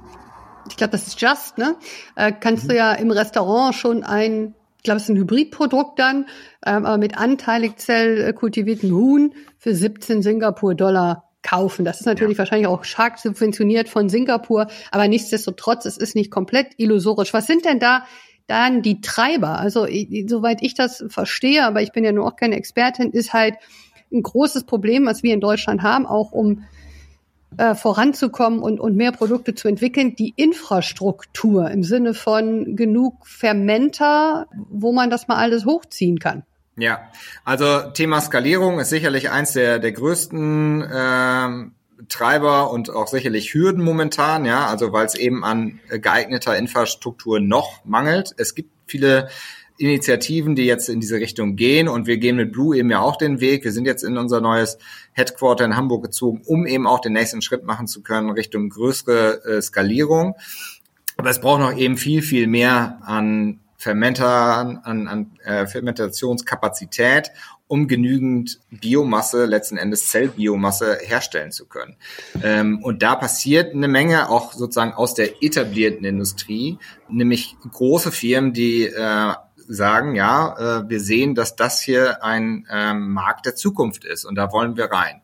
ich 0.68 0.76
glaube, 0.76 0.92
das 0.92 1.06
ist 1.06 1.20
Just, 1.20 1.58
ne? 1.58 1.76
Äh, 2.14 2.32
kannst 2.32 2.64
mhm. 2.64 2.68
du 2.68 2.76
ja 2.76 2.92
im 2.92 3.10
Restaurant 3.10 3.74
schon 3.74 4.02
ein, 4.02 4.54
ich 4.78 4.82
glaube, 4.82 4.98
es 4.98 5.04
ist 5.04 5.10
ein 5.10 5.16
Hybridprodukt 5.16 5.98
dann, 5.98 6.26
ähm, 6.64 6.86
aber 6.86 6.98
mit 6.98 7.18
anteilig 7.18 7.76
Zell 7.76 8.32
kultivierten 8.32 8.92
Huhn 8.92 9.34
für 9.58 9.74
17 9.74 10.22
Singapur-Dollar 10.22 11.24
kaufen. 11.42 11.84
Das 11.84 12.00
ist 12.00 12.06
natürlich 12.06 12.34
ja. 12.34 12.38
wahrscheinlich 12.40 12.66
auch 12.66 12.84
stark 12.84 13.18
subventioniert 13.18 13.88
von 13.88 14.08
Singapur, 14.08 14.66
aber 14.90 15.06
nichtsdestotrotz, 15.06 15.84
es 15.86 15.96
ist 15.96 16.16
nicht 16.16 16.30
komplett 16.30 16.68
illusorisch. 16.76 17.32
Was 17.32 17.46
sind 17.46 17.64
denn 17.64 17.78
da 17.78 18.04
dann 18.48 18.82
die 18.82 19.00
Treiber? 19.00 19.58
Also, 19.58 19.86
soweit 20.26 20.62
ich 20.62 20.74
das 20.74 21.04
verstehe, 21.08 21.64
aber 21.64 21.82
ich 21.82 21.92
bin 21.92 22.04
ja 22.04 22.12
nur 22.12 22.26
auch 22.26 22.36
keine 22.36 22.56
Expertin, 22.56 23.12
ist 23.12 23.32
halt 23.32 23.54
ein 24.12 24.22
großes 24.22 24.64
Problem, 24.64 25.06
was 25.06 25.22
wir 25.22 25.34
in 25.34 25.40
Deutschland 25.40 25.82
haben, 25.82 26.06
auch 26.06 26.32
um 26.32 26.64
äh, 27.58 27.74
voranzukommen 27.74 28.60
und, 28.60 28.80
und 28.80 28.96
mehr 28.96 29.12
Produkte 29.12 29.54
zu 29.54 29.68
entwickeln, 29.68 30.16
die 30.16 30.34
Infrastruktur 30.36 31.70
im 31.70 31.82
Sinne 31.82 32.14
von 32.14 32.76
genug 32.76 33.26
Fermenter, 33.26 34.46
wo 34.70 34.92
man 34.92 35.10
das 35.10 35.28
mal 35.28 35.36
alles 35.36 35.64
hochziehen 35.64 36.18
kann. 36.18 36.42
Ja, 36.78 37.10
also 37.44 37.90
Thema 37.92 38.20
Skalierung 38.20 38.78
ist 38.78 38.90
sicherlich 38.90 39.30
eins 39.30 39.52
der, 39.52 39.78
der 39.78 39.92
größten 39.92 40.82
äh, 40.82 41.48
Treiber 42.08 42.70
und 42.70 42.90
auch 42.90 43.06
sicherlich 43.06 43.54
Hürden 43.54 43.82
momentan, 43.82 44.44
ja, 44.44 44.66
also 44.66 44.92
weil 44.92 45.06
es 45.06 45.14
eben 45.14 45.44
an 45.44 45.80
geeigneter 45.88 46.56
Infrastruktur 46.56 47.40
noch 47.40 47.84
mangelt. 47.84 48.34
Es 48.36 48.54
gibt 48.54 48.70
viele 48.86 49.28
Initiativen, 49.78 50.54
die 50.54 50.64
jetzt 50.64 50.88
in 50.88 51.00
diese 51.00 51.16
Richtung 51.16 51.56
gehen. 51.56 51.88
Und 51.88 52.06
wir 52.06 52.18
gehen 52.18 52.36
mit 52.36 52.52
Blue 52.52 52.76
eben 52.76 52.90
ja 52.90 53.00
auch 53.00 53.16
den 53.16 53.40
Weg. 53.40 53.64
Wir 53.64 53.72
sind 53.72 53.86
jetzt 53.86 54.02
in 54.02 54.16
unser 54.16 54.40
neues 54.40 54.78
Headquarter 55.12 55.64
in 55.64 55.76
Hamburg 55.76 56.04
gezogen, 56.04 56.42
um 56.46 56.66
eben 56.66 56.86
auch 56.86 57.00
den 57.00 57.12
nächsten 57.12 57.42
Schritt 57.42 57.64
machen 57.64 57.86
zu 57.86 58.02
können 58.02 58.30
Richtung 58.30 58.68
größere 58.68 59.44
äh, 59.44 59.62
Skalierung. 59.62 60.34
Aber 61.16 61.30
es 61.30 61.40
braucht 61.40 61.60
noch 61.60 61.76
eben 61.76 61.96
viel, 61.96 62.22
viel 62.22 62.46
mehr 62.46 62.98
an 63.02 63.60
Fermentern, 63.78 64.78
an, 64.78 65.06
an 65.06 65.30
äh, 65.44 65.66
Fermentationskapazität, 65.66 67.30
um 67.68 67.88
genügend 67.88 68.60
Biomasse, 68.70 69.44
letzten 69.44 69.76
Endes 69.76 70.08
Zellbiomasse 70.08 70.98
herstellen 71.02 71.52
zu 71.52 71.66
können. 71.66 71.96
Ähm, 72.42 72.82
und 72.82 73.02
da 73.02 73.16
passiert 73.16 73.74
eine 73.74 73.88
Menge 73.88 74.28
auch 74.30 74.52
sozusagen 74.52 74.92
aus 74.92 75.14
der 75.14 75.42
etablierten 75.42 76.04
Industrie, 76.04 76.78
nämlich 77.08 77.56
große 77.70 78.12
Firmen, 78.12 78.52
die 78.52 78.84
äh, 78.84 79.34
sagen, 79.68 80.14
ja, 80.14 80.80
äh, 80.80 80.88
wir 80.88 81.00
sehen, 81.00 81.34
dass 81.34 81.56
das 81.56 81.80
hier 81.80 82.22
ein 82.22 82.66
ähm, 82.70 83.12
Markt 83.12 83.46
der 83.46 83.54
Zukunft 83.54 84.04
ist 84.04 84.24
und 84.24 84.34
da 84.34 84.52
wollen 84.52 84.76
wir 84.76 84.86
rein. 84.86 85.22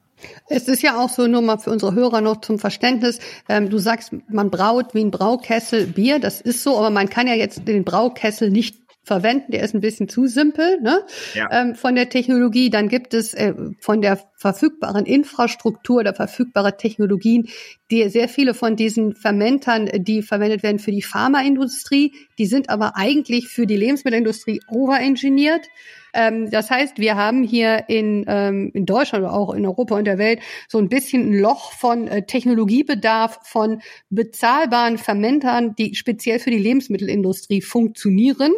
Es 0.49 0.68
ist 0.68 0.82
ja 0.82 1.01
auch 1.01 1.09
so, 1.09 1.26
nur 1.26 1.43
mal 1.43 1.59
für 1.59 1.70
unsere 1.70 1.95
Hörer 1.95 2.20
noch 2.20 2.40
zum 2.40 2.59
Verständnis, 2.59 3.18
ähm, 3.49 3.70
du 3.70 3.78
sagst, 3.78 4.12
man 4.28 4.51
braut 4.51 4.95
wie 4.95 5.03
ein 5.03 5.11
Braukessel 5.11 5.86
Bier, 5.86 6.18
das 6.18 6.40
ist 6.40 6.62
so, 6.62 6.78
aber 6.78 6.90
man 6.90 7.09
kann 7.09 7.26
ja 7.26 7.34
jetzt 7.34 7.66
den 7.66 7.84
Braukessel 7.84 8.51
nicht 8.51 8.82
verwenden. 9.05 9.50
Der 9.50 9.62
ist 9.62 9.74
ein 9.74 9.80
bisschen 9.80 10.09
zu 10.09 10.26
simpel 10.26 10.80
ne? 10.80 11.05
Ja. 11.34 11.48
Ähm, 11.50 11.74
von 11.74 11.94
der 11.94 12.09
Technologie. 12.09 12.70
Dann 12.70 12.88
gibt 12.88 13.14
es 13.14 13.34
äh, 13.34 13.55
von 13.80 14.00
der 14.00 14.18
verfügbaren 14.36 15.07
Infrastruktur 15.07 16.00
oder 16.00 16.14
verfügbare 16.14 16.76
Technologien, 16.76 17.48
die 17.90 18.09
sehr 18.09 18.28
viele 18.28 18.55
von 18.55 18.76
diesen 18.76 19.14
Fermentern, 19.14 19.90
die 19.92 20.22
verwendet 20.22 20.62
werden 20.62 20.78
für 20.78 20.92
die 20.92 21.03
Pharmaindustrie, 21.03 22.12
die 22.38 22.46
sind 22.46 22.70
aber 22.70 22.96
eigentlich 22.96 23.48
für 23.48 23.66
die 23.66 23.76
Lebensmittelindustrie 23.76 24.61
overengineert. 24.68 25.66
Ähm, 26.14 26.50
das 26.50 26.70
heißt, 26.70 26.98
wir 26.98 27.16
haben 27.16 27.42
hier 27.42 27.84
in, 27.88 28.24
ähm, 28.28 28.70
in 28.74 28.86
Deutschland 28.86 29.24
oder 29.24 29.34
auch 29.34 29.53
in 29.55 29.66
Europa 29.66 29.96
und 29.96 30.05
der 30.05 30.18
Welt 30.18 30.40
so 30.68 30.78
ein 30.78 30.88
bisschen 30.88 31.30
ein 31.30 31.40
Loch 31.40 31.72
von 31.72 32.07
äh, 32.07 32.22
Technologiebedarf, 32.24 33.40
von 33.44 33.80
bezahlbaren 34.11 34.98
Fermentern, 34.98 35.74
die 35.74 35.94
speziell 35.94 36.38
für 36.38 36.50
die 36.50 36.59
Lebensmittelindustrie 36.59 37.62
funktionieren 37.62 38.53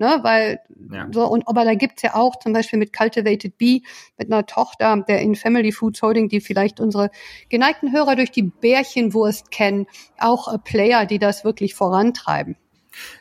ne, 0.00 0.18
weil 0.22 0.60
ja. 0.90 1.06
so 1.12 1.26
und 1.26 1.46
aber 1.46 1.64
da 1.64 1.74
gibt's 1.74 2.02
ja 2.02 2.14
auch 2.14 2.36
zum 2.38 2.52
Beispiel 2.52 2.78
mit 2.78 2.96
Cultivated 2.96 3.56
Bee 3.58 3.82
mit 4.18 4.32
einer 4.32 4.46
Tochter 4.46 5.04
der 5.06 5.20
in 5.20 5.36
Family 5.36 5.70
Foods 5.70 6.02
Holding, 6.02 6.28
die 6.28 6.40
vielleicht 6.40 6.80
unsere 6.80 7.10
geneigten 7.50 7.92
Hörer 7.92 8.16
durch 8.16 8.32
die 8.32 8.42
Bärchenwurst 8.42 9.50
kennen, 9.50 9.86
auch 10.18 10.52
äh, 10.52 10.58
Player, 10.58 11.06
die 11.06 11.18
das 11.18 11.44
wirklich 11.44 11.74
vorantreiben. 11.74 12.56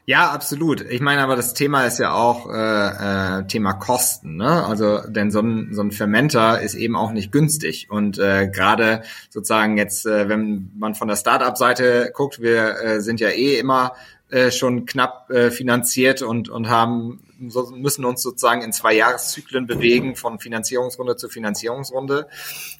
Ja, 0.05 0.31
absolut. 0.31 0.81
Ich 0.81 0.99
meine, 0.99 1.21
aber 1.21 1.35
das 1.35 1.53
Thema 1.53 1.85
ist 1.85 1.99
ja 1.99 2.13
auch 2.13 2.49
äh, 2.49 3.39
äh, 3.39 3.47
Thema 3.47 3.73
Kosten. 3.73 4.37
Ne? 4.37 4.65
Also, 4.65 5.01
denn 5.07 5.29
so 5.29 5.41
ein, 5.41 5.69
so 5.71 5.81
ein 5.81 5.91
Fermenter 5.91 6.59
ist 6.61 6.73
eben 6.73 6.95
auch 6.95 7.11
nicht 7.11 7.31
günstig. 7.31 7.87
Und 7.89 8.17
äh, 8.17 8.49
gerade 8.49 9.03
sozusagen 9.29 9.77
jetzt, 9.77 10.07
äh, 10.07 10.27
wenn 10.27 10.71
man 10.75 10.95
von 10.95 11.07
der 11.07 11.15
Startup-Seite 11.15 12.11
guckt, 12.13 12.41
wir 12.41 12.81
äh, 12.81 13.01
sind 13.01 13.19
ja 13.19 13.29
eh 13.29 13.59
immer 13.59 13.93
äh, 14.29 14.51
schon 14.51 14.85
knapp 14.85 15.29
äh, 15.31 15.51
finanziert 15.51 16.21
und, 16.21 16.49
und 16.49 16.69
haben 16.69 17.21
so, 17.47 17.71
müssen 17.71 18.05
uns 18.05 18.21
sozusagen 18.21 18.61
in 18.61 18.73
zwei 18.73 18.93
Jahreszyklen 18.93 19.65
bewegen 19.65 20.15
von 20.15 20.39
Finanzierungsrunde 20.39 21.15
zu 21.15 21.29
Finanzierungsrunde. 21.29 22.27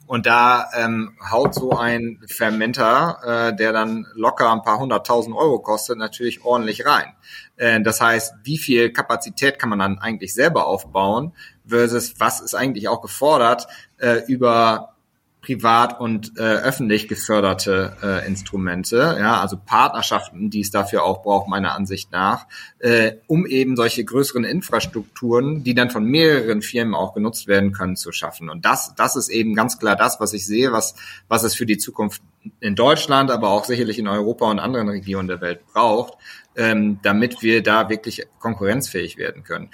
Und 0.05 0.25
da 0.25 0.69
ähm, 0.75 1.17
haut 1.31 1.55
so 1.55 1.71
ein 1.71 2.21
Fermenter, 2.27 3.51
äh, 3.51 3.55
der 3.55 3.71
dann 3.71 4.05
locker 4.13 4.51
ein 4.51 4.63
paar 4.63 4.79
hunderttausend 4.79 5.35
Euro 5.35 5.59
kostet, 5.59 5.97
natürlich 5.97 6.43
ordentlich 6.43 6.85
rein. 6.85 7.13
Äh, 7.55 7.81
das 7.81 8.01
heißt, 8.01 8.35
wie 8.43 8.57
viel 8.57 8.91
Kapazität 8.91 9.59
kann 9.59 9.69
man 9.69 9.79
dann 9.79 9.99
eigentlich 9.99 10.33
selber 10.33 10.67
aufbauen 10.67 11.33
versus 11.65 12.15
was 12.19 12.41
ist 12.41 12.55
eigentlich 12.55 12.87
auch 12.87 13.01
gefordert 13.01 13.67
äh, 13.97 14.23
über 14.27 14.95
privat 15.41 15.99
und 15.99 16.33
äh, 16.37 16.41
öffentlich 16.41 17.07
geförderte 17.07 17.95
äh, 18.03 18.27
Instrumente, 18.27 19.17
ja, 19.19 19.39
also 19.39 19.57
Partnerschaften, 19.57 20.49
die 20.49 20.59
es 20.59 20.69
dafür 20.69 21.03
auch 21.03 21.23
braucht, 21.23 21.47
meiner 21.47 21.75
Ansicht 21.75 22.11
nach, 22.11 22.45
äh, 22.79 23.13
um 23.27 23.45
eben 23.45 23.77
solche 23.77 24.03
größeren 24.03 24.43
Infrastrukturen, 24.43 25.63
die 25.63 25.73
dann 25.73 25.91
von 25.91 26.03
mehreren 26.03 26.61
Firmen 26.61 26.93
auch 26.93 27.13
genutzt 27.13 27.47
werden 27.47 27.71
können, 27.71 27.95
zu 27.95 28.11
schaffen. 28.11 28.49
Und 28.49 28.65
das, 28.65 28.93
das 28.95 29.15
ist 29.15 29.29
eben 29.29 29.55
ganz 29.55 29.79
klar 29.79 29.95
das, 29.95 30.19
was 30.19 30.33
ich 30.33 30.45
sehe, 30.45 30.73
was, 30.73 30.95
was 31.29 31.43
es 31.43 31.55
für 31.55 31.65
die 31.65 31.77
Zukunft 31.77 32.21
in 32.59 32.75
Deutschland, 32.75 33.31
aber 33.31 33.49
auch 33.49 33.63
sicherlich 33.63 33.97
in 33.97 34.07
Europa 34.07 34.49
und 34.49 34.59
anderen 34.59 34.89
Regionen 34.89 35.27
der 35.27 35.41
Welt 35.41 35.65
braucht, 35.73 36.17
ähm, 36.55 36.99
damit 37.01 37.41
wir 37.41 37.63
da 37.63 37.89
wirklich 37.89 38.25
konkurrenzfähig 38.39 39.17
werden 39.17 39.43
können. 39.43 39.69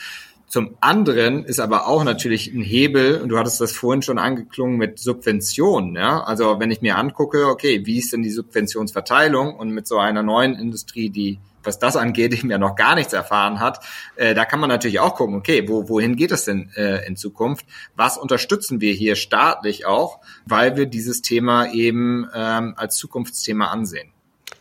Zum 0.48 0.78
anderen 0.80 1.43
ist 1.43 1.60
aber 1.60 1.88
auch 1.88 2.04
natürlich 2.04 2.54
ein 2.54 2.62
Hebel, 2.62 3.22
und 3.22 3.30
du 3.30 3.38
hattest 3.38 3.60
das 3.62 3.72
vorhin 3.72 4.02
schon 4.02 4.20
angeklungen 4.20 4.78
mit 4.78 5.00
Subventionen. 5.00 5.96
Ja? 5.96 6.24
Also 6.24 6.60
wenn 6.60 6.72
ich 6.72 6.82
mir 6.82 6.98
angucke, 6.98 7.48
okay, 7.48 7.86
wie 7.86 7.98
ist 7.98 8.14
denn 8.14 8.22
die 8.22 8.30
Subventionsverteilung 8.30 9.56
und 9.56 9.72
mit 9.72 9.88
so 9.88 9.98
einer 9.98 10.24
neuen 10.24 10.56
Industrie, 10.56 11.10
die 11.10 11.39
was 11.66 11.80
das 11.80 11.96
angeht, 11.96 12.34
eben 12.38 12.50
ja 12.50 12.58
noch 12.58 12.76
gar 12.76 12.96
nichts 12.96 13.14
erfahren 13.14 13.60
hat, 13.60 13.80
äh, 14.16 14.34
da 14.34 14.46
kann 14.46 14.60
man 14.60 14.70
natürlich 14.70 15.00
auch 15.00 15.16
gucken, 15.16 15.36
okay, 15.36 15.68
wo, 15.68 15.89
wohin 15.89 16.16
geht 16.16 16.32
es 16.32 16.46
denn 16.46 16.72
äh, 16.76 17.06
in 17.08 17.16
Zukunft? 17.16 17.66
Was 17.96 18.18
unterstützen 18.18 18.82
wir 18.82 18.93
hier 18.93 19.16
staatlich 19.16 19.86
auch, 19.86 20.20
weil 20.46 20.78
wir 20.78 20.86
dieses 20.86 21.22
Thema 21.22 21.72
eben 21.72 22.28
ähm, 22.34 22.76
als 22.78 22.98
Zukunftsthema 22.98 23.68
ansehen? 23.68 24.14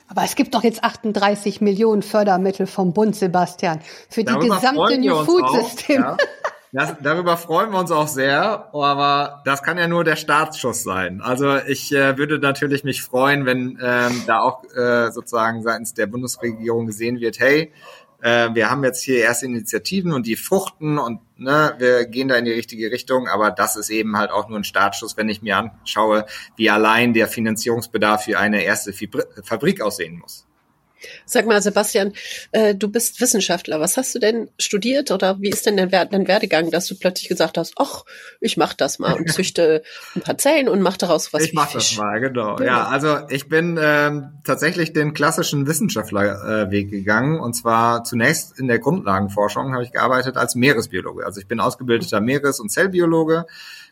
Aber 0.09 0.22
es 0.24 0.36
gibt 0.36 0.55
doch 0.55 0.62
jetzt 0.62 0.84
38 0.84 1.61
Millionen 1.61 2.02
Fördermittel 2.02 2.66
vom 2.66 2.92
Bund, 2.92 3.16
Sebastian, 3.16 3.80
für 4.09 4.20
die 4.20 4.32
Darüber 4.32 4.57
gesamte 4.57 4.98
New 4.98 5.24
Food 5.24 5.50
System. 5.50 6.02
Ja. 6.02 6.16
Das, 6.72 6.96
darüber 7.00 7.36
freuen 7.36 7.70
wir 7.70 7.78
uns 7.78 7.92
auch 7.92 8.09
sehr, 8.09 8.74
aber 8.74 9.42
das 9.44 9.62
kann 9.62 9.78
ja 9.78 9.86
nur 9.86 10.02
der 10.02 10.16
Startschuss 10.16 10.82
sein. 10.82 11.20
Also 11.20 11.57
ich 11.57 11.94
äh, 11.94 12.18
würde 12.18 12.40
natürlich 12.40 12.82
mich 12.82 13.00
freuen, 13.00 13.46
wenn 13.46 13.78
ähm, 13.80 14.24
da 14.26 14.40
auch 14.40 14.64
äh, 14.74 15.12
sozusagen 15.12 15.62
seitens 15.62 15.94
der 15.94 16.09
Bundesregierung 16.09 16.86
gesehen 16.86 17.20
wird, 17.20 17.38
hey, 17.38 17.72
äh, 18.22 18.48
wir 18.55 18.70
haben 18.70 18.82
jetzt 18.82 19.05
hier 19.05 19.18
erste 19.18 19.46
Initiativen 19.46 20.12
und 20.12 20.26
die 20.26 20.34
fruchten 20.34 20.98
und 20.98 21.20
ne, 21.37 21.74
wir 21.78 22.07
gehen 22.07 22.28
da 22.28 22.37
in 22.37 22.45
die 22.45 22.53
richtige 22.53 22.91
Richtung, 22.91 23.28
aber 23.28 23.51
das 23.51 23.76
ist 23.76 23.91
eben 23.91 24.16
halt 24.16 24.30
auch 24.30 24.49
nur 24.49 24.59
ein 24.59 24.64
Startschuss, 24.64 25.16
wenn 25.16 25.28
ich 25.28 25.43
mir 25.43 25.57
anschaue, 25.57 26.26
wie 26.57 26.70
allein 26.70 27.12
der 27.14 27.28
Finanzierungsbedarf 27.28 28.24
für 28.24 28.39
eine 28.39 28.62
erste 28.62 28.93
Fabrik 29.43 29.80
aussehen 29.80 30.18
muss. 30.18 30.47
Sag 31.26 31.46
mal, 31.46 31.61
Sebastian, 31.62 32.12
äh, 32.52 32.74
du 32.74 32.88
bist 32.88 33.20
Wissenschaftler. 33.20 33.80
Was 33.80 33.96
hast 33.96 34.14
du 34.14 34.18
denn 34.18 34.48
studiert 34.59 35.11
oder 35.11 35.40
wie 35.40 35.50
ist 35.50 35.66
denn 35.66 35.76
dein, 35.76 35.90
dein 35.90 36.28
Werdegang, 36.28 36.70
dass 36.70 36.86
du 36.86 36.94
plötzlich 36.96 37.28
gesagt 37.28 37.59
hast, 37.59 37.74
ach, 37.76 38.05
ich 38.40 38.57
mach 38.57 38.74
das 38.74 38.98
mal 38.98 39.14
und 39.14 39.28
züchte 39.32 39.82
ein 40.14 40.22
paar 40.22 40.38
Zellen 40.38 40.68
und 40.68 40.80
mach 40.82 40.96
daraus 40.96 41.32
was 41.32 41.42
Ich 41.42 41.55
mach 41.55 41.70
Fisch. 41.70 41.90
das 41.90 41.98
mal, 41.98 42.20
genau. 42.20 42.57
genau. 42.57 42.68
Ja, 42.68 42.84
also 42.88 43.18
ich 43.28 43.48
bin 43.48 43.78
ähm, 43.80 44.32
tatsächlich 44.44 44.92
den 44.92 45.14
klassischen 45.14 45.66
Wissenschaftlerweg 45.66 46.86
äh, 46.86 46.90
gegangen 46.90 47.40
und 47.40 47.55
zwar 47.55 48.05
zunächst 48.05 48.59
in 48.59 48.68
der 48.68 48.78
Grundlagenforschung 48.78 49.72
habe 49.72 49.84
ich 49.84 49.92
gearbeitet 49.92 50.36
als 50.36 50.55
Meeresbiologe. 50.55 51.24
Also 51.24 51.40
ich 51.40 51.46
bin 51.46 51.61
ausgebildeter 51.61 52.20
Meeres- 52.20 52.61
und 52.61 52.70
Zellbiologe, 52.70 53.46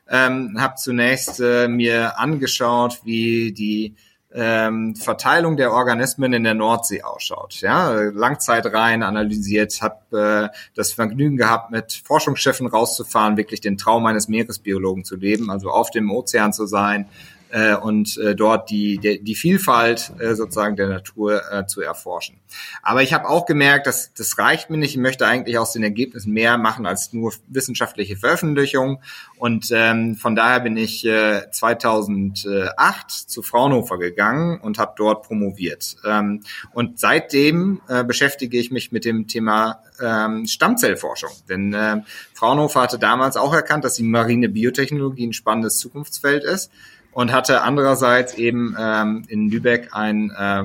ähm, 0.09 0.57
habe 0.59 0.75
zunächst 0.77 1.41
äh, 1.41 1.69
mir 1.69 2.19
angeschaut, 2.19 3.01
wie 3.05 3.53
die 3.53 3.95
ähm, 4.35 4.97
Verteilung 4.97 5.57
der 5.57 5.73
Organismen 5.73 6.33
in 6.33 6.45
der 6.45 6.55
Nordsee 6.55 7.03
ausschaut. 7.03 7.61
Ja, 7.61 7.93
Langzeitreihen 7.93 9.03
analysiert, 9.03 9.81
habe 9.83 10.51
äh, 10.53 10.57
das 10.75 10.93
Vergnügen 10.93 11.37
gehabt, 11.37 11.71
mit 11.71 12.03
Forschungsschiffen 12.05 12.67
rauszufahren, 12.67 13.37
wirklich 13.37 13.61
den 13.61 13.77
Traum 13.77 14.07
eines 14.07 14.29
Meeresbiologen 14.29 15.05
zu 15.05 15.17
leben, 15.17 15.51
also 15.51 15.71
auf 15.71 15.91
dem 15.91 16.11
Ozean 16.11 16.53
zu 16.53 16.67
sein, 16.67 17.09
äh, 17.53 17.77
und 17.77 18.17
äh, 18.17 18.35
dort 18.35 18.71
die, 18.71 18.99
die, 18.99 19.23
die 19.23 19.35
Vielfalt 19.35 20.13
äh, 20.19 20.35
sozusagen 20.35 20.75
der 20.75 20.89
Natur 20.89 21.43
äh, 21.53 21.67
zu 21.67 21.83
erforschen. 21.83 22.41
Aber 22.83 23.03
ich 23.03 23.13
habe 23.13 23.29
auch 23.29 23.45
gemerkt, 23.45 23.87
dass 23.87 24.13
das 24.15 24.39
reicht 24.39 24.71
mir 24.71 24.79
nicht. 24.79 24.93
Ich 24.93 24.97
möchte 24.97 25.27
eigentlich 25.27 25.59
aus 25.59 25.73
den 25.73 25.83
Ergebnissen 25.83 26.33
mehr 26.33 26.57
machen 26.57 26.87
als 26.87 27.13
nur 27.13 27.33
wissenschaftliche 27.49 28.17
Veröffentlichungen. 28.17 28.99
Und 29.37 29.69
ähm, 29.71 30.17
von 30.17 30.35
daher 30.35 30.61
bin 30.61 30.79
ich 30.79 31.05
äh, 31.05 31.51
2008 31.51 33.11
zu 33.11 33.43
Fraunhofer 33.43 33.99
gegangen 33.99 34.59
und 34.59 34.79
habe 34.79 34.95
dort 34.97 35.23
promoviert. 35.23 35.97
Ähm, 36.07 36.41
und 36.73 36.99
seitdem 36.99 37.83
äh, 37.89 38.03
beschäftige 38.03 38.59
ich 38.59 38.71
mich 38.71 38.93
mit 38.93 39.05
dem 39.05 39.27
Thema 39.27 39.83
ähm, 40.01 40.47
Stammzellforschung. 40.47 41.31
Denn 41.51 41.75
äh, 41.75 42.01
Fraunhofer 42.33 42.81
hatte 42.81 42.99
damals 42.99 43.37
auch 43.37 43.53
erkannt, 43.53 43.85
dass 43.85 43.95
die 43.95 44.05
marine 44.05 44.49
Biotechnologie 44.49 45.27
ein 45.27 45.33
spannendes 45.35 45.77
Zukunftsfeld 45.77 46.45
ist 46.45 46.71
und 47.13 47.33
hatte 47.33 47.63
andererseits 47.63 48.35
eben 48.35 48.77
ähm, 48.79 49.25
in 49.29 49.51
Lübeck 49.51 49.91
ein 49.93 50.31
äh, 50.31 50.65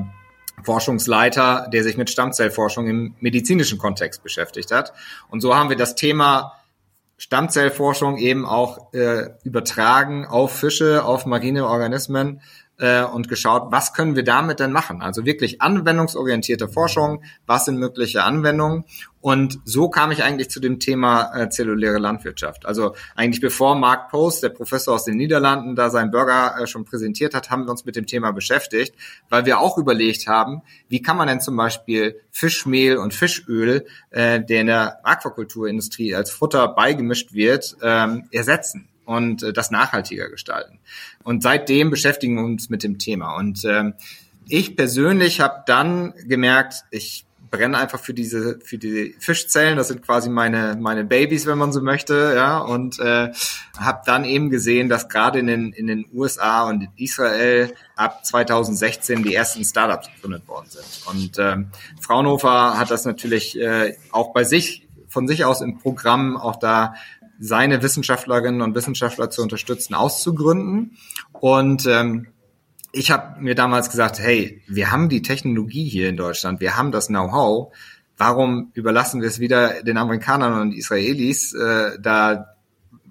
Forschungsleiter, 0.63 1.69
der 1.71 1.83
sich 1.83 1.97
mit 1.97 2.09
Stammzellforschung 2.09 2.87
im 2.87 3.15
medizinischen 3.19 3.77
Kontext 3.77 4.23
beschäftigt 4.23 4.71
hat. 4.71 4.93
Und 5.29 5.41
so 5.41 5.55
haben 5.55 5.69
wir 5.69 5.77
das 5.77 5.95
Thema 5.95 6.53
Stammzellforschung 7.17 8.17
eben 8.17 8.45
auch 8.45 8.93
äh, 8.93 9.29
übertragen 9.43 10.25
auf 10.25 10.55
Fische, 10.55 11.03
auf 11.03 11.25
marine 11.25 11.67
Organismen 11.67 12.41
äh, 12.79 13.03
und 13.03 13.27
geschaut, 13.27 13.71
was 13.71 13.93
können 13.93 14.15
wir 14.15 14.23
damit 14.23 14.59
denn 14.59 14.71
machen? 14.71 15.01
Also 15.01 15.25
wirklich 15.25 15.61
anwendungsorientierte 15.61 16.67
Forschung, 16.67 17.23
was 17.45 17.65
sind 17.65 17.77
mögliche 17.77 18.23
Anwendungen? 18.23 18.85
Und 19.19 19.59
so 19.65 19.89
kam 19.89 20.11
ich 20.11 20.23
eigentlich 20.23 20.49
zu 20.49 20.59
dem 20.59 20.79
Thema 20.79 21.35
äh, 21.35 21.49
zelluläre 21.49 21.97
Landwirtschaft. 21.97 22.65
Also 22.65 22.95
eigentlich 23.15 23.41
bevor 23.41 23.75
Mark 23.75 24.09
Post, 24.09 24.43
der 24.43 24.49
Professor 24.49 24.93
aus 24.93 25.05
den 25.05 25.17
Niederlanden, 25.17 25.75
da 25.75 25.89
seinen 25.89 26.11
Burger 26.11 26.55
äh, 26.59 26.67
schon 26.67 26.85
präsentiert 26.85 27.33
hat, 27.33 27.49
haben 27.49 27.65
wir 27.65 27.71
uns 27.71 27.83
mit 27.83 27.95
dem 27.95 28.05
Thema 28.05 28.31
beschäftigt, 28.31 28.95
weil 29.29 29.45
wir 29.45 29.59
auch 29.59 29.77
überlegt 29.77 30.27
haben, 30.27 30.61
wie 30.87 31.01
kann 31.01 31.17
man 31.17 31.27
denn 31.27 31.41
zum 31.41 31.57
Beispiel 31.57 32.21
Fischmehl 32.31 32.97
und 32.97 33.13
Fischöl, 33.13 33.85
äh, 34.11 34.39
der 34.39 34.61
in 34.61 34.67
der 34.67 35.05
Aquakulturindustrie 35.05 36.15
als 36.15 36.31
Futter 36.31 36.67
beigemischt 36.69 37.33
wird, 37.33 37.75
ähm, 37.81 38.29
ersetzen 38.31 38.87
und 39.07 39.41
äh, 39.41 39.53
das 39.53 39.71
nachhaltiger 39.71 40.29
gestalten. 40.29 40.79
Und 41.23 41.41
seitdem 41.41 41.89
beschäftigen 41.89 42.35
wir 42.35 42.43
uns 42.43 42.69
mit 42.69 42.83
dem 42.83 42.99
Thema. 42.99 43.37
Und 43.37 43.63
ähm, 43.65 43.93
ich 44.47 44.75
persönlich 44.75 45.39
habe 45.39 45.63
dann 45.65 46.13
gemerkt, 46.27 46.83
ich 46.91 47.25
brenne 47.49 47.77
einfach 47.77 47.99
für 47.99 48.13
diese 48.13 48.59
für 48.59 48.77
die 48.77 49.15
Fischzellen. 49.19 49.77
Das 49.77 49.87
sind 49.87 50.01
quasi 50.01 50.29
meine 50.29 50.77
meine 50.77 51.05
Babys, 51.05 51.45
wenn 51.45 51.57
man 51.57 51.71
so 51.71 51.81
möchte, 51.81 52.33
ja. 52.35 52.57
Und 52.57 52.99
äh, 52.99 53.31
habe 53.77 54.01
dann 54.05 54.25
eben 54.25 54.49
gesehen, 54.49 54.89
dass 54.89 55.07
gerade 55.07 55.39
in 55.39 55.47
den 55.47 55.71
in 55.71 55.87
den 55.87 56.05
USA 56.13 56.67
und 56.67 56.83
in 56.83 56.89
Israel 56.97 57.73
ab 57.95 58.25
2016 58.25 59.23
die 59.23 59.33
ersten 59.33 59.63
Startups 59.63 60.09
gegründet 60.15 60.47
worden 60.49 60.67
sind. 60.69 61.07
Und 61.07 61.39
ähm, 61.39 61.67
Fraunhofer 62.01 62.77
hat 62.77 62.91
das 62.91 63.05
natürlich 63.05 63.57
äh, 63.57 63.95
auch 64.11 64.33
bei 64.33 64.43
sich 64.43 64.87
von 65.07 65.27
sich 65.27 65.45
aus 65.45 65.61
im 65.61 65.79
Programm 65.79 66.37
auch 66.37 66.57
da 66.57 66.95
seine 67.39 67.83
Wissenschaftlerinnen 67.83 68.61
und 68.61 68.75
Wissenschaftler 68.75 69.29
zu 69.29 69.41
unterstützen, 69.41 69.93
auszugründen. 69.93 70.97
Und 71.33 71.85
ähm, 71.85 72.27
ich 72.91 73.11
habe 73.11 73.39
mir 73.41 73.55
damals 73.55 73.89
gesagt, 73.89 74.19
hey, 74.19 74.61
wir 74.67 74.91
haben 74.91 75.09
die 75.09 75.21
Technologie 75.21 75.87
hier 75.87 76.09
in 76.09 76.17
Deutschland, 76.17 76.59
wir 76.61 76.77
haben 76.77 76.91
das 76.91 77.07
Know-how. 77.07 77.73
Warum 78.17 78.71
überlassen 78.73 79.21
wir 79.21 79.27
es 79.27 79.39
wieder 79.39 79.83
den 79.83 79.97
Amerikanern 79.97 80.59
und 80.59 80.73
Israelis, 80.73 81.53
äh, 81.53 81.99
da 81.99 82.55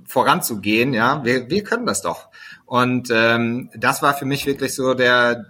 voranzugehen? 0.04 0.92
Ja, 0.94 1.24
wir, 1.24 1.48
wir 1.48 1.62
können 1.62 1.86
das 1.86 2.02
doch. 2.02 2.28
Und 2.64 3.08
ähm, 3.12 3.70
das 3.76 4.02
war 4.02 4.14
für 4.14 4.24
mich 4.24 4.46
wirklich 4.46 4.74
so 4.74 4.94
der 4.94 5.46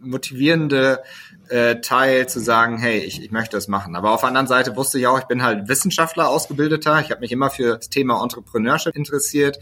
motivierende 0.00 1.00
äh, 1.48 1.80
Teil 1.80 2.28
zu 2.28 2.40
sagen, 2.40 2.78
hey, 2.78 2.98
ich, 2.98 3.22
ich 3.22 3.30
möchte 3.30 3.56
das 3.56 3.68
machen. 3.68 3.96
Aber 3.96 4.12
auf 4.12 4.20
der 4.20 4.28
anderen 4.28 4.46
Seite 4.46 4.76
wusste 4.76 4.98
ich 4.98 5.06
auch, 5.06 5.18
ich 5.18 5.24
bin 5.24 5.42
halt 5.42 5.68
Wissenschaftler, 5.68 6.28
Ausgebildeter. 6.28 7.00
Ich 7.00 7.10
habe 7.10 7.20
mich 7.20 7.32
immer 7.32 7.50
für 7.50 7.76
das 7.76 7.88
Thema 7.88 8.22
Entrepreneurship 8.22 8.96
interessiert, 8.96 9.58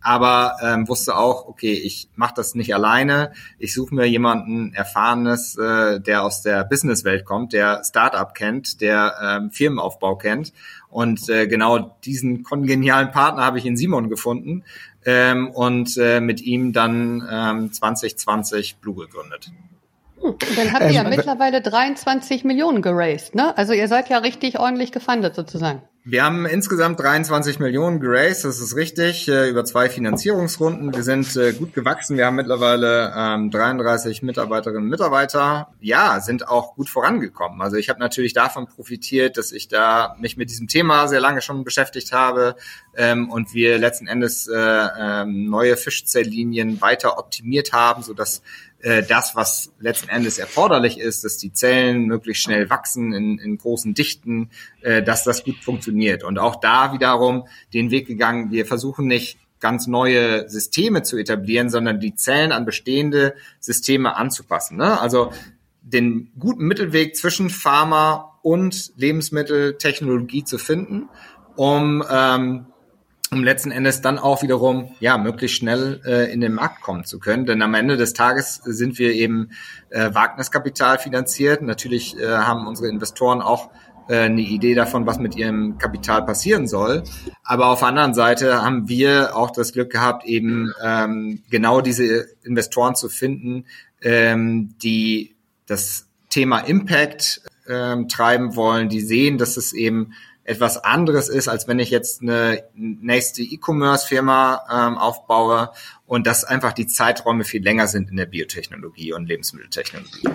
aber 0.00 0.56
ähm, 0.62 0.86
wusste 0.88 1.16
auch, 1.16 1.48
okay, 1.48 1.72
ich 1.72 2.08
mache 2.14 2.34
das 2.36 2.54
nicht 2.54 2.74
alleine. 2.74 3.32
Ich 3.58 3.74
suche 3.74 3.94
mir 3.94 4.06
jemanden 4.06 4.72
Erfahrenes, 4.74 5.56
äh, 5.56 6.00
der 6.00 6.22
aus 6.22 6.42
der 6.42 6.64
Businesswelt 6.64 7.24
kommt, 7.24 7.52
der 7.52 7.82
Startup 7.84 8.32
kennt, 8.32 8.80
der 8.80 9.14
ähm, 9.22 9.50
Firmenaufbau 9.50 10.16
kennt. 10.16 10.52
Und 10.88 11.28
äh, 11.28 11.46
genau 11.46 11.96
diesen 12.04 12.44
kongenialen 12.44 13.10
Partner 13.10 13.44
habe 13.44 13.58
ich 13.58 13.66
in 13.66 13.76
Simon 13.76 14.08
gefunden 14.08 14.64
ähm, 15.04 15.50
und 15.50 15.96
äh, 15.96 16.20
mit 16.20 16.40
ihm 16.40 16.72
dann 16.72 17.26
ähm, 17.30 17.72
2020 17.72 18.76
Blue 18.76 18.94
gegründet. 18.94 19.50
Und 20.18 20.58
dann 20.58 20.72
habt 20.72 20.84
ihr 20.84 20.92
ja 20.92 21.02
ähm, 21.02 21.10
mittlerweile 21.10 21.60
23 21.60 22.44
Millionen 22.44 22.82
geraced, 22.82 23.34
ne? 23.34 23.56
Also 23.56 23.72
ihr 23.72 23.88
seid 23.88 24.08
ja 24.08 24.18
richtig 24.18 24.58
ordentlich 24.58 24.92
gefundet 24.92 25.34
sozusagen. 25.34 25.82
Wir 26.08 26.24
haben 26.24 26.46
insgesamt 26.46 27.00
23 27.00 27.58
Millionen 27.58 27.98
geraced, 27.98 28.44
das 28.44 28.60
ist 28.60 28.76
richtig, 28.76 29.26
äh, 29.26 29.48
über 29.48 29.64
zwei 29.64 29.90
Finanzierungsrunden. 29.90 30.94
Wir 30.94 31.02
sind 31.02 31.34
äh, 31.34 31.52
gut 31.52 31.74
gewachsen. 31.74 32.16
Wir 32.16 32.26
haben 32.26 32.36
mittlerweile 32.36 33.12
ähm, 33.16 33.50
33 33.50 34.22
Mitarbeiterinnen 34.22 34.84
und 34.84 34.88
Mitarbeiter. 34.88 35.72
Ja, 35.80 36.20
sind 36.20 36.46
auch 36.46 36.76
gut 36.76 36.88
vorangekommen. 36.88 37.60
Also 37.60 37.76
ich 37.76 37.88
habe 37.88 37.98
natürlich 37.98 38.34
davon 38.34 38.68
profitiert, 38.68 39.36
dass 39.36 39.50
ich 39.50 39.66
da 39.66 40.14
mich 40.20 40.36
mit 40.36 40.48
diesem 40.48 40.68
Thema 40.68 41.08
sehr 41.08 41.18
lange 41.18 41.42
schon 41.42 41.64
beschäftigt 41.64 42.12
habe 42.12 42.54
ähm, 42.96 43.28
und 43.28 43.52
wir 43.52 43.76
letzten 43.78 44.06
Endes 44.06 44.46
äh, 44.46 44.54
ähm, 44.56 45.50
neue 45.50 45.76
Fischzelllinien 45.76 46.80
weiter 46.80 47.18
optimiert 47.18 47.72
haben, 47.72 48.04
sodass 48.04 48.42
äh, 48.80 49.02
das, 49.02 49.34
was 49.34 49.72
letzten 49.80 50.08
Endes 50.08 50.38
erforderlich 50.38 50.98
ist, 50.98 51.24
dass 51.24 51.38
die 51.38 51.52
Zellen 51.52 52.06
möglichst 52.06 52.42
schnell 52.42 52.70
wachsen 52.70 53.12
in, 53.12 53.38
in 53.38 53.58
großen 53.58 53.94
Dichten, 53.94 54.50
äh, 54.82 55.02
dass 55.02 55.24
das 55.24 55.44
gut 55.44 55.56
funktioniert. 55.62 56.24
Und 56.24 56.38
auch 56.38 56.56
da 56.56 56.92
wiederum 56.92 57.46
den 57.72 57.90
Weg 57.90 58.06
gegangen, 58.06 58.50
wir 58.50 58.66
versuchen 58.66 59.06
nicht 59.06 59.38
ganz 59.60 59.86
neue 59.86 60.48
Systeme 60.48 61.02
zu 61.02 61.16
etablieren, 61.16 61.70
sondern 61.70 62.00
die 62.00 62.14
Zellen 62.14 62.52
an 62.52 62.64
bestehende 62.64 63.34
Systeme 63.58 64.16
anzupassen. 64.16 64.76
Ne? 64.76 65.00
Also 65.00 65.32
den 65.82 66.30
guten 66.38 66.66
Mittelweg 66.66 67.16
zwischen 67.16 67.48
Pharma 67.48 68.38
und 68.42 68.92
Lebensmitteltechnologie 68.96 70.44
zu 70.44 70.58
finden, 70.58 71.08
um 71.56 72.04
ähm, 72.10 72.66
um 73.30 73.42
letzten 73.42 73.70
Endes 73.70 74.00
dann 74.00 74.18
auch 74.18 74.42
wiederum 74.42 74.94
ja 75.00 75.18
möglichst 75.18 75.56
schnell 75.56 76.00
äh, 76.04 76.32
in 76.32 76.40
den 76.40 76.54
Markt 76.54 76.80
kommen 76.82 77.04
zu 77.04 77.18
können. 77.18 77.44
Denn 77.46 77.60
am 77.62 77.74
Ende 77.74 77.96
des 77.96 78.12
Tages 78.12 78.60
sind 78.64 78.98
wir 78.98 79.12
eben 79.12 79.50
äh, 79.90 80.14
Wagniskapital 80.14 80.98
finanziert. 80.98 81.62
Natürlich 81.62 82.16
äh, 82.18 82.26
haben 82.26 82.66
unsere 82.66 82.88
Investoren 82.88 83.42
auch 83.42 83.70
äh, 84.08 84.20
eine 84.20 84.42
Idee 84.42 84.74
davon, 84.74 85.06
was 85.06 85.18
mit 85.18 85.34
ihrem 85.36 85.78
Kapital 85.78 86.24
passieren 86.24 86.68
soll. 86.68 87.02
Aber 87.42 87.68
auf 87.68 87.80
der 87.80 87.88
anderen 87.88 88.14
Seite 88.14 88.62
haben 88.62 88.88
wir 88.88 89.36
auch 89.36 89.50
das 89.50 89.72
Glück 89.72 89.90
gehabt, 89.90 90.24
eben 90.24 90.72
ähm, 90.82 91.42
genau 91.50 91.80
diese 91.80 92.28
Investoren 92.44 92.94
zu 92.94 93.08
finden, 93.08 93.64
ähm, 94.02 94.74
die 94.82 95.34
das 95.66 96.06
Thema 96.30 96.60
Impact 96.60 97.42
ähm, 97.68 98.08
treiben 98.08 98.54
wollen, 98.54 98.88
die 98.88 99.00
sehen, 99.00 99.38
dass 99.38 99.56
es 99.56 99.72
eben 99.72 100.12
etwas 100.46 100.82
anderes 100.82 101.28
ist, 101.28 101.48
als 101.48 101.66
wenn 101.66 101.78
ich 101.78 101.90
jetzt 101.90 102.22
eine 102.22 102.62
nächste 102.74 103.42
E-Commerce-Firma 103.42 104.62
ähm, 104.70 104.98
aufbaue 104.98 105.70
und 106.06 106.26
dass 106.26 106.44
einfach 106.44 106.72
die 106.72 106.86
Zeiträume 106.86 107.44
viel 107.44 107.62
länger 107.62 107.88
sind 107.88 108.10
in 108.10 108.16
der 108.16 108.26
Biotechnologie 108.26 109.12
und 109.12 109.26
Lebensmitteltechnologie. 109.26 110.28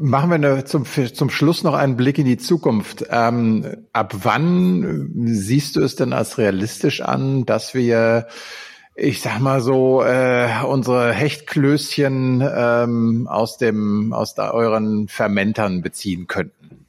Machen 0.00 0.42
wir 0.42 0.66
zum, 0.66 0.84
zum 0.84 1.30
Schluss 1.30 1.62
noch 1.62 1.72
einen 1.72 1.96
Blick 1.96 2.18
in 2.18 2.26
die 2.26 2.36
Zukunft. 2.36 3.06
Ähm, 3.08 3.86
ab 3.94 4.14
wann 4.22 5.10
siehst 5.24 5.76
du 5.76 5.80
es 5.80 5.96
denn 5.96 6.12
als 6.12 6.36
realistisch 6.36 7.00
an, 7.00 7.46
dass 7.46 7.72
wir, 7.72 8.26
ich 8.94 9.22
sag 9.22 9.40
mal 9.40 9.62
so, 9.62 10.02
äh, 10.02 10.50
unsere 10.66 11.14
Hechtklößchen 11.14 12.46
ähm, 12.46 13.26
aus 13.30 13.56
dem 13.56 14.12
aus 14.12 14.34
da 14.34 14.50
euren 14.50 15.08
Fermentern 15.08 15.80
beziehen 15.80 16.26
könnten? 16.26 16.84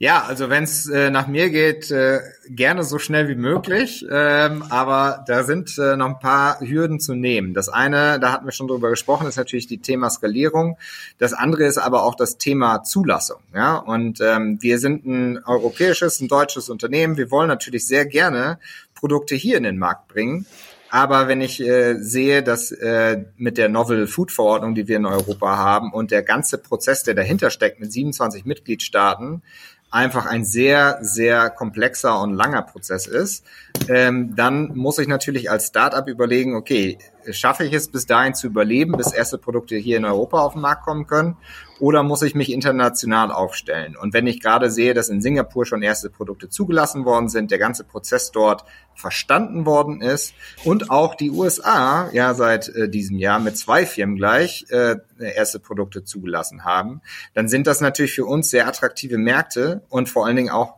Ja, 0.00 0.22
also 0.22 0.48
wenn 0.48 0.62
es 0.62 0.88
äh, 0.88 1.10
nach 1.10 1.26
mir 1.26 1.50
geht, 1.50 1.90
äh, 1.90 2.20
gerne 2.48 2.84
so 2.84 3.00
schnell 3.00 3.26
wie 3.26 3.34
möglich. 3.34 4.06
Ähm, 4.08 4.62
aber 4.70 5.24
da 5.26 5.42
sind 5.42 5.76
äh, 5.76 5.96
noch 5.96 6.06
ein 6.06 6.18
paar 6.20 6.60
Hürden 6.60 7.00
zu 7.00 7.16
nehmen. 7.16 7.52
Das 7.52 7.68
eine, 7.68 8.20
da 8.20 8.30
hatten 8.30 8.44
wir 8.44 8.52
schon 8.52 8.68
drüber 8.68 8.90
gesprochen, 8.90 9.26
ist 9.26 9.38
natürlich 9.38 9.66
die 9.66 9.78
Thema 9.78 10.08
Skalierung. 10.08 10.78
Das 11.18 11.32
andere 11.32 11.64
ist 11.64 11.78
aber 11.78 12.04
auch 12.04 12.14
das 12.14 12.38
Thema 12.38 12.84
Zulassung. 12.84 13.40
Ja, 13.52 13.76
und 13.76 14.20
ähm, 14.20 14.58
wir 14.60 14.78
sind 14.78 15.04
ein 15.04 15.42
europäisches, 15.44 16.20
ein 16.20 16.28
deutsches 16.28 16.68
Unternehmen. 16.68 17.16
Wir 17.16 17.32
wollen 17.32 17.48
natürlich 17.48 17.84
sehr 17.84 18.06
gerne 18.06 18.60
Produkte 18.94 19.34
hier 19.34 19.56
in 19.56 19.64
den 19.64 19.78
Markt 19.78 20.06
bringen. 20.06 20.46
Aber 20.90 21.28
wenn 21.28 21.40
ich 21.40 21.60
äh, 21.60 21.96
sehe, 21.98 22.42
dass 22.42 22.70
äh, 22.70 23.24
mit 23.36 23.58
der 23.58 23.68
Novel 23.68 24.06
Food 24.06 24.32
Verordnung, 24.32 24.74
die 24.74 24.88
wir 24.88 24.96
in 24.96 25.06
Europa 25.06 25.56
haben 25.56 25.92
und 25.92 26.12
der 26.12 26.22
ganze 26.22 26.56
Prozess, 26.56 27.02
der 27.02 27.14
dahinter 27.14 27.50
steckt 27.50 27.78
mit 27.80 27.92
27 27.92 28.46
Mitgliedstaaten, 28.46 29.42
einfach 29.90 30.26
ein 30.26 30.44
sehr, 30.44 30.98
sehr 31.00 31.50
komplexer 31.50 32.20
und 32.20 32.34
langer 32.34 32.62
Prozess 32.62 33.06
ist, 33.06 33.44
ähm, 33.88 34.34
dann 34.36 34.76
muss 34.76 34.98
ich 34.98 35.08
natürlich 35.08 35.50
als 35.50 35.68
Startup 35.68 36.06
überlegen, 36.06 36.54
okay, 36.54 36.98
schaffe 37.32 37.64
ich 37.64 37.72
es 37.72 37.88
bis 37.88 38.06
dahin 38.06 38.34
zu 38.34 38.46
überleben, 38.46 38.92
bis 38.92 39.12
erste 39.12 39.38
Produkte 39.38 39.76
hier 39.76 39.96
in 39.96 40.04
Europa 40.04 40.40
auf 40.40 40.54
den 40.54 40.62
Markt 40.62 40.84
kommen 40.84 41.06
können? 41.06 41.36
Oder 41.80 42.02
muss 42.02 42.22
ich 42.22 42.34
mich 42.34 42.52
international 42.52 43.30
aufstellen? 43.30 43.96
Und 43.96 44.12
wenn 44.12 44.26
ich 44.26 44.40
gerade 44.40 44.70
sehe, 44.70 44.94
dass 44.94 45.08
in 45.08 45.20
Singapur 45.20 45.64
schon 45.64 45.82
erste 45.82 46.10
Produkte 46.10 46.48
zugelassen 46.48 47.04
worden 47.04 47.28
sind, 47.28 47.50
der 47.50 47.58
ganze 47.58 47.84
Prozess 47.84 48.32
dort 48.32 48.64
verstanden 48.94 49.64
worden 49.64 50.00
ist 50.00 50.34
und 50.64 50.90
auch 50.90 51.14
die 51.14 51.30
USA 51.30 52.10
ja 52.12 52.34
seit 52.34 52.68
äh, 52.70 52.88
diesem 52.88 53.16
Jahr 53.18 53.38
mit 53.38 53.56
zwei 53.56 53.86
Firmen 53.86 54.16
gleich 54.16 54.66
äh, 54.70 54.96
erste 55.20 55.60
Produkte 55.60 56.02
zugelassen 56.02 56.64
haben, 56.64 57.00
dann 57.34 57.48
sind 57.48 57.68
das 57.68 57.80
natürlich 57.80 58.12
für 58.12 58.26
uns 58.26 58.50
sehr 58.50 58.66
attraktive 58.66 59.18
Märkte 59.18 59.82
und 59.88 60.08
vor 60.08 60.26
allen 60.26 60.36
Dingen 60.36 60.50
auch 60.50 60.74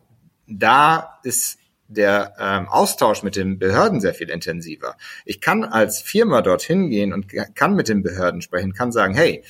da 0.47 1.19
ist 1.23 1.60
der 1.91 2.35
ähm, 2.39 2.69
Austausch 2.69 3.23
mit 3.23 3.37
den 3.37 3.59
Behörden 3.59 4.01
sehr 4.01 4.15
viel 4.15 4.31
intensiver. 4.31 4.97
Ich 5.25 5.41
kann 5.41 5.65
als 5.65 6.01
Firma 6.01 6.41
dorthin 6.41 6.89
gehen 6.89 7.13
und 7.13 7.27
kann 7.55 7.75
mit 7.75 7.89
den 7.89 8.03
Behörden 8.03 8.43
sprechen, 8.43 8.73
kann 8.73 8.93
sagen, 8.93 9.15
hey, 9.15 9.45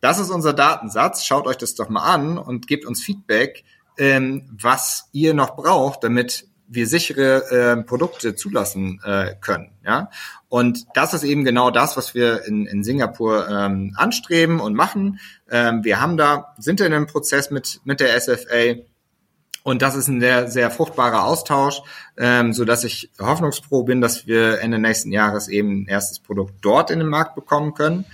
das 0.00 0.18
ist 0.18 0.30
unser 0.30 0.52
Datensatz, 0.52 1.24
schaut 1.24 1.46
euch 1.46 1.56
das 1.56 1.74
doch 1.74 1.88
mal 1.88 2.02
an 2.02 2.38
und 2.38 2.68
gebt 2.68 2.84
uns 2.84 3.02
Feedback, 3.02 3.64
ähm, 3.98 4.48
was 4.50 5.08
ihr 5.12 5.34
noch 5.34 5.56
braucht, 5.56 6.04
damit 6.04 6.46
wir 6.68 6.86
sichere 6.86 7.50
äh, 7.50 7.82
Produkte 7.82 8.34
zulassen 8.34 9.00
äh, 9.04 9.34
können. 9.40 9.70
Ja? 9.84 10.10
Und 10.48 10.86
das 10.94 11.14
ist 11.14 11.22
eben 11.22 11.44
genau 11.44 11.70
das, 11.70 11.96
was 11.96 12.14
wir 12.14 12.44
in, 12.44 12.66
in 12.66 12.82
Singapur 12.82 13.48
ähm, 13.48 13.94
anstreben 13.96 14.60
und 14.60 14.74
machen. 14.74 15.20
Ähm, 15.50 15.84
wir 15.84 16.00
haben 16.00 16.16
da, 16.16 16.54
sind 16.58 16.80
in 16.80 16.92
einem 16.92 17.06
Prozess 17.06 17.50
mit, 17.50 17.80
mit 17.84 18.00
der 18.00 18.20
SFA 18.20 18.74
und 19.66 19.82
das 19.82 19.96
ist 19.96 20.06
ein 20.06 20.20
sehr, 20.20 20.48
sehr 20.48 20.70
fruchtbarer 20.70 21.24
Austausch, 21.24 21.82
ähm, 22.16 22.52
so 22.52 22.64
dass 22.64 22.84
ich 22.84 23.10
hoffnungsfroh 23.20 23.82
bin, 23.82 24.00
dass 24.00 24.28
wir 24.28 24.60
Ende 24.60 24.78
nächsten 24.78 25.10
Jahres 25.10 25.48
eben 25.48 25.82
ein 25.82 25.86
erstes 25.88 26.20
Produkt 26.20 26.54
dort 26.60 26.92
in 26.92 27.00
den 27.00 27.08
Markt 27.08 27.34
bekommen 27.34 27.74
können. 27.74 28.04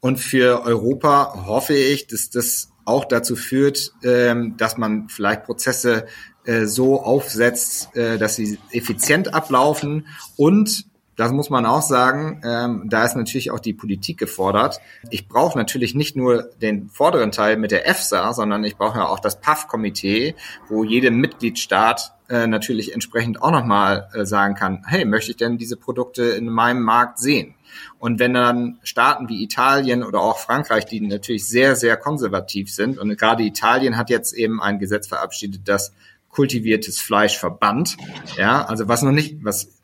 Und 0.00 0.18
für 0.18 0.64
Europa 0.64 1.44
hoffe 1.46 1.74
ich, 1.74 2.08
dass 2.08 2.30
das 2.30 2.72
auch 2.84 3.04
dazu 3.04 3.36
führt, 3.36 3.92
ähm, 4.02 4.56
dass 4.56 4.76
man 4.76 5.08
vielleicht 5.08 5.44
Prozesse 5.44 6.08
äh, 6.44 6.64
so 6.64 7.00
aufsetzt, 7.00 7.94
äh, 7.94 8.18
dass 8.18 8.34
sie 8.34 8.58
effizient 8.72 9.32
ablaufen 9.34 10.08
und 10.36 10.84
das 11.18 11.32
muss 11.32 11.50
man 11.50 11.66
auch 11.66 11.82
sagen. 11.82 12.40
Ähm, 12.44 12.84
da 12.86 13.04
ist 13.04 13.16
natürlich 13.16 13.50
auch 13.50 13.58
die 13.58 13.72
Politik 13.72 14.18
gefordert. 14.18 14.80
Ich 15.10 15.26
brauche 15.26 15.58
natürlich 15.58 15.96
nicht 15.96 16.14
nur 16.14 16.44
den 16.62 16.88
vorderen 16.90 17.32
Teil 17.32 17.56
mit 17.56 17.72
der 17.72 17.88
EFSA, 17.88 18.32
sondern 18.32 18.62
ich 18.62 18.76
brauche 18.76 18.98
ja 18.98 19.08
auch 19.08 19.18
das 19.18 19.40
PAF-Komitee, 19.40 20.36
wo 20.68 20.84
jeder 20.84 21.10
Mitgliedstaat 21.10 22.14
äh, 22.28 22.46
natürlich 22.46 22.94
entsprechend 22.94 23.42
auch 23.42 23.50
nochmal 23.50 24.08
äh, 24.14 24.24
sagen 24.24 24.54
kann, 24.54 24.84
hey, 24.86 25.04
möchte 25.04 25.32
ich 25.32 25.36
denn 25.36 25.58
diese 25.58 25.76
Produkte 25.76 26.22
in 26.22 26.48
meinem 26.48 26.82
Markt 26.82 27.18
sehen? 27.18 27.56
Und 27.98 28.20
wenn 28.20 28.34
dann 28.34 28.78
Staaten 28.84 29.28
wie 29.28 29.42
Italien 29.42 30.04
oder 30.04 30.20
auch 30.20 30.38
Frankreich, 30.38 30.86
die 30.86 31.00
natürlich 31.00 31.48
sehr, 31.48 31.74
sehr 31.74 31.96
konservativ 31.96 32.72
sind, 32.72 32.96
und 32.96 33.18
gerade 33.18 33.42
Italien 33.42 33.96
hat 33.96 34.08
jetzt 34.08 34.34
eben 34.34 34.62
ein 34.62 34.78
Gesetz 34.78 35.08
verabschiedet, 35.08 35.62
das 35.66 35.92
kultiviertes 36.28 37.00
Fleisch 37.00 37.36
verbannt. 37.36 37.96
Ja, 38.36 38.64
also 38.64 38.86
was 38.86 39.02
noch 39.02 39.10
nicht, 39.10 39.42
was 39.42 39.80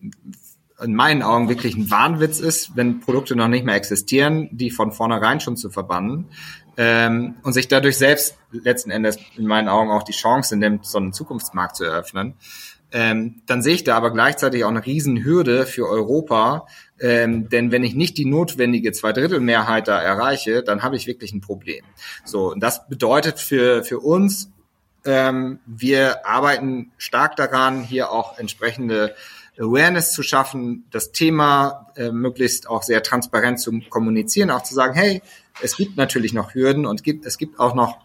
in 0.83 0.95
meinen 0.95 1.23
Augen 1.23 1.49
wirklich 1.49 1.77
ein 1.77 1.91
Wahnwitz 1.91 2.41
ist, 2.41 2.77
wenn 2.77 3.01
Produkte 3.01 3.37
noch 3.37 3.49
nicht 3.49 3.65
mehr 3.65 3.77
existieren, 3.77 4.49
die 4.51 4.71
von 4.71 4.93
vornherein 4.93 5.41
schon 5.41 5.57
zu 5.57 5.71
verbannen 5.71 6.27
ähm, 6.77 7.37
und 7.43 7.53
sich 7.53 7.69
dadurch 7.69 7.97
selbst 7.97 8.37
letzten 8.51 8.91
Endes 8.91 9.19
in 9.37 9.47
meinen 9.47 9.69
Augen 9.69 9.91
auch 9.91 10.03
die 10.03 10.13
Chance 10.13 10.57
nimmt, 10.57 10.87
so 10.87 10.99
einen 10.99 11.13
Zukunftsmarkt 11.13 11.77
zu 11.77 11.85
eröffnen. 11.85 12.35
Ähm, 12.93 13.43
dann 13.47 13.63
sehe 13.63 13.75
ich 13.75 13.85
da 13.85 13.97
aber 13.97 14.13
gleichzeitig 14.13 14.65
auch 14.65 14.69
eine 14.69 14.85
Riesenhürde 14.85 15.67
für 15.67 15.89
Europa, 15.89 16.67
ähm, 17.01 17.49
denn 17.49 17.73
wenn 17.73 17.83
ich 17.83 17.95
nicht 17.95 18.17
die 18.19 18.25
notwendige 18.25 18.93
Zweidrittelmehrheit 18.93 19.89
da 19.89 20.01
erreiche, 20.01 20.63
dann 20.63 20.83
habe 20.83 20.97
ich 20.97 21.07
wirklich 21.07 21.33
ein 21.33 21.41
Problem. 21.41 21.85
So, 22.25 22.53
und 22.53 22.61
das 22.61 22.87
bedeutet 22.89 23.41
für, 23.41 23.83
für 23.83 23.99
uns, 23.99 24.51
ähm, 25.05 25.59
wir 25.67 26.25
arbeiten 26.25 26.93
stark 26.97 27.35
daran, 27.37 27.83
hier 27.83 28.11
auch 28.13 28.39
entsprechende 28.39 29.15
Awareness 29.59 30.13
zu 30.13 30.23
schaffen, 30.23 30.87
das 30.91 31.13
Thema 31.13 31.93
äh, 31.97 32.11
möglichst 32.11 32.69
auch 32.69 32.83
sehr 32.83 33.03
transparent 33.03 33.61
zu 33.61 33.73
kommunizieren, 33.89 34.51
auch 34.51 34.63
zu 34.63 34.75
sagen, 34.75 34.95
hey, 34.95 35.23
es 35.63 35.77
gibt 35.77 35.97
natürlich 35.97 36.33
noch 36.33 36.55
Hürden 36.55 36.87
und 36.87 37.05
gibt, 37.05 37.27
es 37.27 37.39
gibt 37.39 37.61
auch 37.61 37.75
noch 37.75 37.99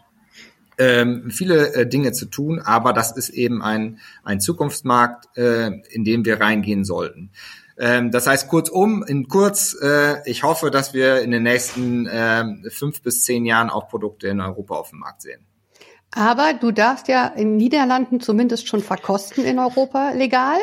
ähm, 0.78 1.30
viele 1.30 1.74
äh, 1.74 1.86
Dinge 1.86 2.12
zu 2.12 2.26
tun, 2.26 2.60
aber 2.60 2.92
das 2.92 3.12
ist 3.12 3.28
eben 3.30 3.62
ein, 3.62 3.98
ein 4.22 4.40
Zukunftsmarkt, 4.40 5.36
äh, 5.36 5.70
in 5.90 6.04
den 6.04 6.24
wir 6.24 6.40
reingehen 6.40 6.84
sollten. 6.84 7.30
Ähm, 7.78 8.10
das 8.10 8.26
heißt, 8.26 8.48
kurzum, 8.48 9.02
in 9.02 9.28
kurz, 9.28 9.76
äh, 9.80 10.28
ich 10.28 10.42
hoffe, 10.42 10.70
dass 10.70 10.94
wir 10.94 11.20
in 11.22 11.30
den 11.30 11.42
nächsten 11.42 12.06
äh, 12.06 12.44
fünf 12.70 13.02
bis 13.02 13.24
zehn 13.24 13.44
Jahren 13.44 13.70
auch 13.70 13.88
Produkte 13.88 14.28
in 14.28 14.40
Europa 14.40 14.74
auf 14.74 14.90
dem 14.90 15.00
Markt 15.00 15.22
sehen. 15.22 15.46
Aber 16.12 16.54
du 16.54 16.72
darfst 16.72 17.08
ja 17.08 17.26
in 17.26 17.56
Niederlanden 17.56 18.20
zumindest 18.20 18.66
schon 18.66 18.82
verkosten 18.82 19.44
in 19.44 19.58
Europa 19.58 20.10
legal. 20.10 20.58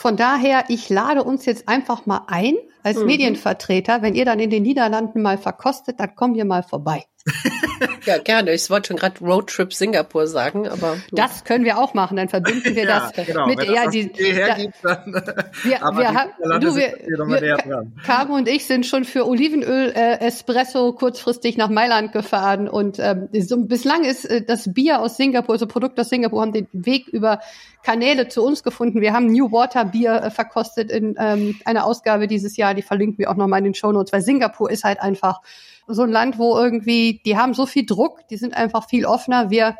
Von 0.00 0.16
daher, 0.16 0.64
ich 0.68 0.88
lade 0.88 1.22
uns 1.24 1.44
jetzt 1.44 1.68
einfach 1.68 2.06
mal 2.06 2.22
ein 2.26 2.54
als 2.82 2.96
mhm. 3.00 3.04
Medienvertreter. 3.04 4.00
Wenn 4.00 4.14
ihr 4.14 4.24
dann 4.24 4.40
in 4.40 4.48
den 4.48 4.62
Niederlanden 4.62 5.20
mal 5.20 5.36
verkostet, 5.36 6.00
dann 6.00 6.14
kommen 6.14 6.34
wir 6.36 6.46
mal 6.46 6.62
vorbei. 6.62 7.04
ja, 8.06 8.16
gerne. 8.16 8.54
Ich 8.54 8.70
wollte 8.70 8.88
schon 8.88 8.96
gerade 8.96 9.22
Roadtrip 9.22 9.74
Singapur 9.74 10.26
sagen, 10.26 10.66
aber. 10.66 10.96
Du. 11.10 11.16
Das 11.16 11.44
können 11.44 11.66
wir 11.66 11.76
auch 11.76 11.92
machen. 11.92 12.16
Dann 12.16 12.30
verbinden 12.30 12.74
wir 12.74 12.84
ja, 12.88 13.10
das 13.14 13.26
genau. 13.26 13.46
mit 13.46 13.58
Wenn 13.58 13.74
ja, 13.74 13.90
die, 13.90 14.10
die 14.10 14.32
hergibt, 14.32 14.76
dann, 14.82 15.12
wir, 15.64 15.80
wir, 15.80 16.14
haben, 16.14 16.30
du, 16.60 16.76
wir, 16.76 16.94
wir 16.96 18.34
und 18.34 18.48
ich 18.48 18.66
sind 18.66 18.86
schon 18.86 19.04
für 19.04 19.26
Olivenöl 19.26 19.92
äh, 19.94 20.20
Espresso 20.20 20.92
kurzfristig 20.94 21.58
nach 21.58 21.68
Mailand 21.68 22.12
gefahren 22.12 22.68
und 22.68 22.98
ähm, 22.98 23.28
so, 23.38 23.58
bislang 23.64 24.04
ist 24.04 24.24
äh, 24.24 24.42
das 24.42 24.72
Bier 24.72 25.00
aus 25.00 25.18
Singapur, 25.18 25.54
also 25.54 25.66
Produkt 25.66 26.00
aus 26.00 26.08
Singapur, 26.08 26.40
haben 26.40 26.52
den 26.52 26.68
Weg 26.72 27.06
über 27.08 27.40
Kanäle 27.82 28.28
zu 28.28 28.42
uns 28.42 28.62
gefunden. 28.62 29.00
Wir 29.00 29.12
haben 29.12 29.26
New 29.26 29.52
Water 29.52 29.89
Bier 29.90 30.22
äh, 30.22 30.30
verkostet 30.30 30.90
in 30.90 31.16
ähm, 31.18 31.60
einer 31.64 31.84
Ausgabe 31.84 32.26
dieses 32.26 32.56
Jahr. 32.56 32.74
Die 32.74 32.82
verlinken 32.82 33.18
wir 33.18 33.30
auch 33.30 33.36
nochmal 33.36 33.58
in 33.58 33.64
den 33.64 33.74
Show 33.74 33.92
Notes, 33.92 34.12
weil 34.12 34.22
Singapur 34.22 34.70
ist 34.70 34.84
halt 34.84 35.00
einfach 35.00 35.40
so 35.86 36.02
ein 36.02 36.10
Land, 36.10 36.38
wo 36.38 36.56
irgendwie, 36.56 37.20
die 37.24 37.36
haben 37.36 37.54
so 37.54 37.66
viel 37.66 37.86
Druck, 37.86 38.26
die 38.28 38.36
sind 38.36 38.54
einfach 38.54 38.88
viel 38.88 39.04
offener. 39.04 39.50
Wir 39.50 39.76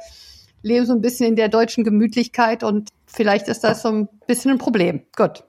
leben 0.62 0.86
so 0.86 0.92
ein 0.92 1.00
bisschen 1.00 1.28
in 1.28 1.36
der 1.36 1.48
deutschen 1.48 1.84
Gemütlichkeit 1.84 2.62
und 2.62 2.90
vielleicht 3.06 3.48
ist 3.48 3.64
das 3.64 3.82
so 3.82 3.88
ein 3.88 4.08
bisschen 4.26 4.52
ein 4.52 4.58
Problem. 4.58 5.02
Gut. 5.16 5.44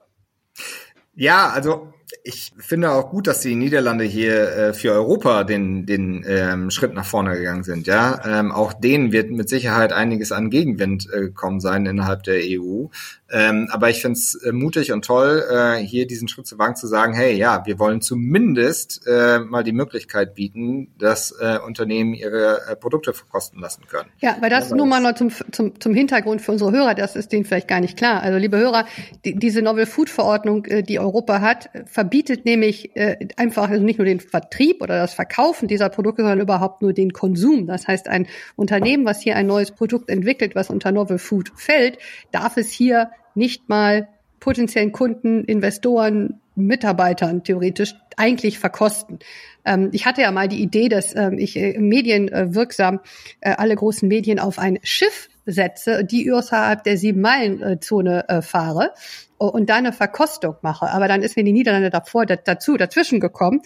Ja, 1.14 1.50
also 1.50 1.92
ich 2.24 2.52
finde 2.58 2.92
auch 2.92 3.10
gut, 3.10 3.26
dass 3.26 3.40
die 3.40 3.54
Niederlande 3.54 4.04
hier 4.04 4.48
äh, 4.52 4.74
für 4.74 4.92
Europa 4.92 5.44
den, 5.44 5.86
den 5.86 6.24
ähm, 6.26 6.70
Schritt 6.70 6.94
nach 6.94 7.04
vorne 7.04 7.36
gegangen 7.36 7.64
sind. 7.64 7.86
Ja, 7.86 8.20
ähm, 8.24 8.52
auch 8.52 8.72
denen 8.72 9.12
wird 9.12 9.30
mit 9.30 9.48
Sicherheit 9.48 9.92
einiges 9.92 10.32
an 10.32 10.50
Gegenwind 10.50 11.08
äh, 11.12 11.30
kommen 11.30 11.60
sein 11.60 11.86
innerhalb 11.86 12.22
der 12.22 12.40
EU. 12.42 12.86
Ähm, 13.32 13.68
aber 13.70 13.88
ich 13.88 14.02
finde 14.02 14.18
es 14.18 14.34
äh, 14.34 14.52
mutig 14.52 14.92
und 14.92 15.06
toll, 15.06 15.42
äh, 15.50 15.78
hier 15.78 16.06
diesen 16.06 16.28
Schritt 16.28 16.46
zu 16.46 16.58
wagen, 16.58 16.76
zu 16.76 16.86
sagen, 16.86 17.14
hey, 17.14 17.34
ja, 17.34 17.64
wir 17.64 17.78
wollen 17.78 18.02
zumindest 18.02 19.06
äh, 19.06 19.38
mal 19.38 19.64
die 19.64 19.72
Möglichkeit 19.72 20.34
bieten, 20.34 20.88
dass 20.98 21.34
äh, 21.40 21.58
Unternehmen 21.58 22.12
ihre 22.12 22.60
äh, 22.68 22.76
Produkte 22.76 23.14
verkosten 23.14 23.58
lassen 23.58 23.84
können. 23.88 24.10
Ja, 24.20 24.36
weil 24.40 24.50
das 24.50 24.68
ja, 24.68 24.76
nur 24.76 24.84
mal 24.84 25.00
noch 25.00 25.14
zum, 25.14 25.30
zum, 25.50 25.80
zum 25.80 25.94
Hintergrund 25.94 26.42
für 26.42 26.52
unsere 26.52 26.72
Hörer, 26.72 26.94
das 26.94 27.16
ist 27.16 27.32
denen 27.32 27.46
vielleicht 27.46 27.68
gar 27.68 27.80
nicht 27.80 27.96
klar. 27.96 28.22
Also 28.22 28.36
liebe 28.36 28.58
Hörer, 28.58 28.84
die, 29.24 29.34
diese 29.34 29.62
Novel 29.62 29.86
Food 29.86 30.10
Verordnung, 30.10 30.66
äh, 30.66 30.82
die 30.82 30.98
Europa 30.98 31.40
hat, 31.40 31.70
verbietet 31.86 32.44
nämlich 32.44 32.90
einfach 33.36 33.70
also 33.70 33.82
nicht 33.82 33.98
nur 33.98 34.04
den 34.04 34.20
Vertrieb 34.20 34.82
oder 34.82 34.98
das 34.98 35.14
Verkaufen 35.14 35.68
dieser 35.68 35.88
Produkte, 35.88 36.22
sondern 36.22 36.40
überhaupt 36.40 36.82
nur 36.82 36.92
den 36.92 37.12
Konsum. 37.12 37.66
Das 37.66 37.88
heißt, 37.88 38.08
ein 38.08 38.26
Unternehmen, 38.56 39.06
was 39.06 39.22
hier 39.22 39.36
ein 39.36 39.46
neues 39.46 39.70
Produkt 39.70 40.10
entwickelt, 40.10 40.54
was 40.54 40.68
unter 40.68 40.92
Novel 40.92 41.18
Food 41.18 41.52
fällt, 41.56 41.98
darf 42.30 42.56
es 42.56 42.70
hier 42.70 43.10
nicht 43.34 43.68
mal 43.68 44.08
potenziellen 44.40 44.92
Kunden, 44.92 45.44
Investoren, 45.44 46.40
Mitarbeitern 46.54 47.44
theoretisch 47.44 47.94
eigentlich 48.16 48.58
verkosten. 48.58 49.20
Ähm, 49.64 49.90
ich 49.92 50.04
hatte 50.04 50.20
ja 50.20 50.30
mal 50.32 50.48
die 50.48 50.60
Idee, 50.60 50.88
dass 50.88 51.14
ähm, 51.14 51.38
ich 51.38 51.56
äh, 51.56 51.78
medienwirksam 51.78 53.00
äh, 53.40 53.52
alle 53.52 53.74
großen 53.74 54.06
Medien 54.08 54.38
auf 54.38 54.58
ein 54.58 54.78
Schiff 54.82 55.28
setze, 55.46 56.04
die 56.04 56.30
außerhalb 56.30 56.84
der 56.84 56.96
Sieben-Meilen-Zone 56.96 58.28
äh, 58.28 58.42
fahre 58.42 58.92
und 59.38 59.70
da 59.70 59.76
eine 59.76 59.92
Verkostung 59.92 60.56
mache. 60.62 60.90
Aber 60.90 61.08
dann 61.08 61.22
ist 61.22 61.36
mir 61.36 61.44
die 61.44 61.52
Niederlande 61.52 61.90
davor 61.90 62.26
dazu 62.26 62.76
dazwischen 62.76 63.18
gekommen. 63.18 63.62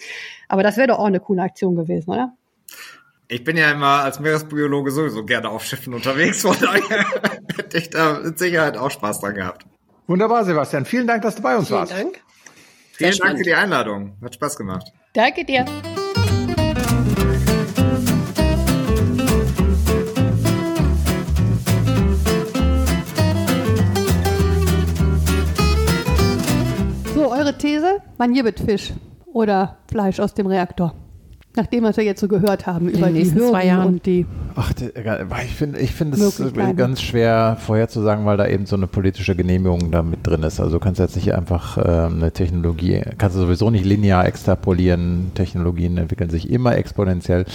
Aber 0.47 0.63
das 0.63 0.77
wäre 0.77 0.87
doch 0.87 0.99
auch 0.99 1.05
eine 1.05 1.19
coole 1.19 1.43
Aktion 1.43 1.75
gewesen, 1.75 2.09
oder? 2.09 2.33
Ich 3.29 3.43
bin 3.43 3.57
ja 3.57 3.71
immer 3.71 4.03
als 4.03 4.21
Meeresbiologe 4.21 4.89
sowieso 4.89 5.25
gerne 5.25 5.49
auf 5.49 5.65
Schiffen 5.65 5.93
unterwegs, 5.93 6.43
von 6.43 6.55
daher 6.61 7.05
hätte 7.57 7.77
ich 7.77 7.89
da 7.89 8.19
mit 8.23 8.39
Sicherheit 8.39 8.77
auch 8.77 8.89
Spaß 8.89 9.19
dran 9.19 9.35
gehabt. 9.35 9.65
Wunderbar, 10.07 10.45
Sebastian. 10.45 10.85
Vielen 10.85 11.07
Dank, 11.07 11.23
dass 11.23 11.35
du 11.35 11.41
bei 11.41 11.57
uns 11.57 11.67
Vielen 11.67 11.79
warst. 11.79 11.91
Vielen 11.91 12.13
Dank. 12.13 12.23
Vielen 12.93 12.97
Sehr 12.97 13.07
Dank 13.09 13.15
spannend. 13.15 13.37
für 13.39 13.43
die 13.43 13.53
Einladung. 13.53 14.17
Hat 14.23 14.33
Spaß 14.33 14.55
gemacht. 14.55 14.93
Danke 15.13 15.43
dir. 15.43 15.65
So, 27.13 27.29
eure 27.29 27.57
These? 27.57 28.01
Fisch 28.65 28.93
oder 29.25 29.79
Fleisch 29.91 30.21
aus 30.21 30.33
dem 30.33 30.47
Reaktor? 30.47 30.95
Nachdem 31.57 31.83
was 31.83 31.97
wir 31.97 32.03
jetzt 32.03 32.21
so 32.21 32.27
gehört 32.27 32.65
haben 32.65 32.87
über 32.87 33.09
die 33.09 33.25
Hürden 33.25 33.49
zwei 33.49 33.65
Jahren. 33.65 33.87
und 33.87 34.05
die. 34.05 34.25
Ach, 34.55 34.71
ich 35.43 35.53
finde 35.53 35.79
ich 35.79 35.91
finde 35.91 36.17
es 36.17 36.41
ganz 36.75 37.01
schwer 37.01 37.57
vorherzusagen, 37.59 38.25
weil 38.25 38.37
da 38.37 38.47
eben 38.47 38.65
so 38.65 38.75
eine 38.75 38.87
politische 38.87 39.35
Genehmigung 39.35 39.91
da 39.91 40.01
mit 40.01 40.25
drin 40.25 40.43
ist. 40.43 40.59
Also 40.59 40.77
du 40.77 40.79
kannst 40.79 40.99
jetzt 40.99 41.15
nicht 41.15 41.33
einfach 41.33 41.77
äh, 41.77 41.81
eine 41.81 42.31
Technologie, 42.31 43.01
kannst 43.17 43.35
du 43.35 43.41
sowieso 43.41 43.69
nicht 43.69 43.85
linear 43.85 44.25
extrapolieren. 44.25 45.31
Technologien 45.35 45.97
entwickeln 45.97 46.29
sich 46.29 46.49
immer 46.49 46.75
exponentiell. 46.77 47.45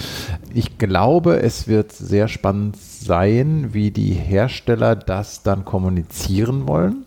Ich 0.53 0.77
glaube, 0.77 1.41
es 1.41 1.67
wird 1.67 1.91
sehr 1.91 2.27
spannend 2.27 2.77
sein, 2.77 3.69
wie 3.71 3.91
die 3.91 4.13
Hersteller 4.13 4.95
das 4.95 5.43
dann 5.43 5.65
kommunizieren 5.65 6.67
wollen 6.67 7.05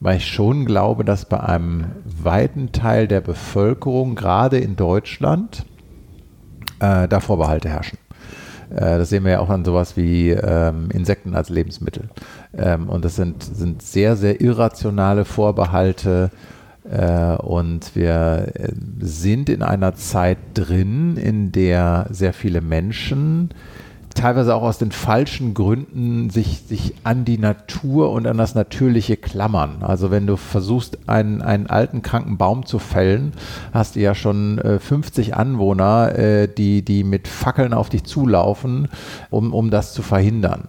weil 0.00 0.18
ich 0.18 0.26
schon 0.26 0.64
glaube, 0.64 1.04
dass 1.04 1.24
bei 1.24 1.40
einem 1.40 1.86
weiten 2.04 2.72
Teil 2.72 3.08
der 3.08 3.20
Bevölkerung, 3.20 4.14
gerade 4.14 4.58
in 4.58 4.76
Deutschland, 4.76 5.64
äh, 6.80 7.08
da 7.08 7.20
Vorbehalte 7.20 7.68
herrschen. 7.68 7.98
Äh, 8.70 8.98
das 8.98 9.10
sehen 9.10 9.24
wir 9.24 9.32
ja 9.32 9.40
auch 9.40 9.50
an 9.50 9.64
sowas 9.64 9.96
wie 9.96 10.30
ähm, 10.30 10.90
Insekten 10.90 11.34
als 11.34 11.48
Lebensmittel. 11.48 12.08
Ähm, 12.56 12.88
und 12.88 13.04
das 13.04 13.16
sind, 13.16 13.42
sind 13.42 13.82
sehr, 13.82 14.16
sehr 14.16 14.40
irrationale 14.40 15.24
Vorbehalte. 15.24 16.30
Äh, 16.90 17.36
und 17.36 17.94
wir 17.94 18.52
äh, 18.54 18.72
sind 19.00 19.48
in 19.48 19.62
einer 19.62 19.94
Zeit 19.94 20.38
drin, 20.54 21.16
in 21.16 21.52
der 21.52 22.06
sehr 22.10 22.32
viele 22.32 22.60
Menschen 22.60 23.50
teilweise 24.18 24.54
auch 24.54 24.62
aus 24.62 24.78
den 24.78 24.90
falschen 24.90 25.54
Gründen 25.54 26.28
sich, 26.30 26.62
sich 26.66 26.94
an 27.04 27.24
die 27.24 27.38
Natur 27.38 28.10
und 28.10 28.26
an 28.26 28.36
das 28.36 28.54
Natürliche 28.54 29.16
klammern. 29.16 29.78
Also 29.80 30.10
wenn 30.10 30.26
du 30.26 30.36
versuchst, 30.36 30.98
einen, 31.08 31.40
einen 31.40 31.68
alten, 31.68 32.02
kranken 32.02 32.36
Baum 32.36 32.66
zu 32.66 32.78
fällen, 32.78 33.32
hast 33.72 33.96
du 33.96 34.00
ja 34.00 34.14
schon 34.14 34.58
äh, 34.58 34.80
50 34.80 35.36
Anwohner, 35.36 36.18
äh, 36.18 36.48
die, 36.48 36.84
die 36.84 37.04
mit 37.04 37.28
Fackeln 37.28 37.72
auf 37.72 37.88
dich 37.88 38.04
zulaufen, 38.04 38.88
um, 39.30 39.54
um 39.54 39.70
das 39.70 39.94
zu 39.94 40.02
verhindern. 40.02 40.68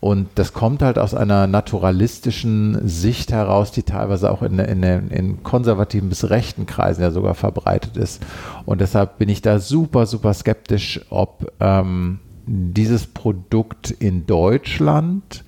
Und 0.00 0.28
das 0.36 0.52
kommt 0.52 0.82
halt 0.82 0.98
aus 0.98 1.14
einer 1.14 1.46
naturalistischen 1.46 2.86
Sicht 2.86 3.32
heraus, 3.32 3.72
die 3.72 3.82
teilweise 3.82 4.30
auch 4.30 4.42
in, 4.42 4.58
in, 4.58 4.82
in, 4.82 5.42
konservativen 5.42 6.08
bis 6.08 6.30
rechten 6.30 6.66
Kreisen 6.66 7.02
ja 7.02 7.10
sogar 7.10 7.34
verbreitet 7.34 7.96
ist. 7.96 8.22
Und 8.66 8.80
deshalb 8.80 9.18
bin 9.18 9.28
ich 9.28 9.42
da 9.42 9.58
super, 9.58 10.06
super 10.06 10.32
skeptisch, 10.34 11.00
ob 11.10 11.52
ähm, 11.60 12.20
dieses 12.46 13.06
Produkt 13.06 13.90
in 13.90 14.26
Deutschland 14.26 15.44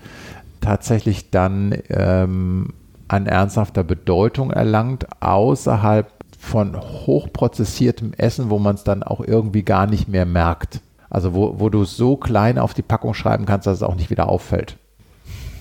tatsächlich 0.61 1.30
dann 1.30 1.74
ähm, 1.88 2.74
an 3.07 3.26
ernsthafter 3.26 3.84
Bedeutung 3.84 4.51
erlangt, 4.51 5.07
außerhalb 5.20 6.12
von 6.38 6.76
hochprozessiertem 6.80 8.12
Essen, 8.14 8.51
wo 8.51 8.59
man 8.59 8.74
es 8.74 8.84
dann 8.84 9.03
auch 9.03 9.20
irgendwie 9.20 9.62
gar 9.62 9.86
nicht 9.86 10.09
mehr 10.09 10.26
merkt. 10.26 10.80
Also 11.11 11.34
wo, 11.34 11.59
wo 11.59 11.70
du 11.70 11.84
so 11.84 12.16
klein 12.16 12.59
auf 12.59 12.74
die 12.74 12.82
Packung 12.82 13.14
schreiben 13.14 13.46
kannst, 13.46 13.66
dass 13.66 13.78
es 13.78 13.82
auch 13.82 13.94
nicht 13.94 14.11
wieder 14.11 14.28
auffällt 14.28 14.76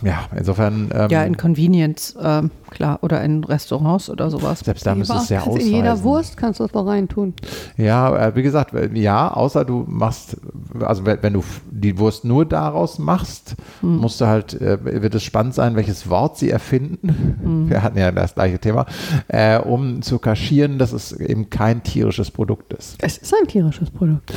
ja, 0.01 0.25
insofern. 0.35 0.89
Ähm, 0.93 1.09
ja, 1.09 1.23
in 1.23 1.37
Convenience, 1.37 2.15
äh, 2.15 2.43
klar, 2.69 2.99
oder 3.01 3.23
in 3.23 3.43
Restaurants 3.43 4.09
oder 4.09 4.29
sowas. 4.29 4.61
Selbst 4.61 4.85
da 4.85 4.95
müsste 4.95 5.15
es 5.15 5.27
sehr 5.27 5.45
ausweisen. 5.45 5.69
In 5.69 5.75
jeder 5.75 6.03
Wurst 6.03 6.37
kannst 6.37 6.59
du 6.59 6.65
es 6.65 6.71
da 6.71 6.81
reintun. 6.81 7.33
Ja, 7.77 8.27
äh, 8.27 8.35
wie 8.35 8.43
gesagt, 8.43 8.73
ja, 8.93 9.31
außer 9.31 9.65
du 9.65 9.85
machst, 9.87 10.37
also 10.79 11.05
wenn 11.05 11.33
du 11.33 11.43
die 11.69 11.97
Wurst 11.97 12.25
nur 12.25 12.45
daraus 12.45 12.99
machst, 12.99 13.55
hm. 13.81 13.97
musst 13.97 14.21
du 14.21 14.27
halt, 14.27 14.59
äh, 14.61 15.01
wird 15.01 15.15
es 15.15 15.23
spannend 15.23 15.53
sein, 15.53 15.75
welches 15.75 16.09
Wort 16.09 16.37
sie 16.37 16.49
erfinden. 16.49 17.37
Hm. 17.41 17.69
Wir 17.69 17.83
hatten 17.83 17.97
ja 17.97 18.11
das 18.11 18.35
gleiche 18.35 18.59
Thema, 18.59 18.85
äh, 19.27 19.57
um 19.59 20.01
zu 20.01 20.19
kaschieren, 20.19 20.77
dass 20.77 20.91
es 20.91 21.11
eben 21.11 21.49
kein 21.49 21.83
tierisches 21.83 22.31
Produkt 22.31 22.73
ist. 22.73 22.95
Es 22.99 23.17
ist 23.17 23.33
ein 23.33 23.47
tierisches 23.47 23.89
Produkt. 23.89 24.33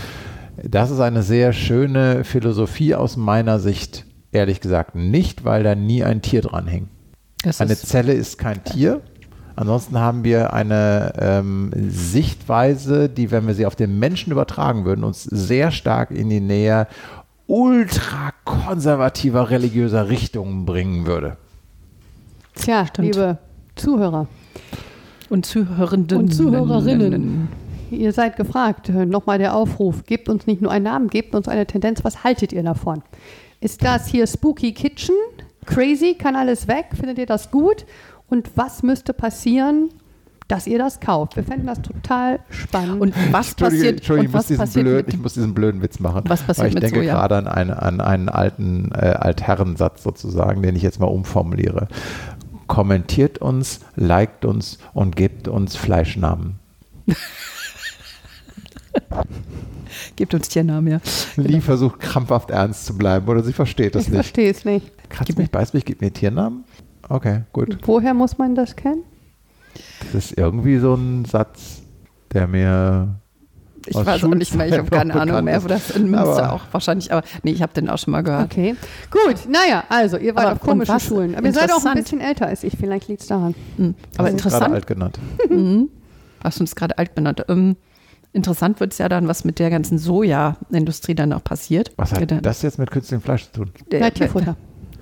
Das 0.63 0.91
ist 0.91 1.01
eine 1.01 1.23
sehr 1.23 1.53
schöne 1.53 2.25
Philosophie 2.25 2.95
aus 2.95 3.17
meiner 3.17 3.59
Sicht 3.59 4.05
Ehrlich 4.33 4.61
gesagt 4.61 4.95
nicht, 4.95 5.45
weil 5.45 5.63
da 5.63 5.75
nie 5.75 6.05
ein 6.05 6.23
Tier 6.23 6.43
dran 6.43 6.67
hängt. 6.67 6.89
eine 7.59 7.77
Zelle 7.77 8.13
ist 8.13 8.39
kein 8.39 8.63
Tier. 8.65 9.01
Ansonsten 9.57 9.99
haben 9.99 10.25
wir 10.25 10.55
eine 10.55 11.13
ähm, 11.19 11.71
Sichtweise, 11.89 13.09
die, 13.09 13.31
wenn 13.31 13.47
wir 13.47 13.55
sie 13.55 13.67
auf 13.67 13.77
den 13.77 13.99
Menschen 13.99 14.33
übertragen 14.33 14.85
würden, 14.85 15.05
uns 15.05 15.25
sehr 15.25 15.71
stark 15.71 16.13
in 16.13 16.31
die 16.31 16.41
Nähe 16.41 16.87
ultrakonservativer 17.47 19.51
religiöser 19.51 20.09
Richtungen 20.09 20.65
bringen 20.65 21.07
würde. 21.07 21.37
Tja, 22.55 22.87
Stimmt. 22.87 23.15
liebe 23.15 23.39
Zuhörer 23.75 24.29
und 25.29 25.47
Zuhörenden 25.47 26.19
und 26.19 26.33
Zuhörerinnen, 26.33 27.49
ihr 27.91 28.13
seid 28.13 28.37
gefragt. 28.37 28.89
Nochmal 28.89 29.39
der 29.39 29.55
Aufruf: 29.55 30.05
Gebt 30.07 30.29
uns 30.29 30.47
nicht 30.47 30.63
nur 30.63 30.71
einen 30.71 30.85
Namen, 30.85 31.09
gebt 31.09 31.35
uns 31.35 31.49
eine 31.49 31.67
Tendenz. 31.67 32.05
Was 32.05 32.23
haltet 32.23 32.53
ihr 32.53 32.63
davon? 32.63 33.03
Ist 33.61 33.85
das 33.85 34.07
hier 34.07 34.27
Spooky 34.27 34.73
Kitchen? 34.73 35.15
Crazy, 35.67 36.15
kann 36.15 36.35
alles 36.35 36.67
weg? 36.67 36.87
Findet 36.95 37.19
ihr 37.19 37.27
das 37.27 37.51
gut? 37.51 37.85
Und 38.29 38.51
was 38.57 38.83
müsste 38.83 39.13
passieren, 39.13 39.91
dass 40.49 40.67
ihr 40.67 40.79
das 40.79 40.99
kauft? 40.99 41.37
Wir 41.37 41.45
fänden 41.45 41.67
das 41.67 41.83
total 41.83 42.41
spannend. 42.49 43.03
Und 43.03 43.15
was 43.33 43.55
passiert? 43.55 43.99
Entschuldigung, 43.99 44.31
ich, 44.31 44.33
muss 44.35 44.47
diesen 44.47 44.83
blöd, 44.83 45.07
ich 45.09 45.19
muss 45.19 45.35
diesen 45.35 45.53
blöden 45.53 45.83
Witz 45.83 46.01
machen. 46.01 46.25
Was 46.27 46.43
passiert 46.43 46.69
weil 46.69 46.75
ich 46.75 46.81
denke 46.81 47.01
Soja? 47.01 47.15
gerade 47.15 47.37
an, 47.37 47.47
eine, 47.47 47.83
an 47.83 48.01
einen 48.01 48.31
alten 48.31 48.93
äh, 48.93 48.97
Altherrensatz 49.19 50.03
sozusagen, 50.03 50.63
den 50.63 50.75
ich 50.75 50.83
jetzt 50.83 50.99
mal 50.99 51.07
umformuliere. 51.07 51.89
Kommentiert 52.67 53.39
uns, 53.39 53.81
liked 53.95 54.47
uns 54.47 54.79
und 54.95 55.17
gebt 55.17 55.49
uns 55.49 55.77
Fleischnamen. 55.77 56.59
Gebt 60.17 60.35
uns 60.35 60.49
Tiernamen, 60.49 60.91
ja. 60.93 61.01
Lee 61.37 61.49
genau. 61.49 61.61
versucht 61.61 62.01
krampfhaft 62.01 62.51
ernst 62.51 62.87
zu 62.87 62.97
bleiben 62.97 63.29
oder 63.29 63.43
sie 63.43 63.53
versteht 63.53 63.95
das 63.95 64.03
ich 64.05 64.09
nicht. 64.09 64.21
Ich 64.21 64.27
verstehe 64.27 64.51
es 64.51 64.65
nicht. 64.65 65.11
Kratzt 65.11 65.37
mich, 65.39 65.51
beißt 65.51 65.75
mich, 65.75 65.85
gib 65.85 66.01
mir 66.01 66.13
Tiernamen? 66.13 66.65
Okay, 67.09 67.43
gut. 67.53 67.79
Woher 67.87 68.15
muss 68.15 68.39
man 68.39 68.55
das 68.55 68.77
kennen? 68.77 69.03
Das 70.13 70.27
ist 70.27 70.39
irgendwie 70.39 70.79
so 70.79 70.95
ein 70.95 71.25
Satz, 71.25 71.83
der 72.33 72.47
mir 72.47 73.17
Ich 73.87 73.97
Aus 73.97 74.05
weiß 74.07 74.25
auch 74.25 74.35
nicht 74.35 74.55
mehr, 74.55 74.67
ich 74.69 74.75
habe 74.79 74.91
keine 74.91 75.15
Ahnung 75.15 75.43
mehr, 75.45 75.63
wo 75.65 75.69
das 75.69 75.91
in 75.91 76.11
Münster 76.11 76.45
Aber- 76.45 76.53
auch 76.53 76.63
wahrscheinlich, 76.71 77.13
aber 77.13 77.23
nee, 77.43 77.53
ich 77.53 77.63
habe 77.63 77.73
den 77.73 77.89
auch 77.89 77.99
schon 77.99 78.13
mal 78.13 78.23
gehört. 78.23 78.45
Okay, 78.53 78.77
gut. 79.11 79.49
Naja, 79.49 79.85
also 79.89 80.19
ihr 80.19 80.35
wart 80.37 80.45
Aber 80.47 80.53
auf 80.55 80.61
komischen 80.61 81.01
Schulen. 81.01 81.35
Aber 81.35 81.47
ihr 81.47 81.53
seid 81.53 81.73
auch 81.73 81.85
ein 81.85 81.97
interessant- 81.97 82.03
bisschen 82.05 82.21
älter 82.21 82.47
als 82.47 82.63
ich. 82.63 82.77
Vielleicht 82.79 83.09
liegt 83.09 83.23
es 83.23 83.29
daran. 83.29 83.55
Hm. 83.77 83.95
Hast 83.95 84.19
du 84.19 84.19
Aber 84.19 84.29
gerade 84.29 84.31
interessant, 84.37 84.75
alt 84.75 84.87
genannt. 84.87 85.19
hast 86.45 86.59
du 86.59 86.63
uns 86.63 86.75
gerade 86.77 86.99
alt 86.99 87.15
benannt. 87.15 87.45
Ähm, 87.49 87.77
interessant 88.33 88.81
wird 88.81 88.93
es 88.93 88.99
ja 88.99 89.09
dann, 89.09 89.29
was 89.29 89.45
mit 89.45 89.59
der 89.59 89.71
ganzen 89.71 89.99
Soja-Industrie 89.99 91.15
dann 91.15 91.33
auch 91.33 91.43
passiert. 91.45 91.93
Was 91.97 92.13
hat 92.13 92.45
das 92.45 92.63
jetzt 92.63 92.79
mit 92.79 92.91
künstlichem 92.91 93.23
Fleisch 93.23 93.45
zu 93.47 93.65
tun? 93.65 93.71
der- 93.91 94.13
Tierfutter. 94.13 94.57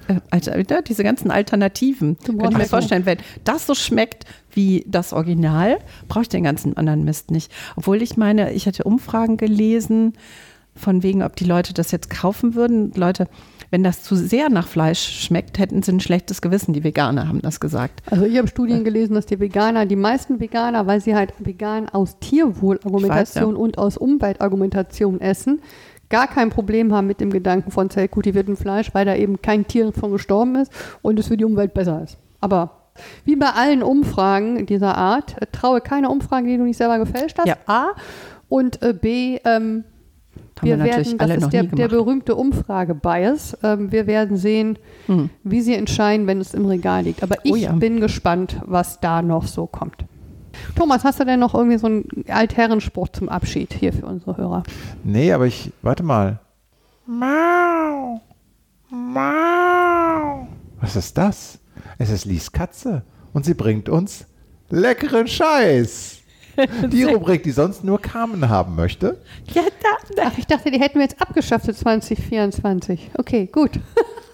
Äh, 0.08 0.20
Alter, 0.30 0.58
ja, 0.58 0.80
diese 0.80 1.04
ganzen 1.04 1.30
Alternativen. 1.30 2.16
Könnte 2.24 2.46
ich 2.50 2.56
mir 2.56 2.64
vorstellen, 2.64 3.04
wenn 3.04 3.18
das 3.44 3.66
so 3.66 3.74
schmeckt 3.74 4.24
wie 4.52 4.84
das 4.88 5.12
Original, 5.12 5.78
brauche 6.08 6.22
ich 6.22 6.28
den 6.30 6.44
ganzen 6.44 6.76
anderen 6.78 7.04
Mist 7.04 7.30
nicht. 7.30 7.52
Obwohl 7.76 8.00
ich 8.00 8.16
meine, 8.16 8.52
ich 8.52 8.66
hatte 8.66 8.84
Umfragen 8.84 9.36
gelesen, 9.36 10.14
von 10.74 11.02
wegen, 11.02 11.22
ob 11.22 11.36
die 11.36 11.44
Leute 11.44 11.74
das 11.74 11.90
jetzt 11.90 12.08
kaufen 12.08 12.54
würden. 12.54 12.92
Leute, 12.94 13.28
wenn 13.70 13.82
das 13.82 14.02
zu 14.02 14.16
sehr 14.16 14.48
nach 14.48 14.66
Fleisch 14.66 15.24
schmeckt, 15.24 15.58
hätten 15.58 15.82
sie 15.82 15.92
ein 15.92 16.00
schlechtes 16.00 16.40
Gewissen. 16.40 16.72
Die 16.72 16.84
Veganer 16.84 17.28
haben 17.28 17.42
das 17.42 17.60
gesagt. 17.60 18.02
Also 18.10 18.24
ich 18.24 18.36
habe 18.38 18.48
Studien 18.48 18.84
gelesen, 18.84 19.14
dass 19.14 19.26
die 19.26 19.40
Veganer, 19.40 19.86
die 19.86 19.96
meisten 19.96 20.40
Veganer, 20.40 20.86
weil 20.86 21.00
sie 21.00 21.14
halt 21.14 21.34
vegan 21.38 21.88
aus 21.88 22.18
Tierwohlargumentation 22.18 23.54
weiß, 23.54 23.60
und 23.60 23.78
aus 23.78 23.96
Umweltargumentation 23.96 25.20
essen, 25.20 25.60
gar 26.08 26.26
kein 26.26 26.50
Problem 26.50 26.94
haben 26.94 27.06
mit 27.06 27.20
dem 27.20 27.30
Gedanken 27.30 27.70
von 27.70 27.90
zellkultiviertem 27.90 28.56
Fleisch, 28.56 28.94
weil 28.94 29.04
da 29.04 29.14
eben 29.14 29.42
kein 29.42 29.66
Tier 29.66 29.92
von 29.92 30.12
gestorben 30.12 30.56
ist 30.56 30.72
und 31.02 31.18
es 31.18 31.28
für 31.28 31.36
die 31.36 31.44
Umwelt 31.44 31.74
besser 31.74 32.02
ist. 32.02 32.16
Aber 32.40 32.78
wie 33.24 33.36
bei 33.36 33.50
allen 33.50 33.82
Umfragen 33.82 34.66
dieser 34.66 34.96
Art, 34.96 35.40
äh, 35.40 35.46
traue 35.52 35.80
keine 35.80 36.08
Umfrage, 36.08 36.48
die 36.48 36.56
du 36.56 36.64
nicht 36.64 36.78
selber 36.78 36.98
gefälscht 36.98 37.38
hast. 37.38 37.46
Ja. 37.46 37.56
A. 37.66 37.88
Und 38.48 38.82
äh, 38.82 38.94
B, 38.94 39.38
ähm, 39.44 39.84
Haben 40.58 40.66
wir, 40.68 40.78
wir 40.78 40.84
natürlich 40.84 41.06
werden, 41.08 41.18
das 41.18 41.24
alle 41.26 41.34
ist 41.36 41.42
noch 41.42 41.50
der, 41.50 41.62
nie 41.64 41.68
der 41.70 41.88
gemacht. 41.88 42.04
berühmte 42.04 42.34
Umfrage-Bias. 42.36 43.58
Ähm, 43.62 43.92
wir 43.92 44.06
werden 44.06 44.36
sehen, 44.36 44.78
Hm. 45.06 45.30
wie 45.44 45.60
sie 45.60 45.74
entscheiden, 45.74 46.26
wenn 46.26 46.40
es 46.40 46.54
im 46.54 46.66
Regal 46.66 47.04
liegt. 47.04 47.22
Aber 47.22 47.36
ich 47.44 47.52
Oh 47.52 47.56
ja. 47.56 47.72
bin 47.72 48.00
gespannt, 48.00 48.56
was 48.66 49.00
da 49.00 49.22
noch 49.22 49.46
so 49.46 49.66
kommt. 49.66 50.04
Thomas, 50.74 51.04
hast 51.04 51.20
du 51.20 51.24
denn 51.24 51.38
noch 51.40 51.54
irgendwie 51.54 51.78
so 51.78 51.86
einen 51.86 52.04
Altherrenspruch 52.28 53.08
zum 53.08 53.28
Abschied 53.28 53.72
hier 53.72 53.92
für 53.92 54.06
unsere 54.06 54.36
Hörer? 54.36 54.64
Nee, 55.04 55.32
aber 55.32 55.46
ich, 55.46 55.70
warte 55.82 56.02
mal. 56.02 56.40
Mau. 57.06 58.20
Mau. 58.90 60.48
Was 60.80 60.96
ist 60.96 61.16
das? 61.16 61.58
Es 61.98 62.10
ist 62.10 62.24
Lies 62.24 62.52
Katze 62.52 63.02
und 63.32 63.44
sie 63.44 63.54
bringt 63.54 63.88
uns 63.88 64.26
leckeren 64.70 65.26
Scheiß. 65.28 66.17
Die 66.92 67.04
Rubrik, 67.04 67.42
die 67.42 67.50
sonst 67.50 67.84
nur 67.84 68.00
Carmen 68.00 68.48
haben 68.48 68.74
möchte. 68.74 69.18
Ja, 69.54 69.62
da, 69.62 70.14
da. 70.16 70.22
Ach, 70.26 70.38
ich 70.38 70.46
dachte, 70.46 70.70
die 70.70 70.80
hätten 70.80 70.96
wir 70.96 71.02
jetzt 71.02 71.20
abgeschafft 71.20 71.66
für 71.66 71.74
2024. 71.74 73.10
Okay, 73.18 73.48
gut. 73.50 73.72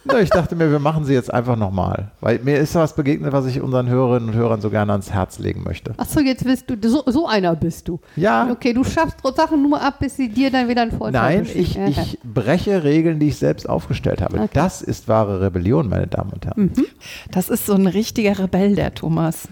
Ja, 0.06 0.18
ich 0.18 0.28
dachte 0.28 0.54
mir, 0.54 0.70
wir 0.70 0.78
machen 0.78 1.04
sie 1.04 1.14
jetzt 1.14 1.32
einfach 1.32 1.56
nochmal. 1.56 2.10
Weil 2.20 2.38
mir 2.40 2.58
ist 2.58 2.74
was 2.74 2.94
begegnet, 2.94 3.32
was 3.32 3.46
ich 3.46 3.60
unseren 3.60 3.88
Hörerinnen 3.88 4.28
und 4.28 4.34
Hörern 4.34 4.60
so 4.60 4.68
gerne 4.68 4.92
ans 4.92 5.10
Herz 5.10 5.38
legen 5.38 5.62
möchte. 5.64 5.94
Achso, 5.96 6.20
jetzt 6.20 6.44
bist 6.44 6.68
du, 6.68 6.76
so, 6.88 7.02
so 7.06 7.26
einer 7.26 7.56
bist 7.56 7.88
du. 7.88 8.00
Ja, 8.16 8.50
Okay, 8.50 8.74
du 8.74 8.84
schaffst 8.84 9.16
Sachen 9.34 9.62
nur 9.62 9.80
ab, 9.80 9.98
bis 10.00 10.16
sie 10.16 10.28
dir 10.28 10.50
dann 10.50 10.68
wieder 10.68 10.82
einen 10.82 10.92
Vorteil 10.92 11.38
nein, 11.38 11.46
ich, 11.54 11.78
ich 11.78 12.18
breche 12.22 12.84
Regeln, 12.84 13.18
die 13.18 13.28
ich 13.28 13.38
selbst 13.38 13.68
aufgestellt 13.68 14.20
habe. 14.20 14.40
Okay. 14.40 14.48
Das 14.52 14.82
ist 14.82 15.08
wahre 15.08 15.40
Rebellion, 15.40 15.88
meine 15.88 16.06
Damen 16.06 16.32
und 16.32 16.44
Herren. 16.44 16.72
Das 17.30 17.48
ist 17.48 17.66
so 17.66 17.72
ein 17.74 17.86
richtiger 17.86 18.38
Rebell, 18.38 18.74
der 18.74 18.94
Thomas. 18.94 19.48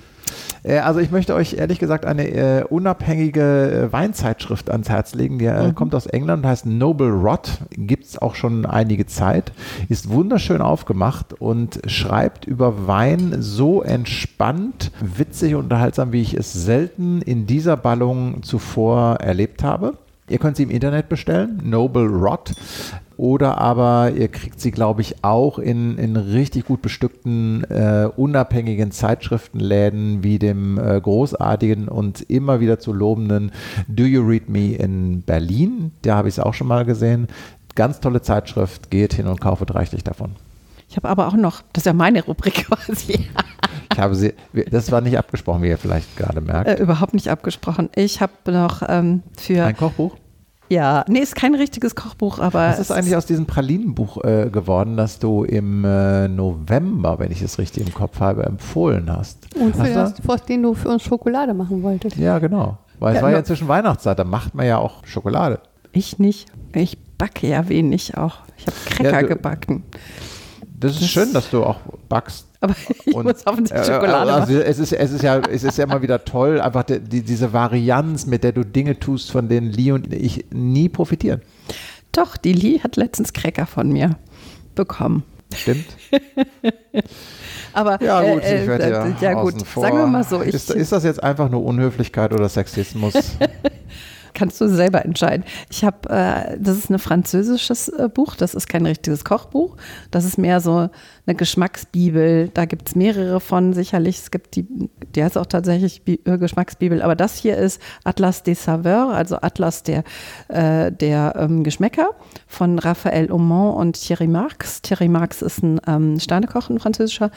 Äh, 0.62 0.78
also 0.78 1.00
ich 1.00 1.10
möchte 1.10 1.34
euch 1.34 1.54
ehrlich 1.54 1.78
gesagt 1.78 2.06
eine 2.06 2.28
äh, 2.28 2.64
unabhängige 2.64 3.88
äh, 3.88 3.92
Weinzeitschrift 3.92 4.70
ans 4.70 4.88
Herz 4.88 5.14
legen. 5.14 5.38
Die 5.38 5.46
äh, 5.46 5.72
kommt 5.72 5.94
aus 5.94 6.06
England, 6.06 6.46
heißt 6.46 6.66
Noble 6.66 7.10
Rot, 7.10 7.58
gibt 7.70 8.04
es 8.04 8.18
auch 8.20 8.34
schon 8.34 8.66
einige 8.66 9.06
Zeit, 9.06 9.52
ist 9.88 10.10
wunderschön 10.10 10.60
aufgemacht 10.60 11.34
und 11.40 11.80
schreibt 11.86 12.46
über 12.46 12.86
Wein 12.86 13.36
so 13.38 13.82
entspannt, 13.82 14.92
witzig 15.00 15.54
und 15.54 15.64
unterhaltsam, 15.64 16.12
wie 16.12 16.22
ich 16.22 16.34
es 16.34 16.52
selten 16.52 17.22
in 17.22 17.46
dieser 17.46 17.76
Ballung 17.76 18.42
zuvor 18.42 19.16
erlebt 19.16 19.62
habe. 19.62 19.94
Ihr 20.32 20.38
könnt 20.38 20.56
sie 20.56 20.62
im 20.62 20.70
Internet 20.70 21.08
bestellen, 21.10 21.60
Noble 21.62 22.06
Rot. 22.06 22.52
Oder 23.18 23.58
aber 23.58 24.10
ihr 24.16 24.28
kriegt 24.28 24.58
sie, 24.60 24.70
glaube 24.70 25.02
ich, 25.02 25.22
auch 25.22 25.58
in, 25.58 25.98
in 25.98 26.16
richtig 26.16 26.64
gut 26.64 26.80
bestückten, 26.80 27.62
äh, 27.64 28.08
unabhängigen 28.16 28.90
Zeitschriftenläden 28.90 30.24
wie 30.24 30.38
dem 30.38 30.78
äh, 30.78 30.98
großartigen 31.00 31.88
und 31.88 32.22
immer 32.22 32.60
wieder 32.60 32.78
zu 32.78 32.92
lobenden 32.92 33.52
Do 33.88 34.04
You 34.04 34.22
Read 34.22 34.48
Me 34.48 34.72
in 34.74 35.22
Berlin. 35.22 35.92
Da 36.02 36.16
habe 36.16 36.28
ich 36.28 36.34
es 36.34 36.38
auch 36.40 36.54
schon 36.54 36.66
mal 36.66 36.84
gesehen. 36.84 37.28
Ganz 37.74 38.00
tolle 38.00 38.22
Zeitschrift. 38.22 38.90
Geht 38.90 39.12
hin 39.14 39.26
und 39.26 39.40
kaufet 39.40 39.74
reichlich 39.74 40.02
davon. 40.02 40.32
Ich 40.88 40.96
habe 40.96 41.08
aber 41.08 41.28
auch 41.28 41.34
noch, 41.36 41.62
das 41.72 41.82
ist 41.82 41.86
ja 41.86 41.92
meine 41.92 42.24
Rubrik 42.24 42.54
quasi, 42.66 43.28
Ich 43.92 43.98
habe 43.98 44.14
sie, 44.14 44.32
das 44.70 44.90
war 44.90 45.00
nicht 45.02 45.18
abgesprochen, 45.18 45.62
wie 45.62 45.68
ihr 45.68 45.78
vielleicht 45.78 46.16
gerade 46.16 46.40
merkt. 46.40 46.68
äh, 46.68 46.82
überhaupt 46.82 47.14
nicht 47.14 47.28
abgesprochen. 47.28 47.90
Ich 47.94 48.20
habe 48.20 48.32
noch 48.46 48.82
ähm, 48.88 49.22
für, 49.36 49.64
Ein 49.64 49.76
Kochbuch? 49.76 50.16
Ja, 50.72 51.04
nee, 51.08 51.18
ist 51.20 51.34
kein 51.36 51.54
richtiges 51.54 51.94
Kochbuch, 51.94 52.38
aber 52.38 52.68
Was 52.68 52.78
ist 52.78 52.90
es 52.90 52.96
eigentlich 52.96 53.16
aus 53.16 53.26
diesem 53.26 53.46
Pralinenbuch 53.46 54.22
äh, 54.24 54.48
geworden, 54.50 54.96
das 54.96 55.18
du 55.18 55.44
im 55.44 55.84
äh, 55.84 56.28
November, 56.28 57.18
wenn 57.18 57.30
ich 57.30 57.42
es 57.42 57.58
richtig 57.58 57.86
im 57.86 57.92
Kopf 57.94 58.20
habe, 58.20 58.44
empfohlen 58.44 59.10
hast? 59.14 59.38
Und 59.56 59.74
für 59.76 59.82
Hast 59.82 60.18
du? 60.18 60.22
das, 60.22 60.28
aus 60.28 60.44
den 60.46 60.62
du 60.62 60.74
für 60.74 60.88
uns 60.88 61.02
Schokolade 61.02 61.54
machen 61.54 61.82
wolltest. 61.82 62.16
Ja, 62.16 62.38
genau. 62.38 62.78
Weil 62.98 63.14
es 63.14 63.16
Ja, 63.20 63.22
war 63.24 63.30
ja 63.32 63.38
inzwischen 63.38 63.68
Weihnachtszeit, 63.68 64.18
da 64.18 64.24
macht 64.24 64.54
man 64.54 64.66
ja 64.66 64.78
auch 64.78 65.04
Schokolade. 65.06 65.60
Ich 65.92 66.18
nicht. 66.18 66.46
Ich 66.74 66.96
backe 67.18 67.46
ja 67.48 67.68
wenig 67.68 68.16
auch. 68.16 68.36
Ich 68.56 68.66
habe 68.66 68.76
Cracker 68.86 69.10
Ja, 69.12 69.20
du- 69.22 69.28
gebacken. 69.28 69.82
Das 70.82 71.00
ist 71.00 71.08
schön, 71.08 71.32
dass 71.32 71.48
du 71.50 71.64
auch 71.64 71.78
backst. 72.08 72.46
Aber 72.60 72.74
ich 73.06 73.14
Und- 73.14 73.24
muss 73.24 73.46
offensichtlich 73.46 73.88
Äh, 73.88 73.92
Schokolade 73.94 74.32
also 74.32 74.58
es 74.58 74.78
ist, 74.78 74.92
es 74.92 75.12
ist 75.12 75.22
ja, 75.22 75.38
es 75.38 75.64
ist 75.64 75.78
ja 75.78 75.84
immer 75.84 76.02
wieder 76.02 76.24
toll, 76.24 76.60
einfach 76.60 76.82
die, 76.84 77.00
die, 77.00 77.22
diese 77.22 77.52
Varianz, 77.52 78.26
mit 78.26 78.44
der 78.44 78.52
du 78.52 78.64
Dinge 78.64 78.98
tust, 78.98 79.30
von 79.30 79.48
denen 79.48 79.70
Lee 79.70 79.92
und 79.92 80.12
ich 80.12 80.44
nie 80.50 80.88
profitieren. 80.88 81.40
Doch, 82.12 82.36
die 82.36 82.52
Lee 82.52 82.80
hat 82.80 82.96
letztens 82.96 83.32
Cracker 83.32 83.66
von 83.66 83.90
mir 83.90 84.16
bekommen. 84.74 85.22
Stimmt? 85.54 85.84
Aber 87.74 88.02
Ja, 88.02 88.20
gut, 88.22 88.42
äh, 88.42 88.62
ich 88.62 88.66
werde 88.68 88.84
äh, 88.84 88.90
ja, 88.90 89.06
ja 89.20 89.42
gut, 89.42 89.66
vor. 89.66 89.82
sagen 89.82 89.96
wir 89.98 90.06
mal 90.06 90.24
so, 90.24 90.40
ist, 90.40 90.70
ist 90.70 90.92
das 90.92 91.04
jetzt 91.04 91.22
einfach 91.22 91.48
nur 91.50 91.62
Unhöflichkeit 91.64 92.32
oder 92.32 92.48
Sexismus? 92.48 93.14
kannst 94.34 94.60
du 94.60 94.68
selber 94.68 95.04
entscheiden. 95.04 95.44
Ich 95.70 95.84
habe, 95.84 96.08
äh, 96.08 96.56
das 96.58 96.78
ist 96.78 96.90
ein 96.90 96.98
französisches 96.98 97.88
äh, 97.88 98.08
Buch, 98.08 98.36
das 98.36 98.54
ist 98.54 98.68
kein 98.68 98.86
richtiges 98.86 99.24
Kochbuch, 99.24 99.76
das 100.10 100.24
ist 100.24 100.38
mehr 100.38 100.60
so 100.60 100.88
eine 101.26 101.36
Geschmacksbibel, 101.36 102.50
da 102.52 102.64
gibt 102.64 102.88
es 102.88 102.94
mehrere 102.94 103.40
von 103.40 103.72
sicherlich, 103.72 104.18
es 104.18 104.30
gibt 104.30 104.56
die, 104.56 104.66
die 105.14 105.22
heißt 105.22 105.38
auch 105.38 105.46
tatsächlich 105.46 106.02
Bi 106.02 106.20
äh, 106.24 106.38
Geschmacksbibel, 106.38 107.02
aber 107.02 107.14
das 107.14 107.36
hier 107.36 107.56
ist 107.56 107.80
Atlas 108.04 108.42
des 108.42 108.64
Saveurs, 108.64 109.14
also 109.14 109.36
Atlas 109.36 109.82
der, 109.82 110.04
äh, 110.48 110.90
der 110.90 111.34
ähm, 111.36 111.64
Geschmäcker 111.64 112.10
von 112.46 112.78
Raphael 112.78 113.30
Aumont 113.30 113.76
und 113.78 113.92
Thierry 114.00 114.28
Marx. 114.28 114.82
Thierry 114.82 115.08
Marx 115.08 115.42
ist 115.42 115.62
ein 115.62 115.80
ähm, 115.86 116.18
Sternekoch, 116.18 116.70
ein 116.70 116.78
französischer. 116.78 117.30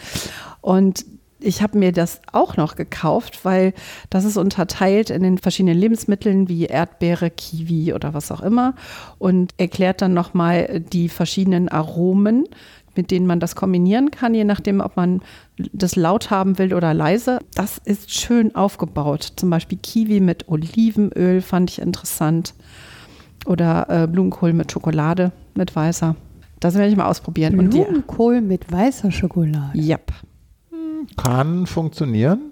Und 0.62 1.06
ich 1.46 1.62
habe 1.62 1.78
mir 1.78 1.92
das 1.92 2.20
auch 2.32 2.58
noch 2.58 2.76
gekauft, 2.76 3.46
weil 3.46 3.74
das 4.10 4.26
ist 4.26 4.38
unterteilt 4.38 5.10
in 5.10 5.24
den 5.24 5.38
verschiedenen 5.38 5.78
Lebensmitteln 5.78 6.50
wie 6.50 6.66
Erdbeere, 6.66 7.30
Kiwi 7.30 7.94
oder 7.94 8.14
was 8.14 8.32
auch 8.32 8.42
immer 8.42 8.76
und 9.20 9.54
erklärt 9.58 10.02
dann 10.02 10.14
nochmal 10.14 10.82
die 10.92 11.10
verschiedenen 11.10 11.70
Aromen, 11.70 12.46
mit 12.96 13.12
denen 13.12 13.28
man 13.28 13.40
das 13.40 13.56
kombinieren 13.56 14.10
kann, 14.10 14.34
je 14.34 14.44
nachdem, 14.44 14.80
ob 14.80 14.96
man 14.96 15.22
das 15.74 15.96
laut 15.96 16.32
haben 16.32 16.58
will 16.58 16.74
oder 16.74 16.94
leise. 16.94 17.40
Das 17.54 17.78
ist 17.78 18.12
schön 18.12 18.56
aufgebaut. 18.56 19.34
Zum 19.36 19.50
Beispiel 19.50 19.78
Kiwi 19.78 20.20
mit 20.22 20.48
Olivenöl 20.48 21.42
fand 21.42 21.72
ich 21.72 21.82
interessant 21.82 22.54
oder 23.46 23.88
äh, 23.90 24.08
Blumenkohl 24.08 24.54
mit 24.54 24.72
Schokolade, 24.72 25.32
mit 25.56 25.76
weißer. 25.76 26.16
Das 26.60 26.76
werde 26.76 26.90
ich 26.90 26.96
mal 26.96 27.08
ausprobieren. 27.08 27.58
Blumenkohl 27.70 28.42
mit 28.42 28.72
weißer 28.72 29.12
Schokolade. 29.12 29.78
yep. 29.78 30.12
Kann 31.18 31.66
funktionieren. 31.66 32.52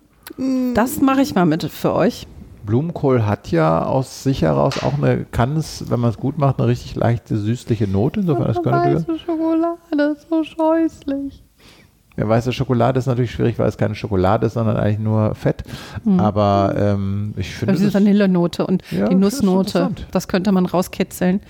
Das 0.73 1.01
mache 1.01 1.21
ich 1.21 1.35
mal 1.35 1.45
mit 1.45 1.63
für 1.63 1.93
euch. 1.93 2.27
Blumenkohl 2.65 3.25
hat 3.25 3.51
ja 3.51 3.85
aus 3.85 4.23
sich 4.23 4.41
heraus 4.41 4.81
auch 4.81 4.93
eine, 4.93 5.25
kann 5.25 5.57
es, 5.57 5.89
wenn 5.89 5.99
man 5.99 6.11
es 6.11 6.17
gut 6.17 6.37
macht, 6.37 6.59
eine 6.59 6.67
richtig 6.67 6.95
leichte 6.95 7.37
süßliche 7.37 7.87
Note. 7.87 8.21
Insofern, 8.21 8.47
das 8.47 8.63
könnte 8.63 8.95
weiße 8.95 9.19
Schokolade 9.19 10.13
ist 10.15 10.29
so 10.29 10.43
scheußlich. 10.43 11.42
Ja, 12.15 12.29
weiße 12.29 12.53
Schokolade 12.53 12.99
ist 12.99 13.07
natürlich 13.07 13.31
schwierig, 13.31 13.57
weil 13.57 13.67
es 13.67 13.77
keine 13.77 13.95
Schokolade 13.95 14.45
ist, 14.45 14.53
sondern 14.53 14.77
eigentlich 14.77 14.99
nur 14.99 15.33
Fett. 15.33 15.63
Hm. 16.03 16.19
Aber 16.19 16.75
ähm, 16.77 17.33
ich 17.37 17.53
finde. 17.55 17.71
Also 17.71 17.81
die 17.81 17.87
das- 17.87 17.93
Vanillenote 17.95 18.67
und 18.67 18.83
Ja, 18.91 19.07
die 19.07 19.15
das 19.15 19.19
Nussnote, 19.41 19.79
interessant. 19.79 20.07
das 20.11 20.27
könnte 20.27 20.51
man 20.51 20.65
rauskitzeln. 20.67 21.41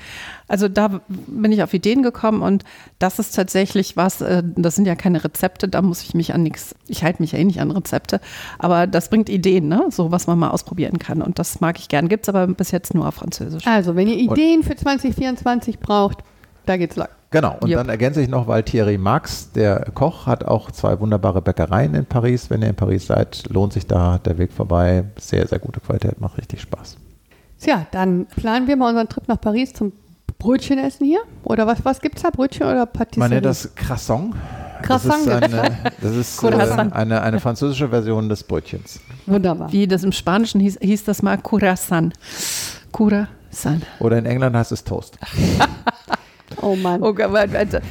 Also 0.47 0.67
da 0.67 1.01
bin 1.07 1.51
ich 1.51 1.63
auf 1.63 1.73
Ideen 1.73 2.03
gekommen 2.03 2.41
und 2.41 2.63
das 2.99 3.17
ist 3.19 3.35
tatsächlich 3.35 3.97
was, 3.97 4.21
äh, 4.21 4.43
das 4.55 4.75
sind 4.75 4.85
ja 4.85 4.95
keine 4.95 5.23
Rezepte, 5.23 5.67
da 5.67 5.81
muss 5.81 6.01
ich 6.03 6.13
mich 6.13 6.33
an 6.33 6.43
nichts, 6.43 6.75
ich 6.87 7.03
halte 7.03 7.21
mich 7.21 7.31
ja 7.31 7.39
eh 7.39 7.43
nicht 7.45 7.59
an 7.61 7.71
Rezepte, 7.71 8.19
aber 8.59 8.85
das 8.85 9.09
bringt 9.09 9.29
Ideen, 9.29 9.67
ne? 9.69 9.85
so 9.89 10.11
was 10.11 10.27
man 10.27 10.37
mal 10.37 10.49
ausprobieren 10.49 10.99
kann 10.99 11.21
und 11.21 11.39
das 11.39 11.61
mag 11.61 11.79
ich 11.79 11.87
gern, 11.87 12.07
gibt 12.09 12.25
es 12.25 12.29
aber 12.29 12.45
bis 12.47 12.71
jetzt 12.71 12.93
nur 12.93 13.07
auf 13.07 13.15
Französisch. 13.15 13.65
Also, 13.65 13.95
wenn 13.95 14.07
ihr 14.07 14.17
Ideen 14.17 14.63
für 14.63 14.75
2024 14.75 15.79
braucht, 15.79 16.19
da 16.65 16.77
geht's 16.77 16.97
lang. 16.97 17.09
Genau, 17.33 17.57
und 17.61 17.67
Yep. 17.67 17.77
dann 17.79 17.89
ergänze 17.89 18.21
ich 18.21 18.29
noch, 18.29 18.47
weil 18.47 18.61
Thierry 18.61 18.99
Marx, 18.99 19.51
der 19.53 19.87
Koch, 19.95 20.27
hat 20.27 20.45
auch 20.45 20.69
zwei 20.69 20.99
wunderbare 20.99 21.41
Bäckereien 21.41 21.95
in 21.95 22.05
Paris. 22.05 22.51
Wenn 22.51 22.61
ihr 22.61 22.69
in 22.69 22.75
Paris 22.75 23.07
seid, 23.07 23.45
lohnt 23.49 23.73
sich 23.73 23.87
da 23.87 24.19
der 24.19 24.37
Weg 24.37 24.53
vorbei. 24.53 25.05
Sehr, 25.19 25.47
sehr 25.47 25.57
gute 25.57 25.79
Qualität, 25.79 26.21
macht 26.21 26.37
richtig 26.37 26.61
Spaß. 26.61 26.95
Tja, 27.59 27.87
dann 27.89 28.27
planen 28.27 28.67
wir 28.67 28.77
mal 28.77 28.89
unseren 28.89 29.09
Trip 29.09 29.27
nach 29.27 29.41
Paris 29.41 29.73
zum 29.73 29.93
Brötchen 30.37 30.77
essen 30.77 31.05
hier. 31.07 31.21
Oder 31.43 31.65
was, 31.65 31.83
was 31.83 32.01
gibt's 32.01 32.21
da? 32.21 32.29
Brötchen 32.29 32.67
oder 32.67 32.83
Ich 32.83 32.93
Patisserie? 32.93 33.29
meine, 33.29 33.41
das 33.41 33.73
Croissant. 33.73 34.35
Croissant. 34.83 35.25
Das 35.25 35.41
ist, 35.41 35.53
eine, 35.55 35.91
das 36.01 36.11
ist 36.15 36.43
äh, 36.43 36.91
eine, 36.91 37.21
eine 37.23 37.39
französische 37.39 37.89
Version 37.89 38.29
des 38.29 38.43
Brötchens. 38.43 38.99
Wunderbar. 39.25 39.71
Wie 39.71 39.87
das 39.87 40.03
im 40.03 40.11
Spanischen 40.11 40.61
hieß, 40.61 40.77
hieß 40.81 41.03
das 41.05 41.23
mal 41.23 41.37
Curacán. 41.37 42.11
Curacán. 42.93 43.81
Oder 43.99 44.19
in 44.19 44.27
England 44.27 44.55
heißt 44.55 44.71
es 44.71 44.83
Toast. 44.83 45.17
Oh 46.61 46.75
Mann. 46.75 47.01
Oh 47.03 47.13
Gott, 47.13 47.29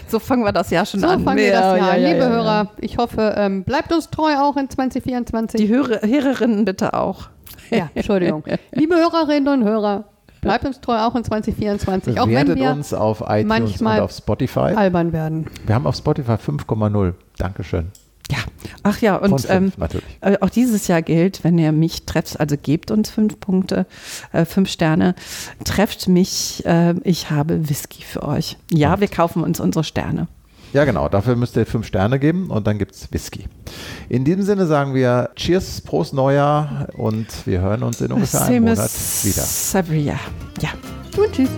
so 0.08 0.18
fangen 0.18 0.44
wir 0.44 0.52
das 0.52 0.70
Jahr 0.70 0.86
schon 0.86 1.00
So 1.00 1.06
an. 1.08 1.24
fangen 1.24 1.38
wir 1.38 1.52
das 1.52 1.60
Ja, 1.60 1.76
Jahr 1.76 1.78
ja, 1.78 1.92
an. 1.94 2.02
ja, 2.02 2.08
Liebe 2.08 2.20
ja, 2.20 2.28
ja. 2.28 2.34
Hörer, 2.36 2.68
ich 2.78 2.98
hoffe, 2.98 3.34
ähm, 3.36 3.64
bleibt 3.64 3.92
uns 3.92 4.10
treu 4.10 4.34
auch 4.38 4.56
in 4.56 4.68
2024. 4.70 5.60
Die 5.60 5.68
Hörer, 5.68 6.00
Hörerinnen 6.02 6.64
bitte 6.64 6.94
auch. 6.94 7.28
ja, 7.70 7.90
Entschuldigung. 7.94 8.44
Liebe 8.72 8.94
Hörerinnen 8.96 9.48
und 9.52 9.64
Hörer, 9.68 10.04
bleibt 10.40 10.64
uns 10.64 10.80
treu 10.80 10.98
auch 10.98 11.14
in 11.14 11.24
2024. 11.24 12.18
Auch 12.20 12.26
wenn 12.28 12.54
wir 12.54 12.70
uns 12.72 12.92
auf 12.92 13.20
iTunes 13.20 13.44
manchmal 13.46 13.98
und 13.98 14.04
auf 14.04 14.12
Spotify. 14.12 14.60
albern 14.74 15.12
werden. 15.12 15.46
Wir 15.66 15.74
haben 15.74 15.86
auf 15.86 15.96
Spotify 15.96 16.32
5,0. 16.32 17.14
Dankeschön. 17.38 17.90
Ja, 18.32 18.38
ach 18.82 19.00
ja, 19.02 19.16
und 19.16 19.42
fünf, 19.42 19.50
ähm, 19.50 19.72
natürlich. 19.76 20.06
äh, 20.22 20.38
auch 20.40 20.48
dieses 20.48 20.88
Jahr 20.88 21.02
gilt, 21.02 21.44
wenn 21.44 21.58
ihr 21.58 21.70
mich 21.70 22.06
trefft, 22.06 22.40
also 22.40 22.56
gebt 22.56 22.90
uns 22.90 23.10
fünf 23.10 23.38
Punkte, 23.40 23.84
äh, 24.32 24.46
fünf 24.46 24.70
Sterne, 24.70 25.14
trefft 25.64 26.08
mich, 26.08 26.64
äh, 26.64 26.94
ich 27.04 27.30
habe 27.30 27.68
Whisky 27.68 28.02
für 28.02 28.22
euch. 28.22 28.56
Ja, 28.70 29.00
wir 29.00 29.08
kaufen 29.08 29.42
uns 29.42 29.60
unsere 29.60 29.84
Sterne. 29.84 30.28
Ja, 30.72 30.86
genau. 30.86 31.10
Dafür 31.10 31.36
müsst 31.36 31.54
ihr 31.56 31.66
fünf 31.66 31.86
Sterne 31.86 32.18
geben 32.18 32.48
und 32.48 32.66
dann 32.66 32.78
gibt 32.78 32.94
es 32.94 33.12
Whisky. 33.12 33.44
In 34.08 34.24
diesem 34.24 34.42
Sinne 34.42 34.64
sagen 34.66 34.94
wir 34.94 35.28
Cheers, 35.36 35.82
Prost 35.82 36.14
Neujahr 36.14 36.88
und 36.96 37.26
wir 37.46 37.60
hören 37.60 37.82
uns 37.82 38.00
in 38.00 38.10
ungefähr 38.10 38.42
einem 38.42 38.64
Monat 38.64 38.90
wieder. 39.22 39.94
year. 39.94 40.18
Ja. 40.62 40.70
Und 41.22 41.32
tschüss. 41.32 41.50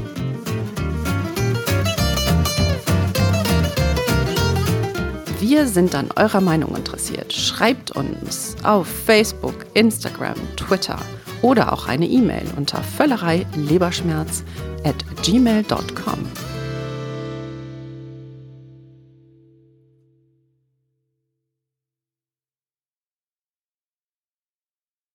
Wir 5.47 5.67
sind 5.67 5.95
an 5.95 6.09
eurer 6.17 6.41
Meinung 6.41 6.75
interessiert. 6.75 7.31
Schreibt 7.35 7.91
uns 7.91 8.57
auf 8.63 8.87
Facebook, 8.87 9.67
Instagram, 9.75 10.37
Twitter 10.57 10.99
oder 11.43 11.71
auch 11.71 11.87
eine 11.87 12.07
E-Mail 12.07 12.47
unter 12.57 12.83
völlerei 12.83 13.45
leberschmerz 13.55 14.43
at 14.85 14.97
gmail.com. 15.23 16.54